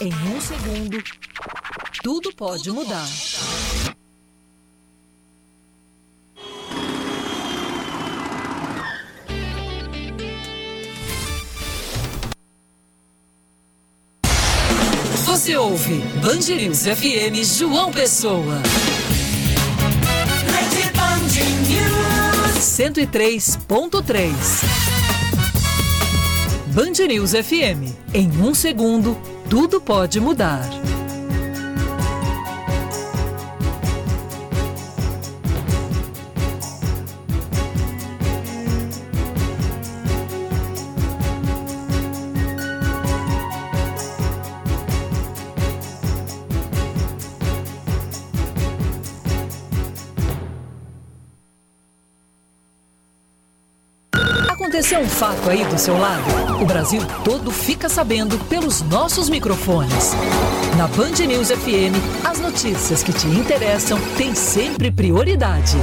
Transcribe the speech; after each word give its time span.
Em 0.00 0.12
um 0.14 0.40
segundo, 0.40 1.02
tudo 2.04 2.32
pode 2.32 2.70
mudar. 2.70 3.08
Você 15.26 15.56
ouve 15.56 15.96
Band 16.22 16.54
News 16.54 16.82
FM 16.84 17.42
João 17.58 17.90
Pessoa. 17.90 18.62
Rede 20.46 20.92
Band 20.92 21.34
News 21.66 22.62
103.3. 22.62 24.32
Band 26.68 27.04
News 27.08 27.32
FM. 27.32 27.92
Em 28.14 28.30
um 28.40 28.54
segundo, 28.54 29.18
tudo 29.48 29.80
pode 29.80 30.20
mudar. 30.20 30.60
Aconteceu 54.88 55.00
um 55.00 55.18
fato 55.18 55.50
aí 55.50 55.66
do 55.66 55.76
seu 55.76 55.98
lado? 55.98 56.62
O 56.62 56.64
Brasil 56.64 57.02
todo 57.22 57.50
fica 57.50 57.90
sabendo 57.90 58.38
pelos 58.46 58.80
nossos 58.80 59.28
microfones. 59.28 60.14
Na 60.78 60.86
Band 60.86 61.26
News 61.26 61.50
FM, 61.50 61.92
as 62.24 62.40
notícias 62.40 63.02
que 63.02 63.12
te 63.12 63.26
interessam 63.26 64.00
têm 64.16 64.34
sempre 64.34 64.90
prioridade. 64.90 65.76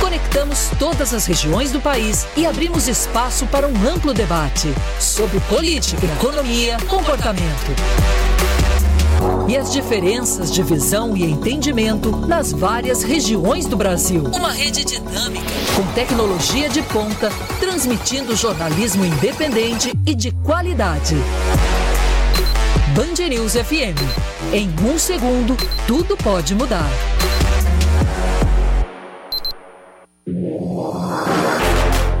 Conectamos 0.00 0.70
todas 0.78 1.12
as 1.12 1.26
regiões 1.26 1.72
do 1.72 1.80
país 1.80 2.26
e 2.38 2.46
abrimos 2.46 2.88
espaço 2.88 3.46
para 3.48 3.68
um 3.68 3.86
amplo 3.86 4.14
debate 4.14 4.72
sobre 4.98 5.38
política, 5.40 6.06
economia, 6.06 6.78
comportamento 6.88 8.29
e 9.50 9.56
as 9.56 9.72
diferenças 9.72 10.54
de 10.54 10.62
visão 10.62 11.16
e 11.16 11.24
entendimento 11.24 12.12
nas 12.12 12.52
várias 12.52 13.02
regiões 13.02 13.66
do 13.66 13.76
Brasil. 13.76 14.22
Uma 14.32 14.52
rede 14.52 14.84
dinâmica, 14.84 15.44
com 15.74 15.84
tecnologia 15.92 16.68
de 16.68 16.80
ponta, 16.82 17.30
transmitindo 17.58 18.36
jornalismo 18.36 19.04
independente 19.04 19.92
e 20.06 20.14
de 20.14 20.30
qualidade. 20.30 21.16
Band 22.94 23.28
News 23.28 23.54
FM. 23.54 23.98
Em 24.52 24.70
um 24.88 24.96
segundo, 24.96 25.56
tudo 25.84 26.16
pode 26.16 26.54
mudar. 26.54 26.88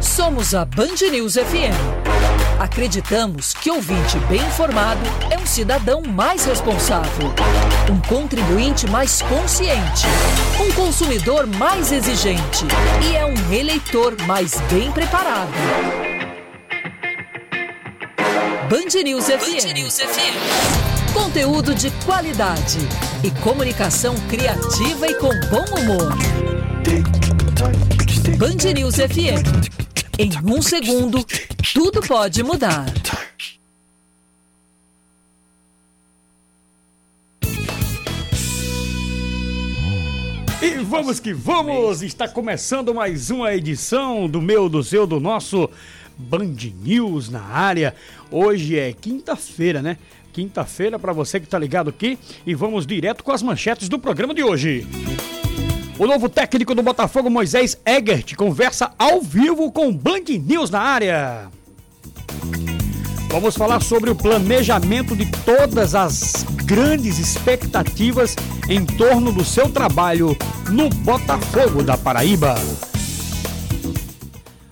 Somos 0.00 0.52
a 0.52 0.64
Band 0.64 0.96
News 1.12 1.34
FM 1.34 2.19
Acreditamos 2.60 3.54
que 3.54 3.70
ouvinte 3.70 4.18
bem 4.28 4.42
informado 4.42 5.00
é 5.30 5.38
um 5.38 5.46
cidadão 5.46 6.02
mais 6.02 6.44
responsável, 6.44 7.32
um 7.90 7.98
contribuinte 8.06 8.86
mais 8.86 9.22
consciente, 9.22 10.06
um 10.60 10.70
consumidor 10.72 11.46
mais 11.46 11.90
exigente 11.90 12.66
e 13.02 13.16
é 13.16 13.24
um 13.24 13.50
eleitor 13.50 14.14
mais 14.26 14.60
bem 14.70 14.92
preparado. 14.92 15.50
Band 18.68 19.04
News 19.04 19.24
FM. 19.24 19.64
Band 19.64 19.72
News 19.72 19.98
FM. 19.98 21.14
Conteúdo 21.14 21.74
de 21.74 21.90
qualidade 22.04 22.78
e 23.24 23.30
comunicação 23.40 24.14
criativa 24.28 25.06
e 25.08 25.14
com 25.14 25.30
bom 25.48 25.64
humor. 25.80 26.12
Band 28.36 28.74
News 28.74 28.96
FM. 28.96 29.79
Em 30.22 30.30
um 30.44 30.60
segundo, 30.60 31.24
tudo 31.72 32.02
pode 32.06 32.42
mudar. 32.42 32.84
E 40.60 40.74
vamos 40.84 41.18
que 41.18 41.32
vamos! 41.32 42.02
Está 42.02 42.28
começando 42.28 42.92
mais 42.92 43.30
uma 43.30 43.54
edição 43.54 44.28
do 44.28 44.42
meu, 44.42 44.68
do 44.68 44.84
seu, 44.84 45.06
do 45.06 45.18
nosso 45.18 45.70
Band 46.18 46.54
News 46.82 47.30
na 47.30 47.40
área. 47.40 47.94
Hoje 48.30 48.78
é 48.78 48.92
quinta-feira, 48.92 49.80
né? 49.80 49.96
Quinta-feira 50.34 50.98
para 50.98 51.14
você 51.14 51.40
que 51.40 51.46
está 51.46 51.58
ligado 51.58 51.88
aqui 51.88 52.18
e 52.46 52.54
vamos 52.54 52.86
direto 52.86 53.24
com 53.24 53.32
as 53.32 53.42
manchetes 53.42 53.88
do 53.88 53.98
programa 53.98 54.34
de 54.34 54.42
hoje. 54.42 54.86
O 56.00 56.06
novo 56.06 56.30
técnico 56.30 56.74
do 56.74 56.82
Botafogo, 56.82 57.28
Moisés 57.28 57.78
Egert, 57.84 58.34
conversa 58.34 58.90
ao 58.98 59.20
vivo 59.20 59.70
com 59.70 59.94
Band 59.94 60.24
News 60.30 60.70
na 60.70 60.80
área. 60.80 61.50
Vamos 63.28 63.54
falar 63.54 63.82
sobre 63.82 64.08
o 64.08 64.14
planejamento 64.14 65.14
de 65.14 65.30
todas 65.44 65.94
as 65.94 66.42
grandes 66.64 67.18
expectativas 67.18 68.34
em 68.66 68.82
torno 68.82 69.30
do 69.30 69.44
seu 69.44 69.70
trabalho 69.70 70.34
no 70.70 70.88
Botafogo 70.88 71.82
da 71.82 71.98
Paraíba. 71.98 72.54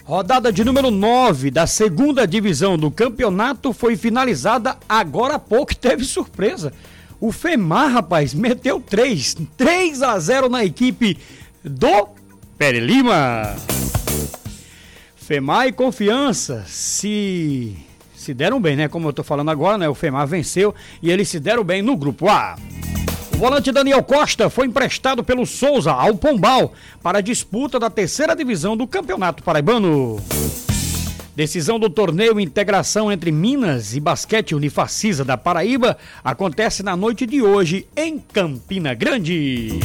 Rodada 0.04 0.50
de 0.50 0.64
número 0.64 0.90
9 0.90 1.50
da 1.50 1.66
segunda 1.66 2.26
divisão 2.26 2.78
do 2.78 2.90
campeonato 2.90 3.74
foi 3.74 3.98
finalizada 3.98 4.78
agora 4.88 5.34
há 5.34 5.38
pouco. 5.38 5.76
Teve 5.76 6.04
surpresa. 6.04 6.72
O 7.20 7.32
Femar, 7.32 7.90
rapaz, 7.90 8.32
meteu 8.32 8.80
3. 8.80 9.36
3 9.56 10.02
a 10.02 10.18
0 10.18 10.48
na 10.48 10.64
equipe 10.64 11.18
do 11.64 12.08
Pere 12.56 12.78
Lima. 12.78 13.56
Femar 15.16 15.66
e 15.66 15.72
Confiança 15.72 16.64
se 16.66 17.76
se 18.14 18.34
deram 18.34 18.60
bem, 18.60 18.76
né? 18.76 18.88
Como 18.88 19.08
eu 19.08 19.12
tô 19.12 19.22
falando 19.22 19.50
agora, 19.50 19.78
né? 19.78 19.88
O 19.88 19.94
Femar 19.94 20.26
venceu 20.26 20.74
e 21.02 21.10
eles 21.10 21.28
se 21.28 21.40
deram 21.40 21.64
bem 21.64 21.82
no 21.82 21.96
grupo 21.96 22.28
A. 22.28 22.56
O 23.34 23.38
volante 23.38 23.72
Daniel 23.72 24.02
Costa 24.02 24.50
foi 24.50 24.66
emprestado 24.66 25.22
pelo 25.22 25.46
Souza 25.46 25.92
ao 25.92 26.14
Pombal 26.14 26.72
para 27.02 27.18
a 27.18 27.22
disputa 27.22 27.78
da 27.78 27.88
terceira 27.88 28.34
divisão 28.34 28.76
do 28.76 28.86
Campeonato 28.86 29.42
Paraibano. 29.42 30.20
Decisão 31.38 31.78
do 31.78 31.88
torneio 31.88 32.40
Integração 32.40 33.12
entre 33.12 33.30
Minas 33.30 33.94
e 33.94 34.00
Basquete 34.00 34.56
Unifacisa 34.56 35.24
da 35.24 35.36
Paraíba 35.36 35.96
acontece 36.24 36.82
na 36.82 36.96
noite 36.96 37.24
de 37.26 37.40
hoje 37.40 37.86
em 37.96 38.18
Campina 38.18 38.92
Grande. 38.92 39.68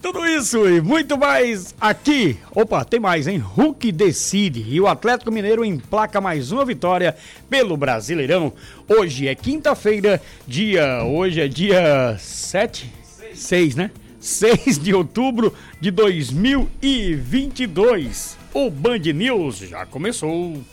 Tudo 0.00 0.24
isso 0.24 0.66
e 0.66 0.80
muito 0.80 1.18
mais 1.18 1.74
aqui. 1.78 2.38
Opa, 2.54 2.86
tem 2.86 2.98
mais, 2.98 3.26
hein? 3.26 3.36
Hulk 3.36 3.92
decide 3.92 4.64
e 4.66 4.80
o 4.80 4.86
Atlético 4.86 5.30
Mineiro 5.30 5.62
emplaca 5.62 6.22
mais 6.22 6.50
uma 6.50 6.64
vitória 6.64 7.14
pelo 7.50 7.76
Brasileirão. 7.76 8.50
Hoje 8.88 9.28
é 9.28 9.34
quinta-feira, 9.34 10.22
dia. 10.46 11.04
Hoje 11.04 11.42
é 11.42 11.48
dia 11.48 12.16
7? 12.18 12.90
6, 13.34 13.74
né? 13.74 13.90
6 14.24 14.78
de 14.78 14.94
outubro 14.94 15.52
de 15.78 15.90
2022. 15.90 18.38
O 18.54 18.70
Band 18.70 19.00
News 19.14 19.58
já 19.58 19.84
começou. 19.84 20.64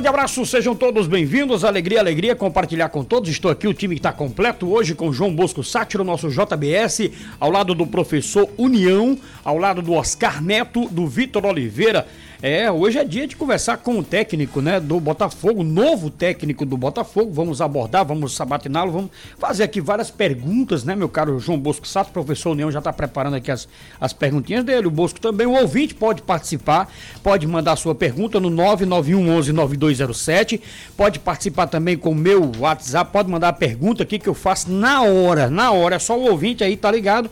Grande 0.00 0.08
abraço, 0.08 0.46
sejam 0.46 0.74
todos 0.74 1.06
bem-vindos. 1.06 1.62
Alegria, 1.62 2.00
alegria 2.00 2.34
compartilhar 2.34 2.88
com 2.88 3.04
todos. 3.04 3.28
Estou 3.28 3.50
aqui, 3.50 3.68
o 3.68 3.74
time 3.74 3.96
está 3.96 4.10
completo 4.10 4.72
hoje 4.72 4.94
com 4.94 5.12
João 5.12 5.34
Bosco 5.34 5.62
Sátiro, 5.62 6.02
nosso 6.02 6.30
JBS, 6.30 7.10
ao 7.38 7.50
lado 7.50 7.74
do 7.74 7.86
professor 7.86 8.48
União, 8.56 9.18
ao 9.44 9.58
lado 9.58 9.82
do 9.82 9.92
Oscar 9.92 10.42
Neto, 10.42 10.88
do 10.88 11.06
Vitor 11.06 11.44
Oliveira. 11.44 12.06
É, 12.42 12.72
hoje 12.72 12.98
é 12.98 13.04
dia 13.04 13.26
de 13.26 13.36
conversar 13.36 13.76
com 13.76 13.98
o 13.98 14.02
técnico, 14.02 14.62
né, 14.62 14.80
do 14.80 14.98
Botafogo, 14.98 15.62
novo 15.62 16.08
técnico 16.08 16.64
do 16.64 16.74
Botafogo. 16.74 17.30
Vamos 17.34 17.60
abordar, 17.60 18.02
vamos 18.02 18.34
sabatiná-lo, 18.34 18.90
vamos 18.90 19.10
fazer 19.38 19.64
aqui 19.64 19.78
várias 19.78 20.10
perguntas, 20.10 20.82
né, 20.82 20.96
meu 20.96 21.06
caro 21.06 21.38
João 21.38 21.58
Bosco 21.58 21.86
Sato, 21.86 22.10
professor 22.10 22.52
União 22.52 22.72
já 22.72 22.78
está 22.78 22.94
preparando 22.94 23.36
aqui 23.36 23.50
as, 23.50 23.68
as 24.00 24.14
perguntinhas 24.14 24.64
dele. 24.64 24.86
O 24.86 24.90
Bosco 24.90 25.20
também, 25.20 25.46
o 25.46 25.52
ouvinte 25.52 25.94
pode 25.94 26.22
participar, 26.22 26.90
pode 27.22 27.46
mandar 27.46 27.76
sua 27.76 27.94
pergunta 27.94 28.40
no 28.40 28.48
991 28.48 29.36
11 29.36 29.52
9207, 29.52 30.62
pode 30.96 31.18
participar 31.18 31.66
também 31.66 31.98
com 31.98 32.12
o 32.12 32.14
meu 32.14 32.50
WhatsApp, 32.58 33.12
pode 33.12 33.28
mandar 33.28 33.48
a 33.48 33.52
pergunta 33.52 34.02
aqui 34.02 34.18
que 34.18 34.28
eu 34.30 34.34
faço 34.34 34.72
na 34.72 35.02
hora, 35.02 35.50
na 35.50 35.72
hora, 35.72 35.96
é 35.96 35.98
só 35.98 36.18
o 36.18 36.30
ouvinte 36.30 36.64
aí, 36.64 36.74
tá 36.74 36.90
ligado? 36.90 37.28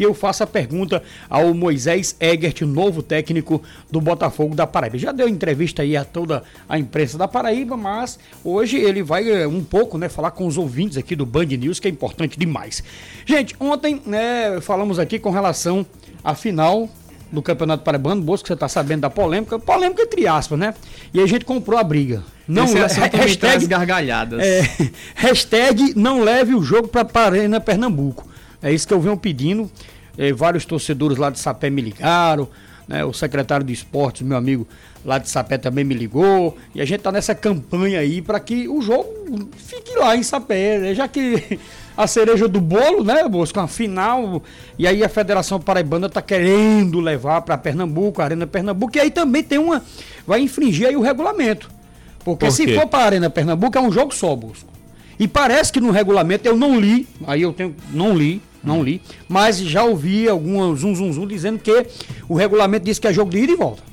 que 0.00 0.06
eu 0.06 0.14
faça 0.14 0.44
a 0.44 0.46
pergunta 0.46 1.02
ao 1.28 1.52
Moisés 1.52 2.16
Egert, 2.18 2.62
novo 2.62 3.02
técnico 3.02 3.62
do 3.90 4.00
Botafogo 4.00 4.49
da 4.54 4.66
Paraíba. 4.66 4.98
Já 4.98 5.12
deu 5.12 5.28
entrevista 5.28 5.82
aí 5.82 5.96
a 5.96 6.04
toda 6.04 6.42
a 6.68 6.78
imprensa 6.78 7.16
da 7.16 7.28
Paraíba, 7.28 7.76
mas 7.76 8.18
hoje 8.44 8.76
ele 8.76 9.02
vai 9.02 9.28
eh, 9.28 9.46
um 9.46 9.62
pouco, 9.62 9.98
né, 9.98 10.08
falar 10.08 10.30
com 10.30 10.46
os 10.46 10.56
ouvintes 10.56 10.96
aqui 10.96 11.14
do 11.16 11.26
Band 11.26 11.46
News, 11.46 11.80
que 11.80 11.88
é 11.88 11.90
importante 11.90 12.38
demais. 12.38 12.82
Gente, 13.24 13.54
ontem, 13.58 14.00
né, 14.06 14.60
falamos 14.60 14.98
aqui 14.98 15.18
com 15.18 15.30
relação 15.30 15.84
à 16.22 16.34
final 16.34 16.88
do 17.32 17.40
Campeonato 17.40 17.84
Paraibano, 17.84 18.20
Bosco, 18.22 18.48
você 18.48 18.54
está 18.54 18.68
sabendo 18.68 19.02
da 19.02 19.10
polêmica, 19.10 19.58
polêmica 19.58 20.02
entre 20.02 20.26
aspas, 20.26 20.58
né? 20.58 20.74
E 21.14 21.20
a 21.20 21.26
gente 21.26 21.44
comprou 21.44 21.78
a 21.78 21.84
briga. 21.84 22.22
Não 22.46 22.64
Esse 22.64 22.78
assunto 22.78 23.14
hashtag, 23.16 23.66
gargalhadas. 23.66 24.40
É, 24.40 24.62
hashtag 25.14 25.94
não 25.96 26.22
leve 26.22 26.54
o 26.54 26.62
jogo 26.62 26.88
para 26.88 27.08
Arena 27.14 27.60
Pernambuco. 27.60 28.28
É 28.60 28.72
isso 28.72 28.86
que 28.86 28.92
eu 28.92 29.00
venho 29.00 29.16
pedindo. 29.16 29.70
É, 30.18 30.32
vários 30.32 30.64
torcedores 30.64 31.16
lá 31.16 31.30
de 31.30 31.38
Sapé 31.38 31.70
me 31.70 31.80
ligaram. 31.80 32.48
Né? 32.90 33.04
O 33.04 33.12
secretário 33.12 33.64
de 33.64 33.72
esportes, 33.72 34.22
meu 34.22 34.36
amigo 34.36 34.66
lá 35.04 35.16
de 35.16 35.30
Sapé 35.30 35.56
também 35.56 35.84
me 35.84 35.94
ligou. 35.94 36.58
E 36.74 36.82
a 36.82 36.84
gente 36.84 37.00
tá 37.00 37.12
nessa 37.12 37.36
campanha 37.36 38.00
aí 38.00 38.20
para 38.20 38.40
que 38.40 38.68
o 38.68 38.82
jogo 38.82 39.48
fique 39.56 39.96
lá 39.96 40.16
em 40.16 40.24
Sapé. 40.24 40.78
Né? 40.80 40.94
Já 40.94 41.06
que 41.06 41.60
a 41.96 42.08
cereja 42.08 42.48
do 42.48 42.60
bolo, 42.60 43.04
né, 43.04 43.26
Bosco? 43.28 43.60
A 43.60 43.68
final. 43.68 44.42
E 44.76 44.88
aí 44.88 45.04
a 45.04 45.08
Federação 45.08 45.60
Paraibana 45.60 46.08
tá 46.08 46.20
querendo 46.20 46.98
levar 46.98 47.42
para 47.42 47.56
Pernambuco, 47.56 48.20
a 48.20 48.24
Arena 48.24 48.46
Pernambuco. 48.46 48.96
E 48.96 49.00
aí 49.00 49.10
também 49.12 49.44
tem 49.44 49.58
uma. 49.58 49.82
Vai 50.26 50.40
infringir 50.40 50.88
aí 50.88 50.96
o 50.96 51.00
regulamento. 51.00 51.70
Porque 52.24 52.46
Por 52.46 52.52
se 52.52 52.74
for 52.74 52.88
para 52.88 53.04
a 53.04 53.06
Arena 53.06 53.30
Pernambuco 53.30 53.78
é 53.78 53.80
um 53.80 53.92
jogo 53.92 54.12
só, 54.12 54.34
Bosco. 54.34 54.68
E 55.16 55.28
parece 55.28 55.72
que 55.72 55.80
no 55.80 55.92
regulamento 55.92 56.48
eu 56.48 56.56
não 56.56 56.80
li, 56.80 57.06
aí 57.26 57.42
eu 57.42 57.52
tenho, 57.52 57.76
não 57.92 58.16
li, 58.16 58.42
não 58.62 58.82
li, 58.82 59.00
mas 59.28 59.58
já 59.58 59.84
ouvi 59.84 60.28
algum 60.28 60.74
zum, 60.76 60.94
zum, 60.94 61.12
zum 61.12 61.26
dizendo 61.26 61.58
que 61.58 61.86
o 62.28 62.34
regulamento 62.34 62.84
diz 62.84 62.98
que 62.98 63.06
é 63.06 63.12
jogo 63.12 63.30
de 63.30 63.38
ida 63.38 63.52
e 63.52 63.56
volta. 63.56 63.90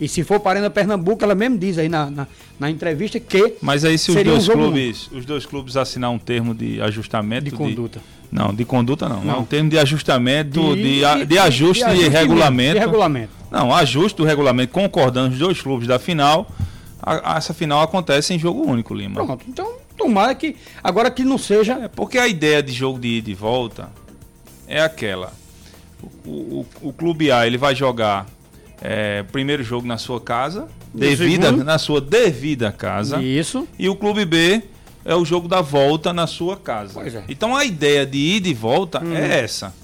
E 0.00 0.08
se 0.08 0.22
for 0.22 0.38
para 0.38 0.60
Arena 0.60 0.70
Pernambuco, 0.70 1.24
ela 1.24 1.34
mesmo 1.34 1.58
diz 1.58 1.76
aí 1.76 1.88
na, 1.88 2.08
na, 2.08 2.26
na 2.58 2.70
entrevista 2.70 3.18
que. 3.18 3.54
Mas 3.60 3.84
aí 3.84 3.98
se 3.98 4.12
os 4.12 4.22
dois, 4.22 4.48
um 4.48 4.52
clubes, 4.52 5.10
os 5.12 5.24
dois 5.24 5.44
clubes 5.44 5.76
assinar 5.76 6.10
um 6.10 6.18
termo 6.18 6.54
de 6.54 6.80
ajustamento. 6.80 7.44
De 7.44 7.50
conduta. 7.50 7.98
De, 7.98 8.04
não, 8.30 8.54
de 8.54 8.64
conduta 8.64 9.08
não. 9.08 9.24
não. 9.24 9.40
um 9.40 9.44
termo 9.44 9.68
de 9.68 9.78
ajustamento, 9.78 10.76
de, 10.76 11.00
de, 11.00 11.26
de 11.26 11.38
ajuste 11.38 11.84
de, 11.84 11.96
de, 11.96 12.08
regulamento. 12.08 12.74
De 12.74 12.78
regulamento. 12.78 13.32
Não, 13.50 13.74
ajuste 13.74 14.18
do 14.18 14.24
regulamento, 14.24 14.72
concordando 14.72 15.32
os 15.32 15.38
dois 15.38 15.60
clubes 15.60 15.88
da 15.88 15.98
final. 15.98 16.48
A, 17.02 17.34
a, 17.34 17.38
essa 17.38 17.52
final 17.52 17.80
acontece 17.82 18.32
em 18.32 18.38
jogo 18.38 18.62
único, 18.62 18.94
Lima. 18.94 19.24
Pronto, 19.24 19.44
então 19.48 19.87
Tomara 19.98 20.34
que. 20.34 20.56
Agora 20.82 21.10
que 21.10 21.24
não 21.24 21.36
seja. 21.36 21.74
É 21.74 21.88
porque 21.88 22.16
a 22.16 22.28
ideia 22.28 22.62
de 22.62 22.72
jogo 22.72 22.98
de 22.98 23.08
ida 23.18 23.30
e 23.30 23.34
volta 23.34 23.90
é 24.66 24.80
aquela. 24.80 25.32
O, 26.24 26.30
o, 26.30 26.66
o 26.82 26.92
Clube 26.92 27.30
A 27.32 27.46
ele 27.46 27.58
vai 27.58 27.74
jogar 27.74 28.26
é, 28.80 29.24
primeiro 29.24 29.62
jogo 29.64 29.86
na 29.86 29.98
sua 29.98 30.20
casa, 30.20 30.68
devida, 30.94 31.50
na 31.50 31.76
sua 31.78 32.00
devida 32.00 32.70
casa. 32.70 33.20
Isso. 33.20 33.66
E 33.78 33.88
o 33.88 33.96
Clube 33.96 34.24
B 34.24 34.62
é 35.04 35.14
o 35.14 35.24
jogo 35.24 35.48
da 35.48 35.60
volta 35.60 36.12
na 36.12 36.26
sua 36.26 36.56
casa. 36.56 37.00
É. 37.00 37.24
Então 37.28 37.56
a 37.56 37.64
ideia 37.64 38.06
de 38.06 38.18
ida 38.18 38.48
e 38.48 38.54
volta 38.54 39.02
hum. 39.02 39.14
é 39.14 39.40
essa. 39.40 39.74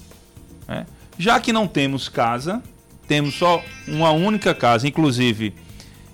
Né? 0.67 0.85
Já 1.17 1.39
que 1.39 1.51
não 1.51 1.67
temos 1.67 2.07
casa, 2.07 2.63
temos 3.07 3.35
só 3.35 3.61
uma 3.87 4.11
única 4.11 4.53
casa, 4.53 4.87
inclusive 4.87 5.53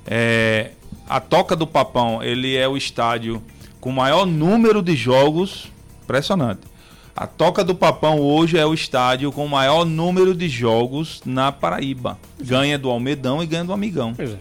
é, 0.07 0.71
a 1.07 1.19
Toca 1.19 1.55
do 1.55 1.67
Papão, 1.67 2.23
ele 2.23 2.55
é 2.55 2.67
o 2.67 2.77
estádio 2.77 3.43
com 3.81 3.91
maior 3.91 4.25
número 4.27 4.81
de 4.81 4.95
jogos, 4.95 5.69
impressionante. 6.03 6.61
A 7.13 7.27
Toca 7.27 7.63
do 7.63 7.75
Papão 7.75 8.19
hoje 8.21 8.57
é 8.57 8.65
o 8.65 8.73
estádio 8.73 9.31
com 9.31 9.45
o 9.45 9.49
maior 9.49 9.83
número 9.83 10.33
de 10.33 10.47
jogos 10.47 11.21
na 11.25 11.51
Paraíba. 11.51 12.17
Ganha 12.39 12.77
do 12.77 12.89
Almedão 12.89 13.43
e 13.43 13.45
ganha 13.47 13.65
do 13.65 13.73
Amigão. 13.73 14.13
Pois 14.15 14.31
é. 14.31 14.37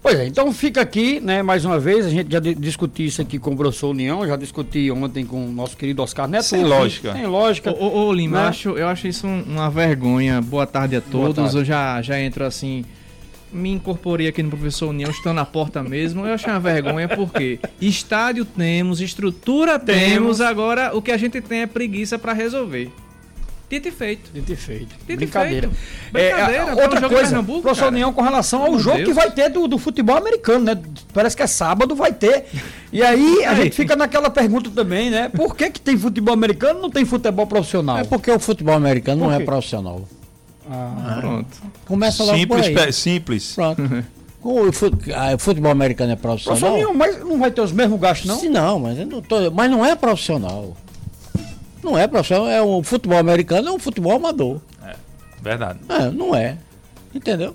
Pois 0.00 0.16
é, 0.16 0.26
então 0.26 0.52
fica 0.52 0.80
aqui, 0.80 1.18
né, 1.18 1.42
mais 1.42 1.64
uma 1.64 1.78
vez, 1.78 2.06
a 2.06 2.08
gente 2.08 2.30
já 2.30 2.38
discutiu 2.38 3.06
isso 3.06 3.20
aqui 3.20 3.36
com 3.36 3.52
o 3.52 3.56
Professor 3.56 3.88
União, 3.88 4.24
já 4.24 4.36
discuti 4.36 4.88
ontem 4.92 5.26
com 5.26 5.44
o 5.44 5.50
nosso 5.50 5.76
querido 5.76 6.00
Oscar 6.02 6.28
Neto. 6.28 6.44
Sem 6.44 6.62
lógica. 6.62 7.12
Sem 7.12 7.26
lógica. 7.26 7.72
Ô, 7.72 7.84
ô, 7.84 8.06
ô 8.06 8.12
Lima, 8.12 8.36
né? 8.36 8.44
eu, 8.44 8.48
acho, 8.48 8.68
eu 8.70 8.88
acho 8.88 9.08
isso 9.08 9.26
uma 9.26 9.68
vergonha. 9.68 10.40
Boa 10.40 10.66
tarde 10.66 10.94
a 10.94 11.00
todos. 11.00 11.34
Tarde. 11.34 11.56
Eu 11.56 11.64
já, 11.64 12.00
já 12.00 12.20
entro 12.20 12.44
assim 12.44 12.84
me 13.52 13.70
incorporei 13.70 14.28
aqui 14.28 14.42
no 14.42 14.50
Professor 14.50 14.88
União, 14.88 15.10
estou 15.10 15.32
na 15.32 15.44
porta 15.44 15.82
mesmo. 15.82 16.26
Eu 16.26 16.34
achei 16.34 16.52
uma 16.52 16.60
vergonha, 16.60 17.08
porque 17.08 17.58
estádio 17.80 18.44
temos, 18.44 19.00
estrutura 19.00 19.78
temos, 19.78 20.02
temos, 20.02 20.40
agora 20.40 20.96
o 20.96 21.02
que 21.02 21.10
a 21.10 21.16
gente 21.16 21.40
tem 21.40 21.60
é 21.60 21.66
preguiça 21.66 22.18
para 22.18 22.32
resolver. 22.32 22.90
Dito 23.70 23.86
e 23.86 23.90
feito. 23.90 24.30
Dito 24.32 24.50
e 24.50 24.56
feito. 24.56 24.96
Dito 25.06 25.16
Brincadeira. 25.18 25.68
Feito. 25.68 26.10
Brincadeira. 26.10 26.62
É, 26.62 26.82
outra 26.82 27.08
coisa, 27.08 27.42
professor 27.42 27.88
União, 27.88 28.12
com 28.14 28.22
relação 28.22 28.64
ao 28.64 28.78
jogo 28.78 28.96
Deus. 28.96 29.08
que 29.08 29.14
vai 29.14 29.30
ter 29.30 29.50
do, 29.50 29.68
do, 29.68 29.76
futebol 29.76 30.16
americano, 30.16 30.64
né? 30.64 30.80
Parece 31.12 31.36
que 31.36 31.42
é 31.42 31.46
sábado, 31.46 31.94
vai 31.94 32.10
ter. 32.10 32.46
E 32.90 33.02
aí 33.02 33.44
a 33.44 33.54
gente 33.54 33.76
fica 33.76 33.94
naquela 33.94 34.30
pergunta 34.30 34.70
também, 34.70 35.10
né? 35.10 35.28
Por 35.28 35.54
que, 35.54 35.70
que 35.70 35.80
tem 35.82 35.98
futebol 35.98 36.32
americano 36.32 36.78
e 36.78 36.82
não 36.82 36.90
tem 36.90 37.04
futebol 37.04 37.46
profissional? 37.46 37.98
É 37.98 38.04
porque 38.04 38.30
o 38.30 38.38
futebol 38.38 38.74
americano 38.74 39.26
não 39.26 39.32
é 39.32 39.40
profissional. 39.40 40.08
Ah, 40.70 41.18
pronto. 41.20 41.56
Começa 41.86 42.22
logo 42.24 42.38
simples, 42.38 42.68
por 42.68 42.80
aí. 42.80 42.92
Simples. 42.92 43.52
Pronto. 43.54 43.82
O 44.40 44.70
futebol 45.38 45.70
americano 45.70 46.12
é 46.12 46.16
profissional? 46.16 46.94
Mas 46.94 47.18
não 47.18 47.40
vai 47.40 47.50
ter 47.50 47.60
os 47.60 47.72
mesmos 47.72 47.98
gastos, 48.00 48.28
não? 48.28 48.38
Sim, 48.38 48.48
não, 48.48 48.78
mas 48.78 48.96
não, 49.06 49.20
tô, 49.20 49.50
mas 49.50 49.68
não 49.68 49.84
é 49.84 49.96
profissional. 49.96 50.76
Não 51.82 51.98
é 51.98 52.06
profissional, 52.06 52.48
é 52.48 52.62
o 52.62 52.82
futebol 52.82 53.18
americano 53.18 53.68
é 53.68 53.72
um 53.72 53.80
futebol 53.80 54.12
amador. 54.12 54.60
É, 54.84 54.94
verdade. 55.42 55.80
É, 55.88 56.08
não 56.10 56.34
é. 56.34 56.56
Entendeu? 57.12 57.54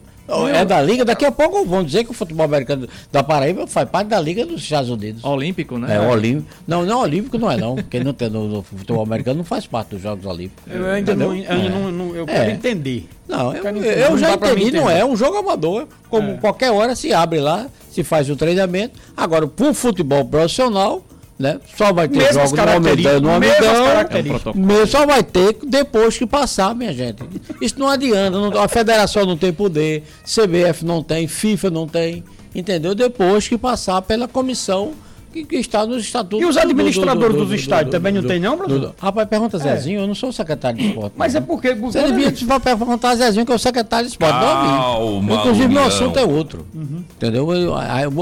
É 0.54 0.64
da 0.64 0.82
Liga, 0.82 1.04
daqui 1.04 1.26
a 1.26 1.32
pouco 1.32 1.66
vão 1.66 1.84
dizer 1.84 2.06
que 2.06 2.12
o 2.12 2.14
futebol 2.14 2.46
americano 2.46 2.88
da 3.12 3.22
Paraíba 3.22 3.68
faz 3.68 3.90
parte 3.90 4.08
da 4.08 4.20
Liga 4.20 4.46
dos 4.46 4.62
Estados 4.62 4.90
Unidos. 4.90 5.24
Olímpico, 5.24 5.78
né? 5.78 5.96
É, 5.96 6.00
olímpico. 6.00 6.48
Não, 6.66 6.86
não, 6.86 7.02
olímpico 7.02 7.38
não 7.38 7.52
é 7.52 7.58
não. 7.58 7.76
Quem 7.76 8.04
não 8.04 8.14
tem 8.14 8.30
no, 8.30 8.48
no 8.48 8.64
futebol 8.64 9.04
americano 9.04 9.40
não 9.40 9.44
faz 9.44 9.68
parte 9.68 9.90
dos 9.90 10.02
Jogos 10.02 10.26
Olímpicos. 10.26 10.64
Eu 10.74 10.86
ainda 10.86 11.14
não, 11.14 11.36
eu, 11.36 11.44
é. 11.44 11.70
não, 11.70 11.92
não, 11.92 12.16
eu 12.16 12.26
quero 12.26 12.50
é. 12.50 12.54
entender. 12.54 13.08
Não, 13.28 13.54
eu, 13.54 13.64
eu, 13.64 13.84
eu 13.84 14.18
já 14.18 14.34
entendi, 14.34 14.72
não 14.72 14.90
é 14.90 15.04
um 15.04 15.16
jogo 15.16 15.38
amador. 15.38 15.88
Como 16.10 16.32
é. 16.32 16.38
qualquer 16.38 16.72
hora 16.72 16.96
se 16.96 17.14
abre 17.14 17.40
lá, 17.40 17.68
se 17.92 18.04
faz 18.04 18.30
o 18.30 18.36
treinamento. 18.36 19.00
Agora, 19.16 19.46
pro 19.46 19.74
futebol 19.74 20.24
profissional, 20.26 21.04
né? 21.44 21.60
Só 21.78 21.92
vai 21.92 22.08
ter 22.08 22.20
Mesmas 22.20 22.50
jogo 22.50 22.56
no 22.56 22.72
Almedão, 22.72 23.20
no 23.20 23.30
Almedão, 23.32 24.82
é 24.82 24.86
só 24.88 25.06
vai 25.06 25.22
ter 25.22 25.58
depois 25.68 26.18
que 26.18 26.26
passar, 26.26 26.74
minha 26.74 26.94
gente. 26.94 27.22
Isso 27.62 27.78
não 27.78 27.90
adianta, 27.90 28.32
não, 28.32 28.62
a 28.62 28.68
federação 28.70 29.26
não 29.26 29.38
tem 29.38 29.52
poder, 29.52 30.04
CBF 30.24 30.86
não 30.86 31.04
tem, 31.04 31.28
FIFA 31.28 31.70
não 31.70 31.86
tem, 31.86 32.24
entendeu? 32.56 32.96
Depois 32.96 33.48
que 33.48 33.58
passar 33.58 34.02
pela 34.02 34.26
comissão 34.26 34.94
que, 35.34 35.44
que 35.44 35.56
está 35.56 35.86
nos 35.86 36.04
estatutos. 36.04 36.46
E 36.46 36.46
os 36.46 36.56
administradores 36.56 37.34
do, 37.34 37.40
do, 37.40 37.46
do, 37.46 37.52
dos 37.52 37.60
estádios 37.60 37.92
também 37.92 38.14
não 38.14 38.24
tem, 38.24 38.40
não, 38.40 38.56
professor? 38.56 38.94
Rapaz, 39.00 39.28
pergunta 39.28 39.58
é. 39.58 39.60
Zezinho, 39.60 40.02
eu 40.02 40.08
não 40.08 40.16
sou 40.16 40.32
secretário 40.32 40.78
de 40.78 40.88
esporte. 40.88 41.14
Mas 41.18 41.34
não. 41.34 41.42
é 41.42 41.44
porque. 41.44 41.74
Você 41.74 42.04
devia 42.04 42.60
perguntar 42.60 43.10
a 43.10 43.16
Zezinho, 43.16 43.46
que 43.46 43.52
é 43.52 43.56
o 43.56 43.60
secretário 43.60 44.06
de 44.06 44.14
esporte. 44.14 44.34
Calma, 44.34 45.36
Inclusive, 45.36 45.68
meu 45.68 45.84
assunto 45.84 46.20
é 46.20 46.24
outro. 46.24 46.66
Uhum. 46.74 47.04
Entendeu? 47.16 47.48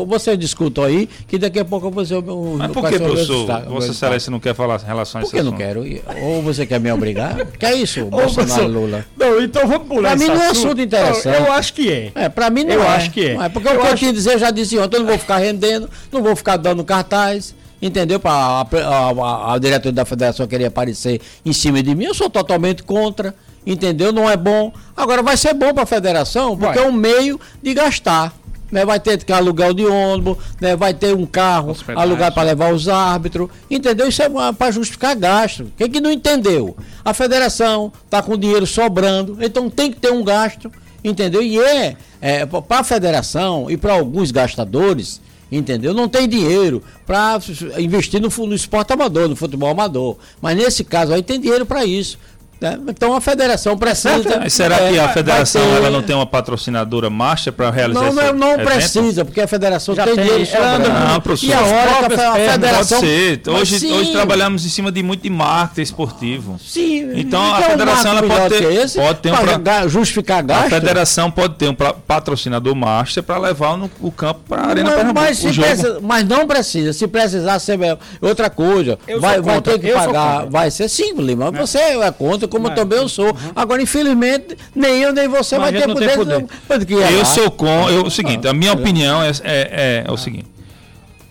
Você 0.07 0.37
discuta 0.37 0.85
aí, 0.85 1.09
que 1.27 1.37
daqui 1.37 1.59
a 1.59 1.65
pouco 1.65 1.87
eu 1.87 1.91
vou 1.91 2.05
ser 2.05 2.15
o. 2.15 2.55
Mas 2.57 2.71
por 2.71 2.89
que, 2.89 2.97
professor? 2.97 3.63
Vossa 3.67 3.91
Excelência 3.91 4.31
não 4.31 4.39
quer 4.39 4.55
falar 4.55 4.79
em 4.81 4.85
relação 4.85 5.19
a 5.19 5.23
isso? 5.23 5.31
Por 5.31 5.37
que 5.37 5.43
não 5.43 5.53
quero? 5.53 5.83
Ou 6.23 6.41
você 6.41 6.65
quer 6.65 6.79
me 6.79 6.91
obrigar? 6.91 7.45
que 7.45 7.65
é 7.65 7.75
isso, 7.75 8.05
Bolsonaro 8.09 8.67
Lula? 8.67 9.05
Não, 9.17 9.41
então 9.41 9.67
vamos 9.67 9.87
pular. 9.87 10.09
Pra 10.09 10.15
mim 10.15 10.27
não 10.27 10.41
é 10.41 10.49
assunto 10.49 10.81
interessante. 10.81 11.37
Eu 11.37 11.51
acho 11.51 11.73
que 11.73 11.91
é. 11.91 12.11
É, 12.15 12.29
pra 12.29 12.49
mim 12.49 12.63
não 12.63 12.73
eu 12.73 12.83
é. 12.83 12.85
Eu 12.85 12.89
acho 12.89 13.11
que 13.11 13.25
é. 13.25 13.35
é 13.35 13.49
porque 13.49 13.69
o 13.69 13.79
que 13.79 13.87
eu 13.87 13.95
tinha 13.95 14.13
dizer, 14.13 14.33
eu 14.33 14.39
já 14.39 14.51
disse 14.51 14.77
ontem, 14.77 14.97
eu 14.97 15.01
não 15.01 15.07
vou 15.07 15.17
ficar 15.17 15.37
rendendo, 15.37 15.89
não 16.11 16.21
vou 16.21 16.35
ficar 16.35 16.57
dando 16.57 16.83
cartaz 17.03 17.55
entendeu? 17.81 18.19
Para 18.19 18.31
a, 18.33 19.53
a, 19.53 19.57
diretora 19.57 19.91
da 19.91 20.05
federação 20.05 20.45
querer 20.47 20.65
aparecer 20.65 21.19
em 21.43 21.51
cima 21.51 21.81
de 21.81 21.95
mim, 21.95 22.05
eu 22.05 22.13
sou 22.13 22.29
totalmente 22.29 22.83
contra, 22.83 23.33
entendeu? 23.65 24.11
Não 24.11 24.29
é 24.29 24.37
bom. 24.37 24.71
Agora 24.95 25.23
vai 25.23 25.35
ser 25.35 25.55
bom 25.55 25.73
para 25.73 25.81
a 25.83 25.87
federação, 25.87 26.55
porque 26.55 26.77
vai. 26.77 26.87
é 26.87 26.87
um 26.87 26.91
meio 26.91 27.39
de 27.61 27.73
gastar. 27.73 28.33
Né? 28.71 28.85
Vai 28.85 28.99
ter 28.99 29.21
que 29.23 29.33
alugar 29.33 29.73
de 29.73 29.83
ônibus, 29.85 30.37
né? 30.61 30.75
vai 30.75 30.93
ter 30.93 31.15
um 31.15 31.25
carro 31.25 31.75
alugado 31.95 32.35
para 32.35 32.43
levar 32.43 32.71
os 32.71 32.87
árbitros, 32.87 33.49
entendeu? 33.69 34.07
Isso 34.07 34.21
é 34.21 34.29
para 34.53 34.71
justificar 34.71 35.15
gasto. 35.15 35.71
Quem 35.75 35.89
que 35.89 35.99
não 35.99 36.11
entendeu? 36.11 36.77
A 37.03 37.13
federação 37.15 37.91
está 38.05 38.21
com 38.21 38.37
dinheiro 38.37 38.67
sobrando, 38.67 39.39
então 39.41 39.69
tem 39.69 39.91
que 39.91 39.99
ter 39.99 40.11
um 40.11 40.23
gasto 40.23 40.71
entendeu? 41.03 41.41
E 41.41 41.59
é, 41.59 41.97
é 42.21 42.45
para 42.45 42.81
a 42.81 42.83
federação 42.83 43.69
e 43.69 43.75
para 43.75 43.93
alguns 43.93 44.31
gastadores, 44.31 45.19
entendeu? 45.51 45.93
Não 45.93 46.07
tem 46.07 46.27
dinheiro 46.27 46.81
para 47.05 47.39
investir 47.77 48.21
no, 48.21 48.29
no 48.45 48.55
esporte 48.55 48.93
amador, 48.93 49.27
no 49.27 49.35
futebol 49.35 49.69
amador. 49.69 50.17
Mas 50.41 50.55
nesse 50.55 50.83
caso 50.83 51.13
aí 51.13 51.21
tem 51.21 51.39
dinheiro 51.39 51.65
para 51.65 51.83
isso. 51.83 52.17
Né? 52.61 52.77
Então 52.89 53.15
a 53.15 53.19
federação 53.19 53.75
precisa. 53.75 54.37
Mas 54.39 54.53
será 54.53 54.75
é, 54.75 54.91
que 54.91 54.99
a 54.99 55.09
federação 55.09 55.63
ter... 55.63 55.77
ela 55.77 55.89
não 55.89 56.03
tem 56.03 56.15
uma 56.15 56.27
patrocinadora 56.27 57.09
master 57.09 57.51
para 57.51 57.71
realizar 57.71 58.11
Não, 58.11 58.13
não, 58.13 58.33
não 58.33 58.63
precisa, 58.63 59.25
porque 59.25 59.41
a 59.41 59.47
federação 59.47 59.95
Já 59.95 60.05
tem, 60.05 60.13
tem 60.13 60.25
dinheiro 60.25 60.45
sobrando. 60.45 60.89
Não, 60.89 61.19
professor. 61.21 61.49
E 61.49 61.53
a 61.53 61.61
hora 61.61 62.07
que 62.07 62.21
a, 62.21 62.51
federação. 62.51 62.99
Pode 62.99 63.11
ser. 63.11 63.41
Hoje, 63.49 63.91
hoje 63.91 64.11
trabalhamos 64.11 64.63
em 64.63 64.69
cima 64.69 64.91
de 64.91 65.01
muito 65.01 65.23
de 65.23 65.29
marketing 65.31 65.81
esportivo. 65.81 66.59
Sim. 66.63 67.19
Então, 67.19 67.43
então 67.43 67.55
a 67.55 67.61
federação 67.63 68.11
ela 68.11 68.27
pode 68.27 68.55
ter, 68.55 68.73
esse, 68.73 68.99
pode 68.99 69.19
ter 69.19 69.33
um 69.33 69.63
pra, 69.63 69.87
justificar 69.87 70.43
gasto. 70.43 70.67
A 70.67 70.69
federação 70.69 71.31
pode 71.31 71.55
ter 71.55 71.67
um 71.67 71.73
patrocinador 71.73 72.75
master 72.75 73.23
para 73.23 73.39
levar 73.39 73.75
no, 73.75 73.89
o 73.99 74.11
campo 74.11 74.41
para 74.47 74.61
a 74.61 74.67
Arena 74.67 74.91
Pernambuco. 74.91 75.19
Mas, 75.19 75.39
precisa, 75.39 75.99
mas 75.99 76.27
não 76.27 76.45
precisa. 76.45 76.93
Se 76.93 77.07
precisar 77.07 77.57
ser 77.57 77.79
outra 78.21 78.51
coisa, 78.51 78.99
vai, 79.19 79.41
vai 79.41 79.59
ter 79.61 79.79
que 79.79 79.91
pagar. 79.91 80.45
Vai 80.45 80.69
ser 80.69 80.87
sim, 80.87 81.13
Lima. 81.15 81.49
Você 81.49 81.79
é 81.79 82.11
contra 82.11 82.50
como 82.51 82.67
eu 82.67 82.75
também 82.75 82.99
eu 82.99 83.09
sou. 83.09 83.27
Uhum. 83.27 83.51
Agora, 83.55 83.81
infelizmente, 83.81 84.57
nem 84.75 85.01
eu 85.01 85.13
nem 85.13 85.27
você 85.27 85.57
Mas 85.57 85.71
vai 85.71 85.81
ter 85.81 85.87
poder. 85.87 86.15
poder. 86.15 86.45
poder. 86.67 87.11
Eu 87.13 87.25
sou 87.25 87.49
com. 87.49 87.89
Eu, 87.89 88.03
o 88.03 88.11
seguinte, 88.11 88.47
a 88.47 88.53
minha 88.53 88.71
ah, 88.71 88.75
opinião 88.75 89.23
é, 89.23 89.29
é, 89.29 89.33
é, 89.43 90.03
é 90.05 90.11
o 90.11 90.17
seguinte. 90.17 90.45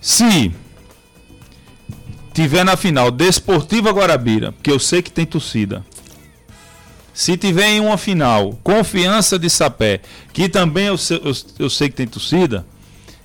Se 0.01 0.51
tiver 2.33 2.65
na 2.65 2.77
final 2.77 3.11
Desportiva 3.11 3.91
Guarabira, 3.91 4.51
porque 4.53 4.71
eu 4.71 4.79
sei 4.79 5.03
que 5.03 5.11
tem 5.13 5.27
torcida. 5.27 5.85
Se 7.13 7.37
tiver 7.37 7.69
em 7.69 7.81
uma 7.81 7.99
final 7.99 8.59
Confiança 8.63 9.39
de 9.39 9.51
Sapé, 9.51 10.01
que 10.33 10.49
também 10.49 10.87
eu, 10.87 10.97
eu, 11.23 11.33
eu 11.59 11.69
sei 11.69 11.91
que 11.91 11.97
tem 11.97 12.07
torcida, 12.07 12.65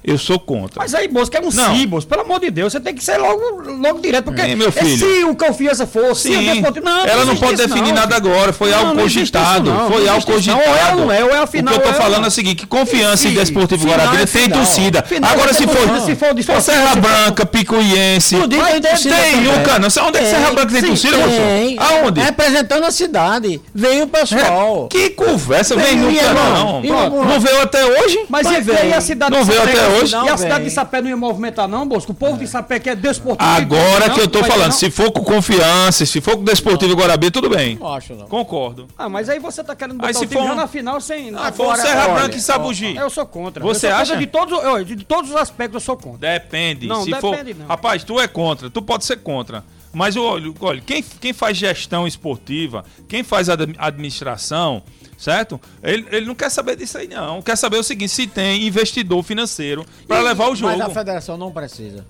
eu 0.08 0.20
sou 0.20 0.38
contra. 0.38 0.80
Mas 0.80 0.94
aí, 0.94 1.08
moço, 1.08 1.32
que 1.32 1.38
é 1.38 1.42
um 1.42 1.50
não. 1.50 1.76
sim, 1.76 1.88
moço. 1.88 2.06
Pelo 2.06 2.22
amor 2.22 2.40
de 2.40 2.52
Deus, 2.52 2.72
você 2.72 2.80
tem 2.80 2.94
que 2.94 3.04
ser 3.04 3.18
logo, 3.18 3.42
logo 3.72 4.00
direto. 4.00 4.26
Porque 4.26 4.42
é, 4.42 4.56
meu 4.56 4.72
filho. 4.72 4.98
se 4.98 5.24
o 5.24 5.36
confiança 5.36 5.88
for, 5.88 6.16
sim. 6.16 6.32
se 6.32 6.80
o 6.80 6.84
não, 6.84 7.06
Ela 7.08 7.26
não 7.26 7.36
pode 7.36 7.58
definir 7.58 7.88
não. 7.88 8.02
nada 8.02 8.16
agora. 8.16 8.54
Foi 8.54 8.70
não, 8.70 8.90
algo 8.90 9.02
cogitado. 9.02 9.72
Não, 9.72 9.90
foi 9.90 10.08
algo 10.08 10.24
cogitado. 10.24 10.62
Ou 10.62 10.76
é 10.76 10.92
ou 10.92 10.96
não 10.98 11.12
é, 11.12 11.24
ou 11.24 11.32
é 11.32 11.40
a 11.40 11.48
final. 11.48 11.74
O 11.74 11.80
que 11.80 11.88
eu 11.88 11.92
tô 11.92 12.00
falando 12.00 12.26
é 12.26 12.28
o 12.28 12.32
seguinte: 12.32 12.58
que 12.58 12.68
confiança 12.68 13.28
em 13.28 13.34
Desportivo 13.34 13.88
Guarabira 13.88 14.24
é 14.24 14.26
tem 14.28 14.48
torcida. 14.48 15.04
Agora, 15.24 15.54
se 15.54 15.64
for, 15.64 16.00
se 16.06 16.16
for, 16.16 16.44
for 16.44 16.62
Serra 16.62 16.96
Branca, 16.96 17.46
Picuiense. 17.46 18.36
Tem, 18.36 19.42
Nunca 19.42 19.80
não. 19.80 19.88
Onde 20.08 20.18
é 20.20 20.22
que 20.22 20.30
Serra 20.30 20.52
Branca 20.52 20.72
tem 20.72 20.84
torcida, 20.84 21.18
moço? 21.18 21.36
Aonde? 21.80 22.22
Representando 22.22 22.84
a 22.84 22.92
cidade. 22.92 23.60
Vem 23.74 24.04
o 24.04 24.08
pessoal. 24.08 24.88
Que 24.88 25.10
conversa, 25.10 25.76
vem 25.76 25.96
nunca 25.96 26.32
não. 26.32 26.82
Não 26.82 27.40
veio 27.40 27.62
até 27.62 27.84
hoje? 27.84 28.20
Mas 28.30 28.46
e 28.52 28.62
veio 28.62 28.96
a 28.96 29.02
cidade 29.02 29.32
Não 29.32 29.44
veio 29.44 29.64
até 29.64 29.88
hoje 29.88 29.95
hoje. 30.02 30.16
e 30.16 30.30
a 30.30 30.38
cidade 30.38 30.64
de 30.66 30.72
Sapé 30.72 31.02
não 31.02 31.10
ia 31.10 31.18
movimentar, 31.18 31.68
não, 31.68 31.88
Bosco? 31.88 32.12
O 32.12 32.16
povo 32.16 32.38
de 32.38 32.48
Sapé 32.48 32.80
que 32.80 32.90
é 32.90 32.96
desportivo. 32.96 33.50
Agora 33.50 34.10
que 34.10 34.20
eu 34.20 34.28
tô 34.28 34.44
falando, 34.44 34.72
se 34.72 34.90
for 34.90 35.12
com 35.12 35.24
confiança, 35.24 36.06
se 36.06 36.22
for 36.22 36.38
com 36.38 36.44
desportivo 36.44 36.94
e 36.94 36.96
Guarabia, 36.96 37.32
tudo 37.32 37.50
bem. 37.50 37.76
Não 37.76 37.94
acho, 37.94 38.14
não. 38.16 38.28
Concordo. 38.28 38.88
Ah, 38.98 39.10
mas 39.10 39.30
aí 39.30 39.40
você 39.40 39.64
tá 39.64 39.76
querendo 39.76 39.98
botar 39.98 40.08
aí, 40.08 40.14
se 40.14 40.26
o 40.26 40.28
time 40.28 40.48
for... 40.48 40.56
na 40.56 40.68
final 40.68 41.02
sem. 41.02 41.34
Ah, 41.36 41.52
for 41.52 41.76
Serra 41.78 42.10
Branca 42.10 42.36
e 42.36 42.42
Sabugi. 42.42 42.96
Eu 42.96 43.10
sou 43.10 43.26
contra. 43.26 43.64
Você 43.64 43.88
sou 43.88 43.96
acha? 43.96 44.14
Contra 44.14 44.18
de, 44.18 44.28
todos, 44.28 44.88
de 44.88 45.06
todos 45.06 45.30
os 45.32 45.36
aspectos 45.36 45.76
eu 45.76 45.86
sou 45.86 45.98
contra. 45.98 46.20
Depende. 46.34 46.88
Não, 46.88 47.04
se 47.04 47.12
depende, 47.12 47.54
for... 47.54 47.60
não. 47.60 47.68
Rapaz, 47.68 48.04
tu 48.04 48.20
é 48.20 48.28
contra. 48.28 48.70
Tu 48.70 48.82
pode 48.82 49.06
ser 49.06 49.18
contra. 49.18 49.64
Mas 49.96 50.18
olha, 50.18 50.54
olha 50.60 50.82
quem, 50.82 51.02
quem 51.02 51.32
faz 51.32 51.58
gestão 51.58 52.06
esportiva, 52.06 52.84
quem 53.08 53.24
faz 53.24 53.48
administração, 53.50 54.84
certo? 55.18 55.60
Ele, 55.82 56.06
ele 56.12 56.26
não 56.26 56.36
quer 56.36 56.50
saber 56.50 56.76
disso 56.76 56.98
aí, 56.98 57.08
não. 57.08 57.42
Quer 57.42 57.56
saber 57.56 57.78
o 57.78 57.84
seguinte: 57.84 58.12
se 58.12 58.28
tem 58.28 58.66
investidor 58.66 59.24
financeiro 59.24 59.86
para 60.08 60.22
levar 60.22 60.50
o 60.50 60.56
jogo. 60.56 60.78
Mas 60.78 60.82
a 60.82 60.90
federação 60.90 61.38
não 61.38 61.52
precisa. 61.52 62.06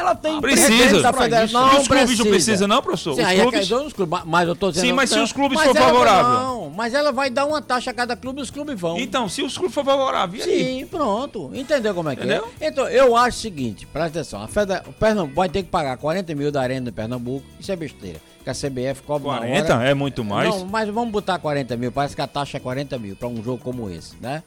Ela 0.00 0.14
tem 0.14 0.40
precisa. 0.40 1.02
Da 1.02 1.12
federação. 1.12 1.60
Não, 1.60 1.80
os 1.80 1.86
clubes 1.86 2.04
precisa. 2.04 2.24
não 2.24 2.30
precisam, 2.30 2.68
não, 2.68 2.82
professor? 2.82 3.14
Sim, 3.14 3.20
os 3.20 3.26
aí 3.26 3.38
é 3.38 3.42
clubes... 3.42 3.70
É 3.70 3.90
clubes, 3.90 4.22
mas 4.24 4.48
eu 4.48 4.56
tô 4.56 4.70
dizendo. 4.70 4.86
Sim, 4.86 4.92
mas 4.94 5.10
se 5.10 5.18
os 5.18 5.32
clubes 5.32 5.60
for 5.60 5.76
favoráveis. 5.76 6.40
Não, 6.40 6.70
mas 6.70 6.94
ela 6.94 7.12
vai 7.12 7.28
dar 7.28 7.44
uma 7.44 7.60
taxa 7.60 7.90
a 7.90 7.94
cada 7.94 8.16
clube 8.16 8.40
e 8.40 8.42
os 8.42 8.50
clubes 8.50 8.80
vão. 8.80 8.98
Então, 8.98 9.28
se 9.28 9.42
os 9.42 9.56
clubes 9.56 9.74
for 9.74 9.84
favoráveis. 9.84 10.44
Sim, 10.44 10.86
pronto. 10.90 11.50
Entendeu 11.52 11.94
como 11.94 12.08
é 12.08 12.16
que 12.16 12.22
é? 12.22 12.24
Entendeu? 12.24 12.48
é? 12.60 12.68
Então, 12.68 12.88
eu 12.88 13.14
acho 13.14 13.38
o 13.38 13.40
seguinte, 13.40 13.86
presta 13.86 14.20
atenção. 14.20 14.42
A 14.42 14.48
Feder... 14.48 14.82
O 14.86 14.92
Pernambuco 14.92 15.34
vai 15.34 15.48
ter 15.48 15.62
que 15.62 15.68
pagar 15.68 15.96
40 15.98 16.34
mil 16.34 16.50
da 16.50 16.62
Arena 16.62 16.86
de 16.86 16.92
Pernambuco. 16.92 17.44
Isso 17.58 17.70
é 17.70 17.76
besteira. 17.76 18.20
Que 18.42 18.50
a 18.50 18.54
CBF 18.54 19.02
cobra 19.02 19.36
40? 19.36 19.84
É 19.84 19.92
muito 19.92 20.24
mais? 20.24 20.48
Não, 20.48 20.64
mas 20.64 20.88
vamos 20.88 21.12
botar 21.12 21.38
40 21.38 21.76
mil. 21.76 21.92
Parece 21.92 22.16
que 22.16 22.22
a 22.22 22.26
taxa 22.26 22.56
é 22.56 22.60
40 22.60 22.98
mil 22.98 23.14
para 23.14 23.28
um 23.28 23.42
jogo 23.42 23.62
como 23.62 23.90
esse, 23.90 24.16
né? 24.20 24.42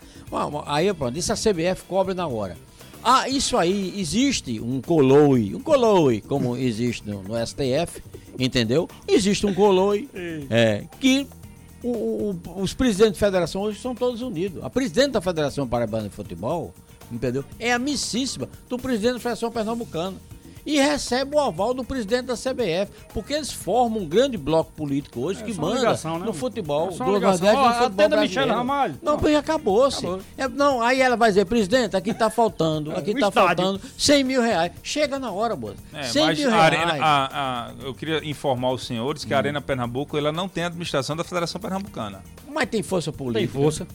Aí, 0.66 0.92
pronto. 0.94 1.18
Isso 1.18 1.32
a 1.32 1.36
CBF 1.36 1.84
cobra 1.88 2.14
na 2.14 2.26
hora. 2.26 2.58
Ah, 3.04 3.28
isso 3.28 3.58
aí, 3.58 3.94
existe 4.00 4.62
um 4.62 4.80
coloe, 4.80 5.54
um 5.54 5.60
coloe, 5.60 6.22
como 6.22 6.56
existe 6.58 7.08
no, 7.08 7.22
no 7.22 7.36
STF, 7.46 8.02
entendeu? 8.40 8.88
Existe 9.06 9.46
um 9.46 9.54
coloe 9.54 10.10
é, 10.50 10.86
que 11.02 11.28
o, 11.84 11.90
o, 11.90 12.62
os 12.62 12.74
presidentes 12.74 13.16
de 13.16 13.20
federação 13.20 13.62
hoje 13.62 13.80
são 13.80 13.94
todos 13.94 14.22
unidos. 14.22 14.64
A 14.64 14.70
presidente 14.70 15.12
da 15.12 15.22
Federação 15.22 15.68
Paraibana 15.68 16.08
de 16.08 16.16
Futebol, 16.16 16.74
entendeu? 17.12 17.44
É 17.60 17.74
amicíssima 17.74 18.48
do 18.70 18.78
presidente 18.78 19.16
da 19.16 19.20
Federação 19.20 19.52
Pernambucana 19.52 20.16
e 20.66 20.80
recebe 20.80 21.36
o 21.36 21.40
aval 21.40 21.74
do 21.74 21.84
presidente 21.84 22.26
da 22.26 22.36
CBF, 22.36 22.92
porque 23.14 23.34
eles 23.34 23.52
formam 23.52 24.02
um 24.02 24.06
grande 24.06 24.38
bloco 24.38 24.72
político 24.72 25.22
hoje 25.22 25.42
é, 25.42 25.46
que 25.46 25.54
manda 25.54 25.78
ligação, 25.78 26.20
né? 26.20 26.26
no 26.26 26.34
futebol, 26.34 26.90
é 26.90 26.92
do 26.92 27.20
Nordeste 27.20 27.46
no 27.46 27.92
futebol 27.92 28.20
Michelle 28.20 28.52
Ramalho. 28.52 28.96
Não, 29.02 29.18
porque 29.18 29.36
acabou-se. 29.36 30.06
É, 30.38 30.48
não, 30.48 30.82
aí 30.82 31.02
ela 31.02 31.16
vai 31.16 31.30
dizer, 31.30 31.46
presidente, 31.46 31.96
aqui 31.96 32.12
está 32.12 32.30
faltando, 32.30 32.92
é, 32.94 32.98
aqui 32.98 33.12
está 33.12 33.32
faltando 33.32 33.80
100 33.98 34.24
mil 34.24 34.42
reais. 34.42 34.72
Chega 34.82 35.20
na 35.20 35.32
hora, 35.32 35.56
Boa. 35.56 35.76
É, 35.94 36.04
100 36.04 36.36
mil 36.36 36.50
reais. 36.50 36.64
Arena, 36.64 36.98
a, 37.04 37.68
a, 37.68 37.72
eu 37.84 37.94
queria 37.94 38.26
informar 38.28 38.72
os 38.72 38.86
senhores 38.86 39.24
que 39.24 39.34
hum. 39.34 39.36
a 39.36 39.40
Arena 39.40 39.62
Pernambuco 39.62 40.18
ela 40.18 40.32
não 40.32 40.48
tem 40.48 40.64
administração 40.64 41.16
da 41.16 41.24
Federação 41.24 41.60
Pernambucana. 41.60 42.24
Mas 42.48 42.70
tem 42.70 42.84
força 42.84 43.12
política. 43.12 43.40
Tem 43.40 43.48
força. 43.48 43.88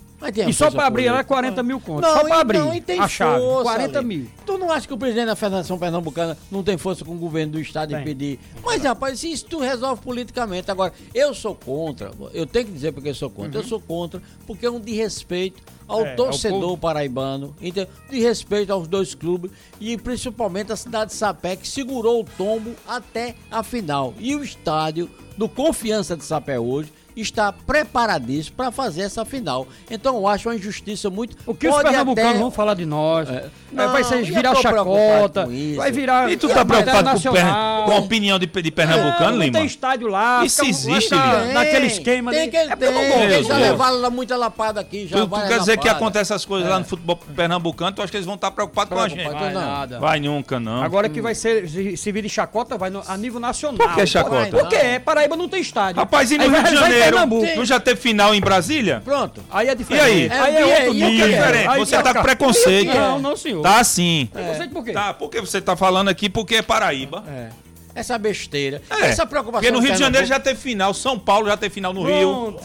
E 0.48 0.52
só 0.52 0.70
para 0.70 0.87
abrir 0.87 1.06
é 1.06 1.22
40 1.22 1.62
mil 1.62 1.80
contos. 1.80 2.02
Não, 2.02 2.16
só 2.16 2.25
para 2.25 2.40
abrir. 2.40 2.58
Não, 2.58 2.75
e 2.75 2.80
tem 2.80 2.98
a 2.98 3.06
chave. 3.06 3.40
Força, 3.40 3.62
40 3.62 3.98
ali. 3.98 4.06
mil. 4.06 4.26
Tu 4.44 4.58
não 4.58 4.70
acha 4.70 4.87
que 4.87 4.92
o 4.92 4.98
presidente 4.98 5.26
da 5.26 5.37
Federação 5.37 5.78
Pernambucana 5.78 6.37
não 6.50 6.64
tem 6.64 6.76
força 6.76 7.04
com 7.04 7.12
o 7.12 7.18
governo 7.18 7.52
do 7.52 7.60
estado 7.60 7.90
tem. 7.90 7.98
de 7.98 8.04
pedir? 8.04 8.40
Mas, 8.64 8.82
rapaz, 8.82 9.22
isso 9.22 9.46
tu 9.46 9.60
resolve 9.60 10.02
politicamente. 10.02 10.70
Agora, 10.70 10.92
eu 11.14 11.32
sou 11.32 11.54
contra. 11.54 12.10
Eu 12.32 12.46
tenho 12.46 12.66
que 12.66 12.72
dizer 12.72 12.92
porque 12.92 13.10
eu 13.10 13.14
sou 13.14 13.30
contra. 13.30 13.58
Uhum. 13.58 13.64
Eu 13.64 13.68
sou 13.68 13.80
contra 13.80 14.20
porque 14.46 14.66
é 14.66 14.70
um 14.70 14.80
de 14.80 14.92
respeito 14.92 15.62
ao 15.87 16.04
é, 16.04 16.14
torcedor 16.14 16.70
ao 16.70 16.76
paraibano, 16.76 17.54
de 18.10 18.20
respeito 18.20 18.72
aos 18.72 18.87
dois 18.87 19.14
clubes 19.14 19.50
e 19.80 19.96
principalmente 19.96 20.70
a 20.70 20.76
cidade 20.76 21.12
de 21.12 21.16
Sapé, 21.16 21.56
que 21.56 21.66
segurou 21.66 22.20
o 22.20 22.25
tombo 22.37 22.75
até 22.87 23.34
a 23.50 23.62
final. 23.62 24.12
E 24.18 24.34
o 24.34 24.42
estádio 24.42 25.08
do 25.37 25.48
Confiança 25.48 26.16
de 26.16 26.25
Sapé 26.25 26.58
hoje 26.58 26.92
está 27.20 27.52
preparadíssimo 27.52 28.56
para 28.56 28.70
fazer 28.70 29.02
essa 29.02 29.25
final. 29.25 29.66
Então 29.90 30.16
eu 30.16 30.26
acho 30.26 30.48
uma 30.48 30.54
injustiça 30.54 31.10
muito. 31.10 31.37
O 31.46 31.54
que 31.54 31.68
os 31.68 31.76
pernambucanos 31.76 32.30
até... 32.30 32.38
vão 32.38 32.50
falar 32.50 32.75
de 32.75 32.87
nós? 32.87 33.28
É. 33.28 33.48
Não, 33.70 33.92
vai 33.92 34.02
ser 34.02 34.22
virar 34.22 34.54
chacota, 34.54 35.46
vai 35.76 35.92
virar. 35.92 36.30
E 36.30 36.37
tu 36.37 36.48
tá 36.48 36.64
preocupado 36.64 37.10
com, 37.10 37.32
per... 37.32 37.44
com, 37.44 37.92
a 37.92 37.96
opinião 37.98 38.38
de, 38.38 38.46
de 38.46 38.70
pernambucano, 38.70 39.42
é, 39.42 39.46
Lima? 39.46 39.58
Tem 39.58 39.66
estádio 39.66 40.08
lá. 40.08 40.44
Isso 40.44 40.64
existe, 40.64 41.14
Lima. 41.14 41.44
Naquele 41.52 41.87
esquema. 41.87 42.30
Tem 42.30 42.50
que 42.50 42.56
é 42.56 42.76
tem. 42.76 43.22
Eles 43.22 43.46
já 43.46 43.56
levaram 43.56 44.10
muita 44.10 44.37
lapada 44.37 44.80
aqui. 44.80 45.06
Já 45.06 45.18
tu, 45.18 45.28
tu 45.28 45.48
quer 45.48 45.58
dizer 45.58 45.78
que 45.78 45.88
acontece 45.88 46.32
essas 46.32 46.44
coisas 46.44 46.68
é. 46.68 46.70
lá 46.70 46.78
no 46.78 46.84
futebol 46.84 47.16
pernambucano? 47.16 47.92
Tu 47.92 48.02
acha 48.02 48.10
que 48.10 48.16
eles 48.16 48.26
vão 48.26 48.37
estar 48.37 48.50
preocupados 48.50 48.92
com 48.92 49.02
a 49.02 49.08
gente? 49.08 49.28
Vai, 49.28 49.52
nada. 49.52 49.98
vai 49.98 50.20
nunca, 50.20 50.58
não. 50.58 50.82
Agora 50.82 51.08
que 51.08 51.20
vai 51.20 51.34
ser, 51.34 51.68
se 51.68 52.12
vir 52.12 52.22
de 52.22 52.28
chacota, 52.28 52.76
vai 52.76 52.90
no, 52.90 53.02
a 53.06 53.16
nível 53.16 53.40
nacional. 53.40 53.78
Por 53.78 53.94
que 53.94 54.06
chacota? 54.06 54.56
Porque 54.56 55.00
Paraíba 55.04 55.37
não 55.37 55.48
tem 55.48 55.60
estádio. 55.60 56.00
Rapaz, 56.00 56.30
e 56.30 56.38
no 56.38 56.48
Rio 56.48 56.62
de 56.62 56.76
Janeiro? 56.76 57.07
Não 57.56 57.64
já 57.64 57.80
teve 57.80 58.00
final 58.00 58.34
em 58.34 58.40
Brasília? 58.40 59.02
Pronto. 59.04 59.42
Aí 59.50 59.68
é 59.68 59.74
diferente. 59.74 60.04
E 60.04 60.30
aí? 60.30 60.30
Aí 60.30 60.56
é 60.56 60.64
outro 60.66 60.94
nível. 60.94 61.28
diferente. 61.28 61.78
Você 61.78 62.02
tá 62.02 62.14
com 62.14 62.22
preconceito. 62.22 62.94
Não, 62.94 63.18
não, 63.18 63.36
senhor. 63.36 63.62
Tá 63.62 63.82
sim. 63.84 64.28
Preconceito 64.32 64.72
por 64.72 64.84
quê? 64.84 64.92
Tá, 64.92 65.14
porque 65.14 65.40
você 65.40 65.60
tá 65.60 65.76
falando 65.76 66.08
aqui 66.08 66.28
porque 66.28 66.56
é 66.56 66.62
Paraíba. 66.62 67.24
É. 67.28 67.48
Essa 67.94 68.16
besteira. 68.16 68.80
É. 68.90 69.06
Essa 69.06 69.26
preocupação. 69.26 69.60
Porque 69.60 69.72
no 69.72 69.80
Rio 69.80 69.92
de 69.92 69.98
Janeiro 69.98 70.26
já 70.26 70.38
teve 70.38 70.60
final, 70.60 70.94
São 70.94 71.18
Paulo 71.18 71.48
já 71.48 71.56
teve 71.56 71.74
final 71.74 71.92
no 71.92 72.04
Rio. 72.04 72.56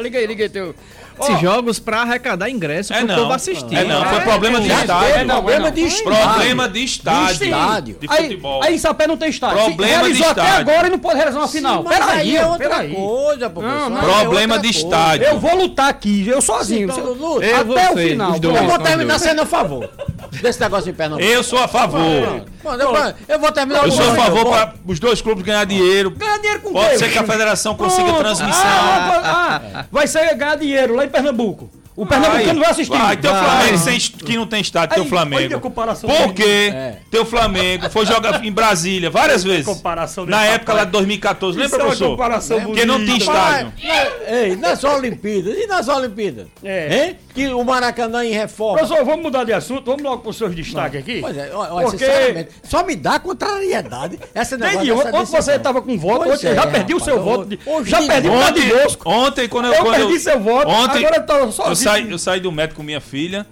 Liga 0.00 0.18
aí, 0.18 0.26
liga 0.26 0.44
aí 0.44 0.50
teu. 0.50 0.74
Esses 1.20 1.40
jogos 1.40 1.78
para 1.78 2.02
arrecadar 2.02 2.48
ingresso 2.50 2.92
é 2.92 3.04
pro 3.04 3.14
povo 3.14 3.32
assistir. 3.32 3.74
É 3.74 3.84
não, 3.84 4.04
foi 4.04 4.20
problema 4.20 4.60
de 4.60 4.68
estádio. 4.68 5.14
É 5.14 5.24
problema 5.24 5.70
de 5.70 5.80
estádio. 5.82 6.28
Problema 6.28 6.68
de 6.68 6.84
estádio. 6.84 7.98
De 7.98 8.08
futebol. 8.08 8.62
Aí, 8.62 8.72
aí 8.72 8.78
Sapé 8.78 9.06
não 9.06 9.16
tem 9.16 9.30
estádio. 9.30 9.64
Problema 9.64 10.04
de 10.04 10.12
estádio. 10.12 10.42
até 10.42 10.50
agora 10.50 10.86
e 10.86 10.90
não 10.90 10.98
pode 10.98 11.16
realizar 11.16 11.38
uma 11.38 11.48
final. 11.48 11.84
Peraí, 11.84 12.36
é 12.36 12.46
outra 12.46 12.84
coisa, 12.88 13.50
professor. 13.50 13.98
Problema 14.00 14.58
de 14.58 14.68
estádio. 14.68 15.26
Eu 15.26 15.38
vou 15.38 15.56
lutar 15.56 15.88
aqui, 15.88 16.26
eu 16.28 16.40
sozinho. 16.40 16.88
Até 16.90 17.90
o 17.92 17.96
final. 17.96 18.36
Eu 18.42 18.64
vou 18.64 18.78
terminar 18.78 19.18
sendo 19.18 19.42
a 19.42 19.46
favor. 19.46 19.88
Desse 20.42 20.60
negócio 20.60 20.90
em 20.90 20.94
Pernambuco? 20.94 21.28
Eu 21.28 21.42
sou 21.42 21.58
a 21.58 21.68
favor. 21.68 22.46
Mano, 22.64 22.82
eu, 22.82 23.14
eu, 23.28 23.38
vou 23.38 23.52
terminar 23.52 23.84
Eu 23.84 23.92
sou 23.92 24.10
a 24.10 24.14
favor 24.14 24.46
para 24.46 24.74
os 24.86 24.98
dois 24.98 25.20
clubes 25.20 25.44
ganhar 25.44 25.64
dinheiro. 25.64 26.10
Ganhar 26.10 26.38
dinheiro 26.38 26.60
com 26.60 26.72
Pode 26.72 26.98
ser 26.98 27.10
que 27.10 27.18
a 27.18 27.24
federação 27.24 27.74
consiga 27.74 28.04
Pronto. 28.04 28.20
transmissão. 28.20 28.62
Ah, 28.62 29.60
ah, 29.74 29.84
vai 29.90 30.06
ser 30.06 30.34
ganhar 30.34 30.56
dinheiro 30.56 30.94
lá 30.94 31.04
em 31.04 31.08
Pernambuco. 31.08 31.70
O 31.98 32.06
Pernambucano 32.06 32.60
vai 32.60 32.70
assistir. 32.70 32.96
Vai, 32.96 33.16
teu 33.16 33.34
Flamengo 33.34 33.78
sem, 33.78 33.98
que 33.98 34.36
não 34.36 34.46
tem 34.46 34.60
estádio, 34.60 34.94
teu 34.94 35.04
Flamengo. 35.04 35.60
Porque 35.60 36.70
É. 36.72 36.98
teu 37.10 37.24
Flamengo 37.26 37.90
foi 37.90 38.06
jogar 38.06 38.44
em 38.44 38.52
Brasília 38.52 39.10
várias 39.10 39.42
vezes. 39.42 39.66
comparação 39.66 40.24
Na 40.24 40.44
época 40.44 40.72
lá 40.74 40.84
de 40.84 40.92
2014, 40.92 41.58
lembra, 41.58 41.76
é 41.76 41.80
professor? 41.80 42.10
comparação 42.10 42.60
Porque 42.60 42.84
não 42.84 43.04
tinha 43.04 43.16
estádio. 43.18 43.72
Ei, 44.28 44.54
nas 44.56 44.84
Olimpíadas, 44.84 45.56
e 45.58 45.66
nas 45.66 45.88
Olimpíadas? 45.88 46.46
É. 46.62 47.06
Hein? 47.08 47.16
Que 47.34 47.48
o 47.48 47.64
Maracanã 47.64 48.24
em 48.24 48.32
reforma. 48.32 48.78
Professor, 48.78 49.04
vamos 49.04 49.22
mudar 49.22 49.42
de 49.44 49.52
assunto, 49.52 49.84
vamos 49.86 50.02
logo 50.02 50.18
para 50.18 50.30
os 50.30 50.36
seus 50.36 50.54
destaques 50.54 51.00
aqui. 51.00 51.20
Pois 51.20 51.36
é, 51.36 51.50
olha, 51.52 51.84
Porque- 51.86 51.98
sinceramente, 52.04 52.50
só 52.62 52.84
me 52.84 52.94
dá 52.94 53.18
contrariedade 53.18 54.18
essa 54.34 54.56
negócio 54.56 54.94
ontem 54.96 55.24
você 55.24 55.52
estava 55.52 55.82
com 55.82 55.98
voto, 55.98 56.24
Pois 56.26 56.44
é, 56.44 56.54
já 56.54 56.66
perdi 56.66 56.94
o 56.94 56.98
rapaz, 56.98 57.04
seu 57.04 57.16
eu- 57.16 57.22
voto. 57.22 57.58
hoje 57.66 57.90
já 57.90 58.02
perdi 58.02 58.28
o 58.28 58.32
voto 58.32 58.52
de 58.54 58.60
Ontem, 58.60 58.82
Bosco. 58.82 59.10
ontem, 59.10 59.48
quando 59.48 59.64
eu. 59.66 59.72
Eu 59.74 59.84
quando 59.84 59.96
perdi 59.96 60.20
seu 60.20 60.38
voto, 60.40 60.68
Ontem, 60.68 60.98
agora 61.04 61.16
eu 61.16 61.26
tô 61.26 61.52
sozinho. 61.52 61.87
Eu 61.88 61.92
saí, 61.92 62.10
eu 62.10 62.18
saí 62.18 62.40
do 62.40 62.52
médico 62.52 62.76
com 62.76 62.82
minha 62.82 63.00
filha. 63.00 63.46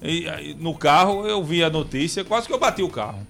E, 0.00 0.28
aí, 0.28 0.56
no 0.58 0.74
carro 0.74 1.26
eu 1.26 1.44
vi 1.44 1.62
a 1.62 1.70
notícia, 1.70 2.24
quase 2.24 2.46
que 2.46 2.52
eu 2.52 2.58
bati 2.58 2.82
o 2.82 2.88
carro. 2.88 3.24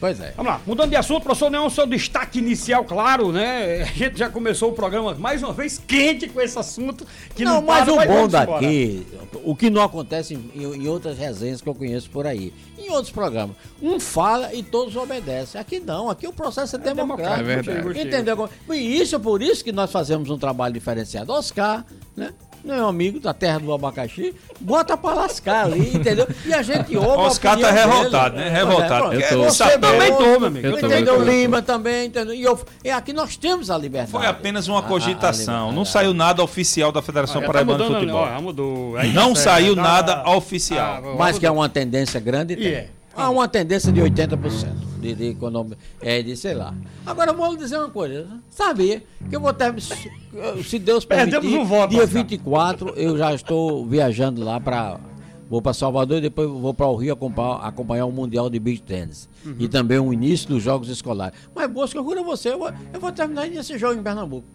Pois 0.00 0.18
é. 0.18 0.32
Vamos 0.34 0.50
lá, 0.50 0.60
mudando 0.66 0.88
de 0.88 0.96
assunto, 0.96 1.22
professor 1.22 1.50
Neon, 1.50 1.68
seu 1.68 1.86
destaque 1.86 2.38
inicial, 2.38 2.84
claro, 2.84 3.30
né? 3.30 3.82
A 3.82 3.84
gente 3.84 4.18
já 4.18 4.30
começou 4.30 4.70
o 4.70 4.72
programa 4.72 5.14
mais 5.14 5.42
uma 5.42 5.52
vez 5.52 5.78
quente 5.78 6.26
com 6.26 6.40
esse 6.40 6.58
assunto. 6.58 7.06
Que 7.34 7.44
não, 7.44 7.56
não, 7.56 7.62
mas 7.62 7.84
para, 7.84 7.92
o 7.92 7.96
bom 7.96 8.24
embora. 8.24 8.28
daqui, 8.28 9.06
o 9.44 9.54
que 9.54 9.68
não 9.68 9.82
acontece 9.82 10.34
em, 10.34 10.50
em 10.54 10.88
outras 10.88 11.18
resenhas 11.18 11.60
que 11.60 11.68
eu 11.68 11.74
conheço 11.74 12.08
por 12.08 12.26
aí, 12.26 12.50
em 12.78 12.90
outros 12.90 13.10
programas, 13.12 13.54
um 13.82 14.00
fala 14.00 14.54
e 14.54 14.62
todos 14.62 14.96
obedecem. 14.96 15.60
Aqui 15.60 15.78
não, 15.78 16.08
aqui 16.08 16.26
o 16.26 16.32
processo 16.32 16.76
é 16.76 16.78
democrático. 16.78 17.40
É 17.40 17.60
verdade. 17.60 18.00
Entendeu? 18.00 18.48
E 18.70 19.00
isso 19.02 19.14
é 19.14 19.18
por 19.18 19.42
isso 19.42 19.62
que 19.62 19.70
nós 19.70 19.92
fazemos 19.92 20.30
um 20.30 20.38
trabalho 20.38 20.72
diferenciado. 20.72 21.30
Oscar, 21.30 21.84
né? 22.16 22.32
Meu 22.64 22.86
amigo 22.86 23.18
da 23.20 23.32
terra 23.32 23.58
do 23.58 23.72
abacaxi, 23.72 24.34
bota 24.60 24.96
pra 24.96 25.14
lascar 25.14 25.64
ali, 25.66 25.96
entendeu? 25.96 26.26
E 26.44 26.52
a 26.52 26.62
gente 26.62 26.96
ouve. 26.96 27.08
Oscar 27.22 27.58
tá 27.58 27.70
revoltado, 27.70 28.36
dele. 28.36 28.50
né? 28.50 28.56
Revoltado. 28.56 29.06
Pois 29.08 29.20
é, 29.22 29.34
Eu. 29.34 29.44
Você 29.44 29.64
Eu 29.64 29.78
também 29.80 30.12
tô, 30.14 30.38
meu 30.38 30.44
amigo. 30.46 30.66
Eu 30.66 30.72
tô, 30.78 30.86
entendeu? 30.86 31.14
eu 31.14 31.24
tô. 31.24 31.30
Lima 31.30 31.62
também, 31.62 32.06
entendeu? 32.06 32.34
E, 32.34 32.42
eu, 32.42 32.60
e 32.84 32.90
aqui 32.90 33.12
nós 33.12 33.36
temos 33.36 33.70
a 33.70 33.78
liberdade. 33.78 34.12
Foi 34.12 34.26
apenas 34.26 34.68
uma 34.68 34.78
A- 34.78 34.82
a- 34.82 34.84
a 34.84 34.88
cogitação. 34.88 35.72
Não 35.72 35.84
saiu 35.84 36.12
nada 36.12 36.42
oficial 36.42 36.92
da 36.92 37.00
Federação 37.02 37.40
Já 37.40 37.46
tá 37.46 37.52
Paraibana 37.52 37.78
de 37.78 37.84
mudando, 37.84 38.00
Futebol. 38.00 38.22
ó, 38.36 38.40
mudou. 38.40 38.96
Aí 38.96 39.12
Não 39.12 39.32
tá 39.34 39.40
saiu 39.40 39.74
tá- 39.74 39.82
nada 39.82 40.30
oficial. 40.30 41.00
Ah, 41.04 41.14
Mas 41.18 41.38
que 41.38 41.46
é 41.46 41.50
uma 41.50 41.68
tendência 41.68 42.20
grande, 42.20 42.56
tem. 42.56 42.66
E 42.66 42.74
é. 42.74 42.88
Há 43.16 43.28
uma 43.30 43.48
tendência 43.48 43.90
de 43.92 44.00
80% 44.00 44.89
de, 45.00 45.14
de 45.14 45.24
economia, 45.28 45.76
é, 46.00 46.22
de 46.22 46.36
sei 46.36 46.54
lá. 46.54 46.74
Agora, 47.04 47.32
vou 47.32 47.52
lhe 47.52 47.58
dizer 47.58 47.78
uma 47.78 47.90
coisa. 47.90 48.26
Sabia 48.48 49.02
que 49.28 49.34
eu 49.34 49.40
vou 49.40 49.52
ter, 49.52 49.74
se 49.80 50.78
Deus 50.78 51.04
permitir, 51.04 51.40
Perdemos 51.40 51.58
um 51.58 51.64
voto, 51.64 51.90
dia 51.90 52.04
Oscar. 52.04 52.22
24, 52.22 52.88
eu 52.90 53.16
já 53.18 53.34
estou 53.34 53.86
viajando 53.86 54.44
lá 54.44 54.60
para... 54.60 55.00
Vou 55.48 55.60
para 55.60 55.74
Salvador 55.74 56.18
e 56.18 56.20
depois 56.20 56.48
vou 56.48 56.72
para 56.72 56.86
o 56.86 56.94
Rio 56.94 57.12
acompanhar, 57.12 57.56
acompanhar 57.56 58.06
o 58.06 58.12
Mundial 58.12 58.48
de 58.48 58.60
Beach 58.60 58.82
Tennis. 58.82 59.28
Uhum. 59.44 59.56
E 59.58 59.66
também 59.66 59.98
o 59.98 60.12
início 60.12 60.48
dos 60.48 60.62
Jogos 60.62 60.88
Escolares. 60.88 61.36
Mas, 61.52 61.68
Bosco, 61.68 61.98
eu 61.98 62.04
juro 62.04 62.20
a 62.20 62.22
você, 62.22 62.50
eu 62.50 62.58
vou, 62.60 62.72
eu 62.92 63.00
vou 63.00 63.10
terminar 63.10 63.48
esse 63.48 63.76
jogo 63.76 63.98
em 63.98 64.02
Pernambuco. 64.02 64.46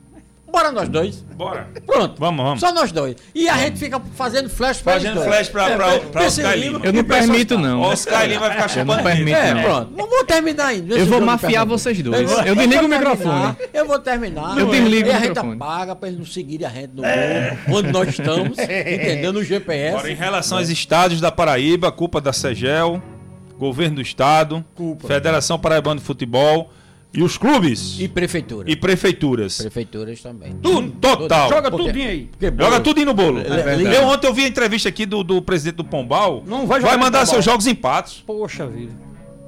Bora 0.52 0.72
nós 0.72 0.88
dois. 0.88 1.20
Bora. 1.36 1.68
Pronto. 1.86 2.16
Vamos, 2.18 2.46
vamos. 2.46 2.60
Só 2.62 2.72
nós 2.72 2.90
dois. 2.92 3.16
E 3.34 3.50
a 3.50 3.58
gente 3.58 3.78
fica 3.78 4.00
fazendo 4.16 4.50
flash 4.50 4.82
pra 4.82 4.94
Fazendo 4.94 5.22
flash 5.22 5.50
pra- 5.50 5.75
pra- 5.75 6.00
pra 6.00 6.22
Pense 6.22 6.42
Oscar 6.42 6.58
Lima. 6.58 6.80
Eu 6.84 6.94
não 6.94 7.00
e 7.02 7.04
permito, 7.04 7.58
não. 7.58 7.82
Oscar 7.82 8.25
Lima 8.28 8.40
vai 8.40 8.52
ficar 8.52 8.80
Eu 8.80 8.86
não 8.86 8.94
chupando 8.96 9.10
permito. 9.16 9.38
É, 9.38 9.54
não. 9.54 9.64
pronto. 9.64 9.92
Não 9.98 10.10
vou 10.10 10.24
terminar 10.24 10.66
ainda. 10.68 10.96
Eu 10.96 11.06
vou 11.08 11.20
mafiar 11.22 11.66
vocês 11.66 12.02
dois. 12.02 12.30
vou- 12.32 12.42
Eu 12.44 12.56
desligo 12.56 12.86
o 12.86 12.88
microfone. 12.88 13.56
Eu 13.74 13.86
vou 13.86 14.00
terminar. 14.00 14.58
Eu 14.58 14.68
desligo 14.68 15.10
e 15.10 15.12
o 15.12 15.14
a 15.16 15.20
gente 15.20 15.28
microfone. 15.30 15.56
apaga 15.56 15.96
pra 15.96 16.08
eles 16.08 16.20
não 16.20 16.25
seguirem 16.25 16.66
a 16.66 16.70
gente 16.70 16.92
no 16.96 17.02
Google, 17.04 17.78
onde 17.80 17.92
nós 17.92 18.08
estamos, 18.10 18.58
entendeu? 18.58 19.34
No 19.34 19.44
GPS. 19.44 19.90
Agora, 19.96 20.12
em 20.12 20.16
relação 20.16 20.58
aos 20.58 20.70
estádios 20.70 21.20
da 21.20 21.32
Paraíba, 21.32 21.92
culpa 21.92 22.22
da 22.22 22.32
SEGEL, 22.32 23.02
governo 23.60 23.96
do 23.96 24.02
estado, 24.02 24.64
Federação 25.06 25.60
Paraibana 25.60 26.00
de 26.00 26.06
Futebol 26.06 26.72
e 27.15 27.24
os 27.24 27.38
clubes 27.38 27.98
E 28.00 28.07
prefeitura. 28.07 28.69
e 28.69 28.75
prefeituras. 28.75 29.57
prefeituras 29.57 30.22
também. 30.22 30.53
Tudo, 30.62 30.91
total. 31.00 31.50
Joga 31.50 31.69
Porque- 31.72 31.86
tudinho 31.88 32.10
aí. 32.10 32.29
Joga 32.60 32.79
tudo 32.81 33.00
aí 33.00 33.05
no 33.05 33.13
bolo. 33.13 33.41
verdade. 33.41 33.84
eu 33.86 34.03
ontem 34.07 34.27
eu 34.27 34.34
vi 34.34 34.43
a 34.45 34.48
entrevista 34.48 34.89
aqui 34.89 35.05
do, 35.05 35.24
do 35.24 35.41
presidente 35.41 35.75
do 35.77 35.84
Pombal. 35.86 36.43
Não 36.45 36.67
vai 36.67 36.81
jogar 36.81 36.98
mandar 36.98 37.25
seus 37.25 37.43
jogos 37.45 37.65
em 37.67 37.75
patos. 37.75 38.24
Poxa 38.25 38.67
vida. 38.67 38.91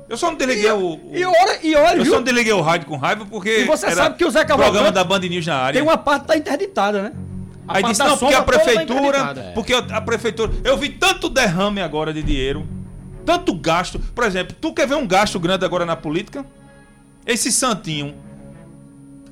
Eu 0.09 0.15
só 0.15 0.31
não 0.31 0.37
desliguei 0.37 0.71
o. 0.71 0.93
o- 0.93 1.11
E 1.13 1.25
olha, 1.25 1.59
e 1.61 1.75
olha, 1.75 1.97
eu 1.97 2.03
viu? 2.03 2.11
só 2.13 2.17
não 2.19 2.23
desliguei 2.23 2.53
o 2.53 2.61
rádio 2.61 2.87
com 2.87 2.95
raiva 2.95 3.25
porque. 3.25 3.59
E 3.59 3.65
você 3.65 3.87
era 3.87 3.95
sabe 3.95 4.17
que 4.17 4.23
o 4.23 4.31
Zé 4.31 4.45
programa 4.45 4.65
Cavalcante 4.71 4.93
da 4.95 5.03
Band 5.03 5.19
News 5.19 5.45
na 5.45 5.55
área. 5.57 5.79
Tem 5.81 5.87
uma 5.87 5.97
parte 5.97 6.21
que 6.21 6.27
tá 6.29 6.37
interditada, 6.37 7.01
né? 7.01 7.11
A 7.67 7.75
Aí 7.77 7.81
parte 7.81 7.97
disse, 7.97 8.07
não, 8.09 8.17
porque 8.17 8.33
a 8.33 8.37
tá 8.37 8.43
prefeitura. 8.45 8.99
interditada. 9.01 9.51
Porque 9.53 9.73
a 9.73 9.99
prefeitura. 10.01 10.53
Eu 10.63 10.77
vi 10.77 10.87
tanto 10.87 11.27
derrame 11.27 11.81
agora 11.81 12.13
de 12.13 12.23
dinheiro, 12.23 12.65
tanto 13.25 13.53
gasto. 13.53 13.99
Por 13.99 14.23
exemplo, 14.23 14.55
tu 14.61 14.73
quer 14.73 14.87
ver 14.87 14.95
um 14.95 15.05
gasto 15.05 15.37
grande 15.37 15.65
agora 15.65 15.85
na 15.85 15.97
política? 15.97 16.45
Esse 17.27 17.51
santinho. 17.51 18.15